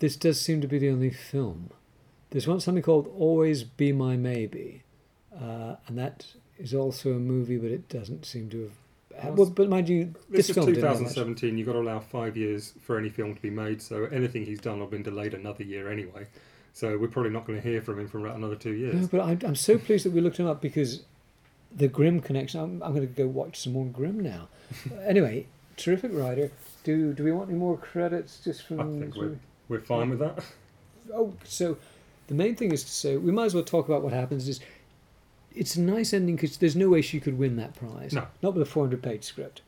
this 0.00 0.16
does 0.16 0.40
seem 0.40 0.60
to 0.60 0.66
be 0.66 0.78
the 0.78 0.90
only 0.90 1.10
film. 1.10 1.70
There's 2.30 2.46
one 2.46 2.60
something 2.60 2.82
called 2.82 3.12
Always 3.16 3.64
Be 3.64 3.92
My 3.92 4.16
Maybe, 4.16 4.82
uh, 5.34 5.76
and 5.86 5.98
that 5.98 6.26
is 6.58 6.74
also 6.74 7.10
a 7.12 7.18
movie, 7.18 7.56
but 7.56 7.70
it 7.70 7.88
doesn't 7.88 8.24
seem 8.24 8.50
to 8.50 8.70
have. 9.18 9.34
Well, 9.34 9.50
but 9.50 9.68
mind 9.68 9.88
you, 9.88 10.14
This, 10.28 10.46
this, 10.46 10.50
is 10.50 10.54
film 10.54 10.66
didn't 10.66 10.82
2017. 10.82 11.58
You've 11.58 11.66
got 11.66 11.74
to 11.74 11.80
allow 11.80 12.00
five 12.00 12.36
years 12.36 12.74
for 12.82 12.98
any 12.98 13.08
film 13.08 13.34
to 13.34 13.42
be 13.42 13.50
made, 13.50 13.82
so 13.82 14.04
anything 14.06 14.44
he's 14.44 14.60
done 14.60 14.74
will 14.74 14.86
have 14.86 14.90
been 14.90 15.02
delayed 15.02 15.34
another 15.34 15.64
year 15.64 15.90
anyway. 15.90 16.26
So 16.72 16.96
we're 16.96 17.08
probably 17.08 17.32
not 17.32 17.46
going 17.46 17.60
to 17.60 17.68
hear 17.68 17.82
from 17.82 17.98
him 17.98 18.08
for 18.08 18.18
about 18.20 18.36
another 18.36 18.54
two 18.54 18.72
years. 18.72 18.94
No, 18.94 19.08
but 19.08 19.20
I'm, 19.20 19.40
I'm 19.44 19.56
so 19.56 19.76
pleased 19.76 20.04
that 20.04 20.12
we 20.12 20.20
looked 20.20 20.36
him 20.36 20.46
up 20.46 20.60
because 20.60 21.02
the 21.74 21.88
Grimm 21.88 22.20
connection. 22.20 22.60
I'm, 22.60 22.82
I'm 22.82 22.94
going 22.94 23.06
to 23.06 23.12
go 23.12 23.26
watch 23.26 23.60
some 23.60 23.72
more 23.72 23.86
Grimm 23.86 24.20
now. 24.20 24.48
anyway, 25.04 25.46
terrific 25.76 26.12
writer. 26.14 26.52
Do 26.84 27.12
do 27.12 27.24
we 27.24 27.32
want 27.32 27.50
any 27.50 27.58
more 27.58 27.76
credits 27.76 28.40
just 28.42 28.62
from? 28.62 28.80
I 28.80 28.84
think 28.84 29.14
this 29.14 29.38
we're, 29.70 29.80
fine 29.80 30.10
with 30.10 30.18
that. 30.18 30.44
Oh, 31.14 31.32
so 31.44 31.78
the 32.26 32.34
main 32.34 32.54
thing 32.54 32.72
is 32.72 32.84
to 32.84 32.90
say 32.90 33.16
we 33.16 33.32
might 33.32 33.46
as 33.46 33.54
well 33.54 33.64
talk 33.64 33.88
about 33.88 34.02
what 34.02 34.12
happens. 34.12 34.48
Is 34.48 34.60
it's 35.54 35.76
a 35.76 35.80
nice 35.80 36.12
ending 36.12 36.36
because 36.36 36.58
there's 36.58 36.76
no 36.76 36.88
way 36.88 37.02
she 37.02 37.20
could 37.20 37.38
win 37.38 37.56
that 37.56 37.74
prize. 37.74 38.12
No. 38.12 38.26
not 38.42 38.54
with 38.54 38.62
a 38.62 38.70
400 38.70 39.02
page 39.02 39.24
script, 39.24 39.62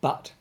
but 0.00 0.32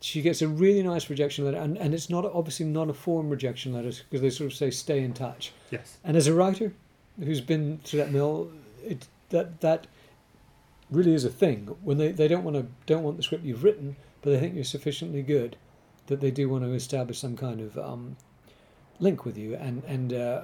she 0.00 0.22
gets 0.22 0.42
a 0.42 0.48
really 0.48 0.82
nice 0.82 1.10
rejection 1.10 1.44
letter, 1.44 1.58
and, 1.58 1.76
and 1.78 1.94
it's 1.94 2.08
not 2.08 2.24
obviously 2.24 2.66
not 2.66 2.88
a 2.88 2.94
form 2.94 3.28
rejection 3.28 3.72
letter 3.72 3.90
because 4.08 4.20
they 4.20 4.30
sort 4.30 4.50
of 4.50 4.56
say 4.56 4.70
stay 4.70 5.02
in 5.02 5.12
touch. 5.12 5.52
Yes. 5.70 5.98
And 6.04 6.16
as 6.16 6.26
a 6.26 6.34
writer 6.34 6.72
who's 7.18 7.40
been 7.40 7.80
through 7.84 8.00
that 8.00 8.12
mill, 8.12 8.50
it 8.84 9.06
that 9.30 9.60
that 9.60 9.86
really 10.90 11.14
is 11.14 11.24
a 11.24 11.30
thing 11.30 11.76
when 11.82 11.98
they, 11.98 12.12
they 12.12 12.28
don't 12.28 12.44
want 12.44 12.56
to 12.56 12.66
don't 12.86 13.02
want 13.02 13.16
the 13.16 13.22
script 13.22 13.44
you've 13.44 13.64
written, 13.64 13.96
but 14.22 14.30
they 14.30 14.38
think 14.38 14.54
you're 14.54 14.64
sufficiently 14.64 15.22
good 15.22 15.56
that 16.06 16.20
they 16.20 16.30
do 16.30 16.48
want 16.48 16.64
to 16.64 16.72
establish 16.72 17.18
some 17.18 17.36
kind 17.36 17.60
of 17.60 17.76
um, 17.78 18.16
link 19.00 19.24
with 19.24 19.36
you 19.36 19.54
and 19.56 19.82
and 19.84 20.12
uh, 20.12 20.42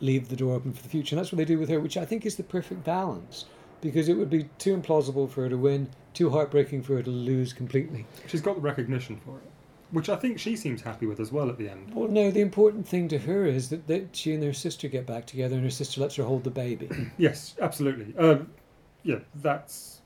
leave 0.00 0.28
the 0.28 0.36
door 0.36 0.54
open 0.54 0.72
for 0.72 0.82
the 0.82 0.88
future. 0.88 1.14
And 1.14 1.20
that's 1.20 1.32
what 1.32 1.38
they 1.38 1.44
do 1.44 1.58
with 1.58 1.68
her, 1.68 1.80
which 1.80 1.96
I 1.96 2.04
think 2.04 2.26
is 2.26 2.36
the 2.36 2.42
perfect 2.42 2.84
balance 2.84 3.46
because 3.80 4.08
it 4.08 4.14
would 4.14 4.30
be 4.30 4.48
too 4.58 4.76
implausible 4.76 5.28
for 5.28 5.42
her 5.42 5.48
to 5.48 5.56
win, 5.56 5.88
too 6.14 6.30
heartbreaking 6.30 6.82
for 6.82 6.96
her 6.96 7.02
to 7.02 7.10
lose 7.10 7.52
completely. 7.52 8.06
She's 8.26 8.40
got 8.40 8.56
the 8.56 8.60
recognition 8.60 9.20
for 9.24 9.36
it, 9.36 9.50
which 9.90 10.08
I 10.08 10.16
think 10.16 10.38
she 10.38 10.56
seems 10.56 10.82
happy 10.82 11.06
with 11.06 11.20
as 11.20 11.30
well 11.30 11.48
at 11.48 11.58
the 11.58 11.68
end. 11.68 11.94
Well, 11.94 12.08
no, 12.08 12.30
the 12.30 12.40
important 12.40 12.88
thing 12.88 13.08
to 13.08 13.18
her 13.18 13.46
is 13.46 13.68
that, 13.70 13.86
that 13.86 14.16
she 14.16 14.32
and 14.32 14.42
her 14.42 14.52
sister 14.52 14.88
get 14.88 15.06
back 15.06 15.26
together, 15.26 15.56
and 15.56 15.64
her 15.64 15.70
sister 15.70 16.00
lets 16.00 16.16
her 16.16 16.24
hold 16.24 16.44
the 16.44 16.50
baby. 16.50 16.88
Yes, 17.18 17.54
absolutely. 17.60 18.16
Um, 18.16 18.50
yeah, 19.02 19.20
that's 19.36 20.00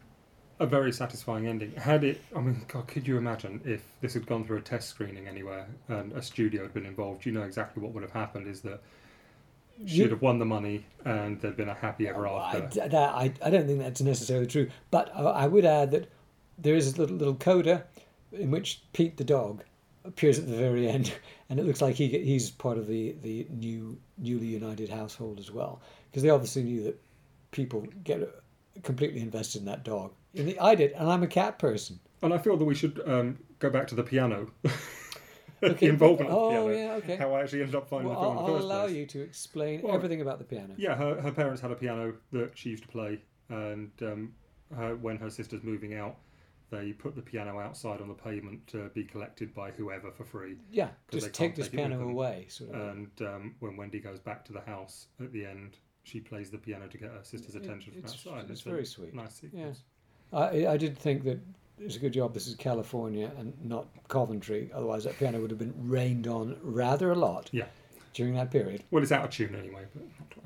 a 0.60 0.66
very 0.66 0.92
satisfying 0.92 1.46
ending. 1.46 1.72
Had 1.72 2.04
it, 2.04 2.20
I 2.36 2.40
mean, 2.40 2.64
God, 2.68 2.86
could 2.86 3.08
you 3.08 3.16
imagine 3.16 3.60
if 3.64 3.82
this 4.02 4.12
had 4.14 4.26
gone 4.26 4.44
through 4.44 4.58
a 4.58 4.60
test 4.62 4.90
screening 4.90 5.26
anywhere 5.26 5.66
and 5.88 6.12
a 6.12 6.22
studio 6.22 6.62
had 6.62 6.74
been 6.74 6.84
involved? 6.86 7.24
You 7.24 7.32
know 7.32 7.42
exactly 7.42 7.82
what 7.82 7.92
would 7.94 8.02
have 8.02 8.12
happened 8.12 8.46
is 8.46 8.60
that 8.60 8.82
she'd 9.86 10.10
have 10.10 10.20
won 10.20 10.38
the 10.38 10.44
money 10.44 10.84
and 11.06 11.40
there'd 11.40 11.56
been 11.56 11.70
a 11.70 11.74
happy 11.74 12.06
ever 12.06 12.28
oh, 12.28 12.36
I, 12.36 12.56
after. 12.58 12.88
that, 12.88 12.94
I, 12.94 13.32
I 13.42 13.50
don't 13.50 13.66
think 13.66 13.78
that's 13.78 14.02
necessarily 14.02 14.46
true. 14.46 14.68
But 14.90 15.10
I, 15.16 15.22
I 15.22 15.46
would 15.46 15.64
add 15.64 15.90
that 15.92 16.10
there 16.58 16.74
is 16.74 16.92
a 16.92 17.00
little, 17.00 17.16
little 17.16 17.34
coda 17.34 17.84
in 18.32 18.50
which 18.50 18.82
Pete 18.92 19.16
the 19.16 19.24
dog 19.24 19.64
appears 20.04 20.38
at 20.38 20.46
the 20.46 20.56
very 20.56 20.88
end, 20.88 21.14
and 21.48 21.58
it 21.58 21.64
looks 21.64 21.80
like 21.80 21.94
he 21.94 22.08
he's 22.08 22.50
part 22.50 22.76
of 22.76 22.86
the, 22.86 23.16
the 23.22 23.46
new 23.50 23.98
newly 24.18 24.46
united 24.46 24.90
household 24.90 25.38
as 25.38 25.50
well, 25.50 25.80
because 26.10 26.22
they 26.22 26.30
obviously 26.30 26.62
knew 26.62 26.82
that 26.84 27.00
people 27.50 27.86
get 28.04 28.20
completely 28.82 29.20
invested 29.20 29.60
in 29.60 29.66
that 29.66 29.84
dog. 29.84 30.12
I 30.60 30.74
did, 30.74 30.92
and 30.92 31.10
I'm 31.10 31.22
a 31.22 31.26
cat 31.26 31.58
person. 31.58 31.98
And 32.22 32.32
I 32.32 32.38
feel 32.38 32.56
that 32.56 32.64
we 32.64 32.74
should 32.74 33.00
um, 33.06 33.38
go 33.58 33.70
back 33.70 33.86
to 33.88 33.94
the 33.94 34.02
piano. 34.02 34.50
Okay, 35.62 35.88
involvement 35.88 36.30
oh, 36.30 36.48
of 36.48 36.68
the 36.68 36.72
piano. 36.72 36.88
yeah, 36.88 36.94
okay. 36.94 37.16
How 37.16 37.34
I 37.34 37.42
actually 37.42 37.60
ended 37.60 37.74
up 37.74 37.88
finding 37.88 38.08
Well, 38.08 38.18
the 38.18 38.26
film 38.26 38.38
I'll, 38.38 38.46
in 38.46 38.52
the 38.52 38.58
I'll 38.58 38.64
allow 38.64 38.84
place. 38.86 38.96
you 38.96 39.06
to 39.06 39.20
explain 39.20 39.82
Well, 39.82 39.94
everything 39.94 40.22
about 40.22 40.38
the 40.38 40.44
piano. 40.44 40.72
Yeah, 40.76 40.94
her, 40.94 41.20
her 41.20 41.32
parents 41.32 41.60
had 41.60 41.70
a 41.70 41.74
piano 41.74 42.14
that 42.32 42.56
she 42.56 42.70
used 42.70 42.84
to 42.84 42.88
play, 42.88 43.20
and 43.50 43.90
um, 44.00 44.32
her, 44.74 44.96
when 44.96 45.18
her 45.18 45.28
sister's 45.28 45.62
moving 45.62 45.94
out, 45.94 46.16
they 46.70 46.92
put 46.92 47.14
the 47.14 47.20
piano 47.22 47.58
outside 47.58 48.00
on 48.00 48.08
the 48.08 48.14
pavement 48.14 48.66
to 48.68 48.88
be 48.94 49.04
collected 49.04 49.52
by 49.52 49.70
whoever 49.72 50.10
for 50.10 50.24
free. 50.24 50.56
Yeah, 50.70 50.88
just 51.10 51.34
take 51.34 51.56
this 51.56 51.66
take 51.66 51.76
piano 51.76 52.08
away. 52.08 52.46
Sort 52.48 52.70
of. 52.74 52.80
And 52.80 53.10
um, 53.20 53.54
when 53.58 53.76
Wendy 53.76 53.98
goes 53.98 54.20
back 54.20 54.44
to 54.46 54.52
the 54.52 54.60
house 54.60 55.08
at 55.20 55.32
the 55.32 55.44
end, 55.44 55.76
she 56.04 56.20
plays 56.20 56.50
the 56.50 56.58
piano 56.58 56.86
to 56.88 56.98
get 56.98 57.10
her 57.10 57.20
sister's 57.22 57.54
It- 57.54 57.64
attention 57.64 57.92
from 57.92 57.98
it's- 58.00 58.14
outside. 58.26 58.50
it's 58.50 58.62
a 58.64 58.68
very 58.70 58.84
sweet. 58.86 59.14
Nice 59.14 59.34
sequence. 59.34 59.82
I, 60.32 60.66
I 60.66 60.76
did 60.76 60.96
think 60.96 61.24
that 61.24 61.38
it's 61.78 61.96
a 61.96 61.98
good 61.98 62.12
job 62.12 62.34
this 62.34 62.46
is 62.46 62.54
California 62.54 63.30
and 63.38 63.52
not 63.64 63.86
Coventry. 64.08 64.70
Otherwise, 64.74 65.04
that 65.04 65.18
piano 65.18 65.40
would 65.40 65.50
have 65.50 65.58
been 65.58 65.74
rained 65.76 66.26
on 66.26 66.56
rather 66.62 67.10
a 67.10 67.14
lot 67.16 67.48
Yeah. 67.52 67.64
during 68.14 68.34
that 68.34 68.50
period. 68.50 68.84
Well, 68.90 69.02
it's 69.02 69.12
out 69.12 69.24
of 69.24 69.30
tune 69.30 69.54
anyway, 69.54 69.84
but 69.94 70.02
not 70.02 70.36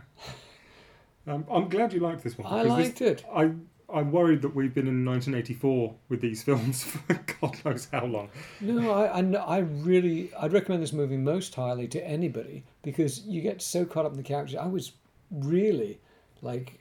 um, 1.27 1.47
I'm 1.51 1.69
glad 1.71 1.93
you 1.95 2.01
liked 2.01 2.23
this 2.23 2.37
one. 2.37 2.53
I 2.53 2.63
because 2.65 2.79
this- 2.79 2.87
liked 2.87 3.01
it. 3.03 3.25
I 3.35 3.53
I'm 3.93 4.11
worried 4.11 4.41
that 4.43 4.55
we've 4.55 4.73
been 4.75 4.89
in 4.89 5.05
1984 5.05 5.95
with 6.09 6.21
these 6.21 6.43
films 6.49 6.83
for 6.85 7.15
God 7.41 7.57
knows 7.65 7.87
how 7.93 8.07
long. 8.07 8.29
No, 8.61 8.91
I, 8.91 9.21
I, 9.21 9.33
I 9.35 9.59
really, 9.59 10.33
I'd 10.35 10.53
recommend 10.55 10.83
this 10.83 10.93
movie 10.95 11.19
most 11.19 11.55
highly 11.55 11.87
to 11.89 12.05
anybody 12.05 12.65
because 12.83 13.21
you 13.27 13.41
get 13.43 13.61
so 13.63 13.85
caught 13.85 14.07
up 14.07 14.13
in 14.13 14.17
the 14.17 14.23
characters. 14.25 14.57
I 14.57 14.67
was 14.67 14.93
really, 15.35 16.01
like, 16.43 16.81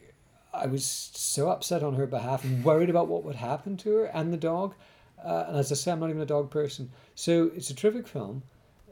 I 0.54 0.68
was 0.68 0.86
so 0.86 1.50
upset 1.50 1.84
on 1.84 1.96
her 1.96 2.06
behalf 2.06 2.44
and 2.44 2.64
worried 2.64 2.90
about 2.90 3.08
what 3.08 3.24
would 3.24 3.36
happen 3.36 3.76
to 3.78 3.96
her 3.98 4.06
and 4.06 4.32
the 4.32 4.38
dog. 4.38 4.76
Uh, 5.24 5.46
and 5.48 5.58
as 5.58 5.72
I 5.72 5.76
say, 5.76 5.92
I'm 5.92 6.00
not 6.00 6.10
even 6.10 6.22
a 6.22 6.26
dog 6.26 6.52
person. 6.52 6.92
So 7.16 7.52
it's 7.56 7.70
a 7.70 7.76
terrific 7.76 8.08
film, 8.08 8.44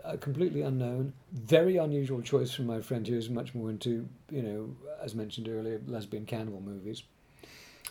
uh, 0.03 0.17
completely 0.17 0.61
unknown, 0.61 1.13
very 1.31 1.77
unusual 1.77 2.21
choice 2.21 2.51
from 2.51 2.65
my 2.65 2.81
friend 2.81 3.07
who 3.07 3.15
is 3.15 3.29
much 3.29 3.53
more 3.53 3.69
into, 3.69 4.07
you 4.31 4.41
know, 4.41 4.75
as 5.01 5.13
mentioned 5.13 5.47
earlier, 5.47 5.81
lesbian 5.87 6.25
cannibal 6.25 6.61
movies. 6.61 7.03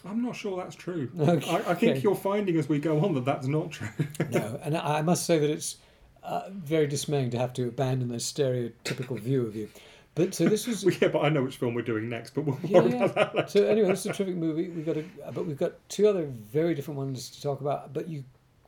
I'm 0.04 0.22
not 0.22 0.34
sure 0.34 0.56
that's 0.56 0.76
true. 0.76 1.10
Okay. 1.18 1.48
I, 1.50 1.72
I 1.72 1.74
think 1.74 2.02
you're 2.02 2.14
finding 2.14 2.56
as 2.56 2.68
we 2.68 2.78
go 2.78 3.04
on 3.04 3.14
that 3.14 3.24
that's 3.24 3.46
not 3.46 3.70
true. 3.70 3.88
no, 4.30 4.58
and 4.62 4.76
I 4.76 5.02
must 5.02 5.26
say 5.26 5.38
that 5.38 5.50
it's 5.50 5.76
uh, 6.22 6.48
very 6.50 6.86
dismaying 6.86 7.30
to 7.30 7.38
have 7.38 7.52
to 7.54 7.68
abandon 7.68 8.08
this 8.08 8.30
stereotypical 8.30 9.18
view 9.18 9.46
of 9.46 9.54
you. 9.54 9.68
But 10.14 10.34
so 10.34 10.46
this 10.46 10.66
was. 10.66 10.84
Well, 10.90 10.94
yeah, 11.00 11.08
but 11.08 11.20
I 11.20 11.28
know 11.28 11.42
which 11.42 11.56
film 11.56 11.74
we're 11.74 11.82
doing 11.82 12.08
next. 12.08 12.34
But 12.34 12.44
we'll 12.44 12.58
Yeah, 12.64 12.80
worry 12.80 12.90
yeah. 12.90 13.04
about 13.04 13.14
that 13.14 13.34
later. 13.34 13.48
So 13.48 13.64
anyway, 13.66 13.88
this 13.88 14.00
is 14.00 14.06
a 14.06 14.12
terrific 14.12 14.36
movie. 14.36 14.68
We've 14.68 14.86
got 14.86 14.96
a, 14.96 15.04
but 15.32 15.46
we've 15.46 15.58
got 15.58 15.72
two 15.88 16.08
other 16.08 16.24
very 16.26 16.74
different 16.74 16.98
ones 16.98 17.30
to 17.30 17.42
talk 17.42 17.60
about. 17.60 17.92
But 17.92 18.08
you, 18.08 18.24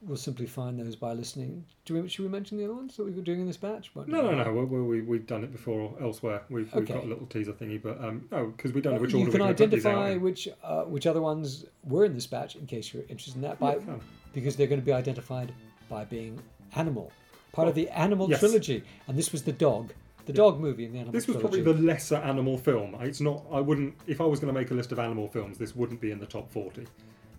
will 0.07 0.17
simply 0.17 0.47
find 0.47 0.79
those 0.79 0.97
by 0.97 1.13
listening. 1.13 1.65
Do 1.85 1.95
we, 1.95 2.09
should 2.09 2.25
we 2.25 2.29
mention 2.29 2.59
the 2.59 2.65
other 2.65 2.75
ones 2.75 2.97
that 2.97 3.05
we 3.05 3.13
were 3.13 3.23
doing 3.23 3.41
in 3.41 3.47
this 3.47 3.57
batch? 3.57 3.95
Won't 3.95 4.09
No, 4.09 4.23
no, 4.23 4.43
no. 4.43 4.53
We, 4.53 4.81
we, 4.83 5.01
we've 5.03 5.27
done 5.27 5.45
it 5.45 5.53
before 5.53 5.95
elsewhere. 6.01 6.43
We've, 6.51 6.73
we've 6.75 6.87
got 6.87 7.05
a 7.05 7.07
little 7.07 7.27
teaser 7.27 7.53
thingy, 7.53 7.81
but 7.81 8.03
um, 8.03 8.27
no, 8.31 8.47
because 8.47 8.73
we 8.73 8.81
don't 8.81 8.95
know 8.95 8.99
Uh, 8.99 9.03
which 9.03 9.13
you 9.13 9.21
order 9.21 9.31
can 9.31 9.41
we're 9.41 9.47
going 9.47 9.57
to 9.57 9.65
put 9.65 9.71
these 9.71 9.87
out 9.87 9.95
identify 9.95 10.17
which 10.23 10.49
uh, 10.65 10.83
which 10.83 11.07
other 11.07 11.21
ones 11.21 11.65
were 11.85 12.05
in 12.05 12.15
this 12.15 12.27
batch 12.27 12.57
in 12.57 12.67
case 12.67 12.93
you're 12.93 13.05
interested 13.05 13.37
in 13.37 13.43
that 13.43 13.59
by 13.61 13.77
Yeah, 13.77 13.99
because 14.33 14.57
they're 14.57 14.67
going 14.67 14.81
to 14.81 14.85
be 14.85 14.93
identified 14.93 15.53
by 15.89 16.05
being 16.05 16.41
animal 16.75 17.13
part 17.53 17.69
of 17.69 17.75
the 17.75 17.89
animal 17.91 18.29
yes. 18.29 18.41
trilogy 18.41 18.83
and 19.07 19.17
this 19.17 19.31
was 19.31 19.43
the 19.43 19.53
dog 19.53 19.93
the 20.27 20.33
dog 20.33 20.61
movie 20.61 20.85
in 20.85 20.93
the 20.93 20.99
animal 20.99 21.13
This 21.13 21.27
was 21.27 21.37
trilogy 21.37 21.63
probably 21.63 21.81
the 21.83 21.87
lesser 21.87 22.17
animal 22.17 22.59
film. 22.59 22.97
It's 23.01 23.21
not. 23.21 23.45
I 23.51 23.61
wouldn't. 23.61 23.95
If 24.07 24.21
I 24.21 24.25
was 24.25 24.41
going 24.41 24.53
to 24.53 24.59
make 24.59 24.71
a 24.71 24.75
list 24.75 24.93
of 24.93 24.99
animal 24.99 25.29
films, 25.29 25.59
this 25.59 25.75
wouldn't 25.75 26.01
be 26.01 26.11
in 26.11 26.19
the 26.19 26.27
top 26.27 26.51
forty. 26.51 26.87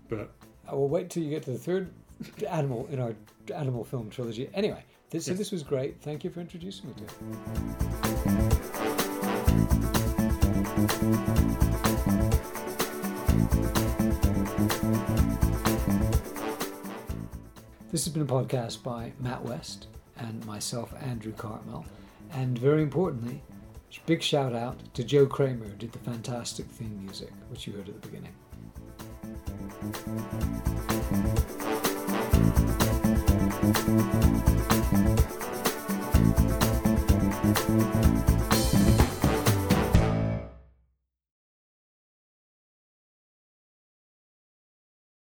But 0.09 0.31
I 0.67 0.75
will 0.75 0.89
wait 0.89 1.09
till 1.09 1.23
you 1.23 1.29
get 1.29 1.43
to 1.43 1.51
the 1.51 1.57
third 1.57 1.89
animal 2.49 2.87
in 2.91 2.99
our 2.99 3.15
animal 3.53 3.83
film 3.83 4.09
trilogy 4.09 4.49
anyway 4.53 4.83
this, 5.09 5.25
so 5.25 5.33
this 5.33 5.51
was 5.51 5.63
great 5.63 6.01
thank 6.01 6.23
you 6.23 6.29
for 6.29 6.39
introducing 6.39 6.87
me 6.89 6.95
to 6.95 7.03
it 7.03 7.09
This 17.91 18.05
has 18.05 18.13
been 18.13 18.23
a 18.23 18.25
podcast 18.25 18.81
by 18.81 19.11
Matt 19.19 19.43
West 19.43 19.85
and 20.17 20.43
myself, 20.47 20.91
Andrew 20.99 21.31
Cartmel. 21.31 21.85
And 22.33 22.57
very 22.57 22.81
importantly, 22.81 23.41
big 24.05 24.21
shout 24.21 24.53
out 24.53 24.77
to 24.95 25.03
Joe 25.03 25.25
Kramer, 25.25 25.65
who 25.65 25.75
did 25.75 25.91
the 25.91 25.99
fantastic 25.99 26.65
theme 26.67 26.99
music, 27.03 27.31
which 27.49 27.67
you 27.67 27.73
heard 27.73 27.87
at 27.87 28.01
the 28.01 28.07
beginning. 28.07 28.33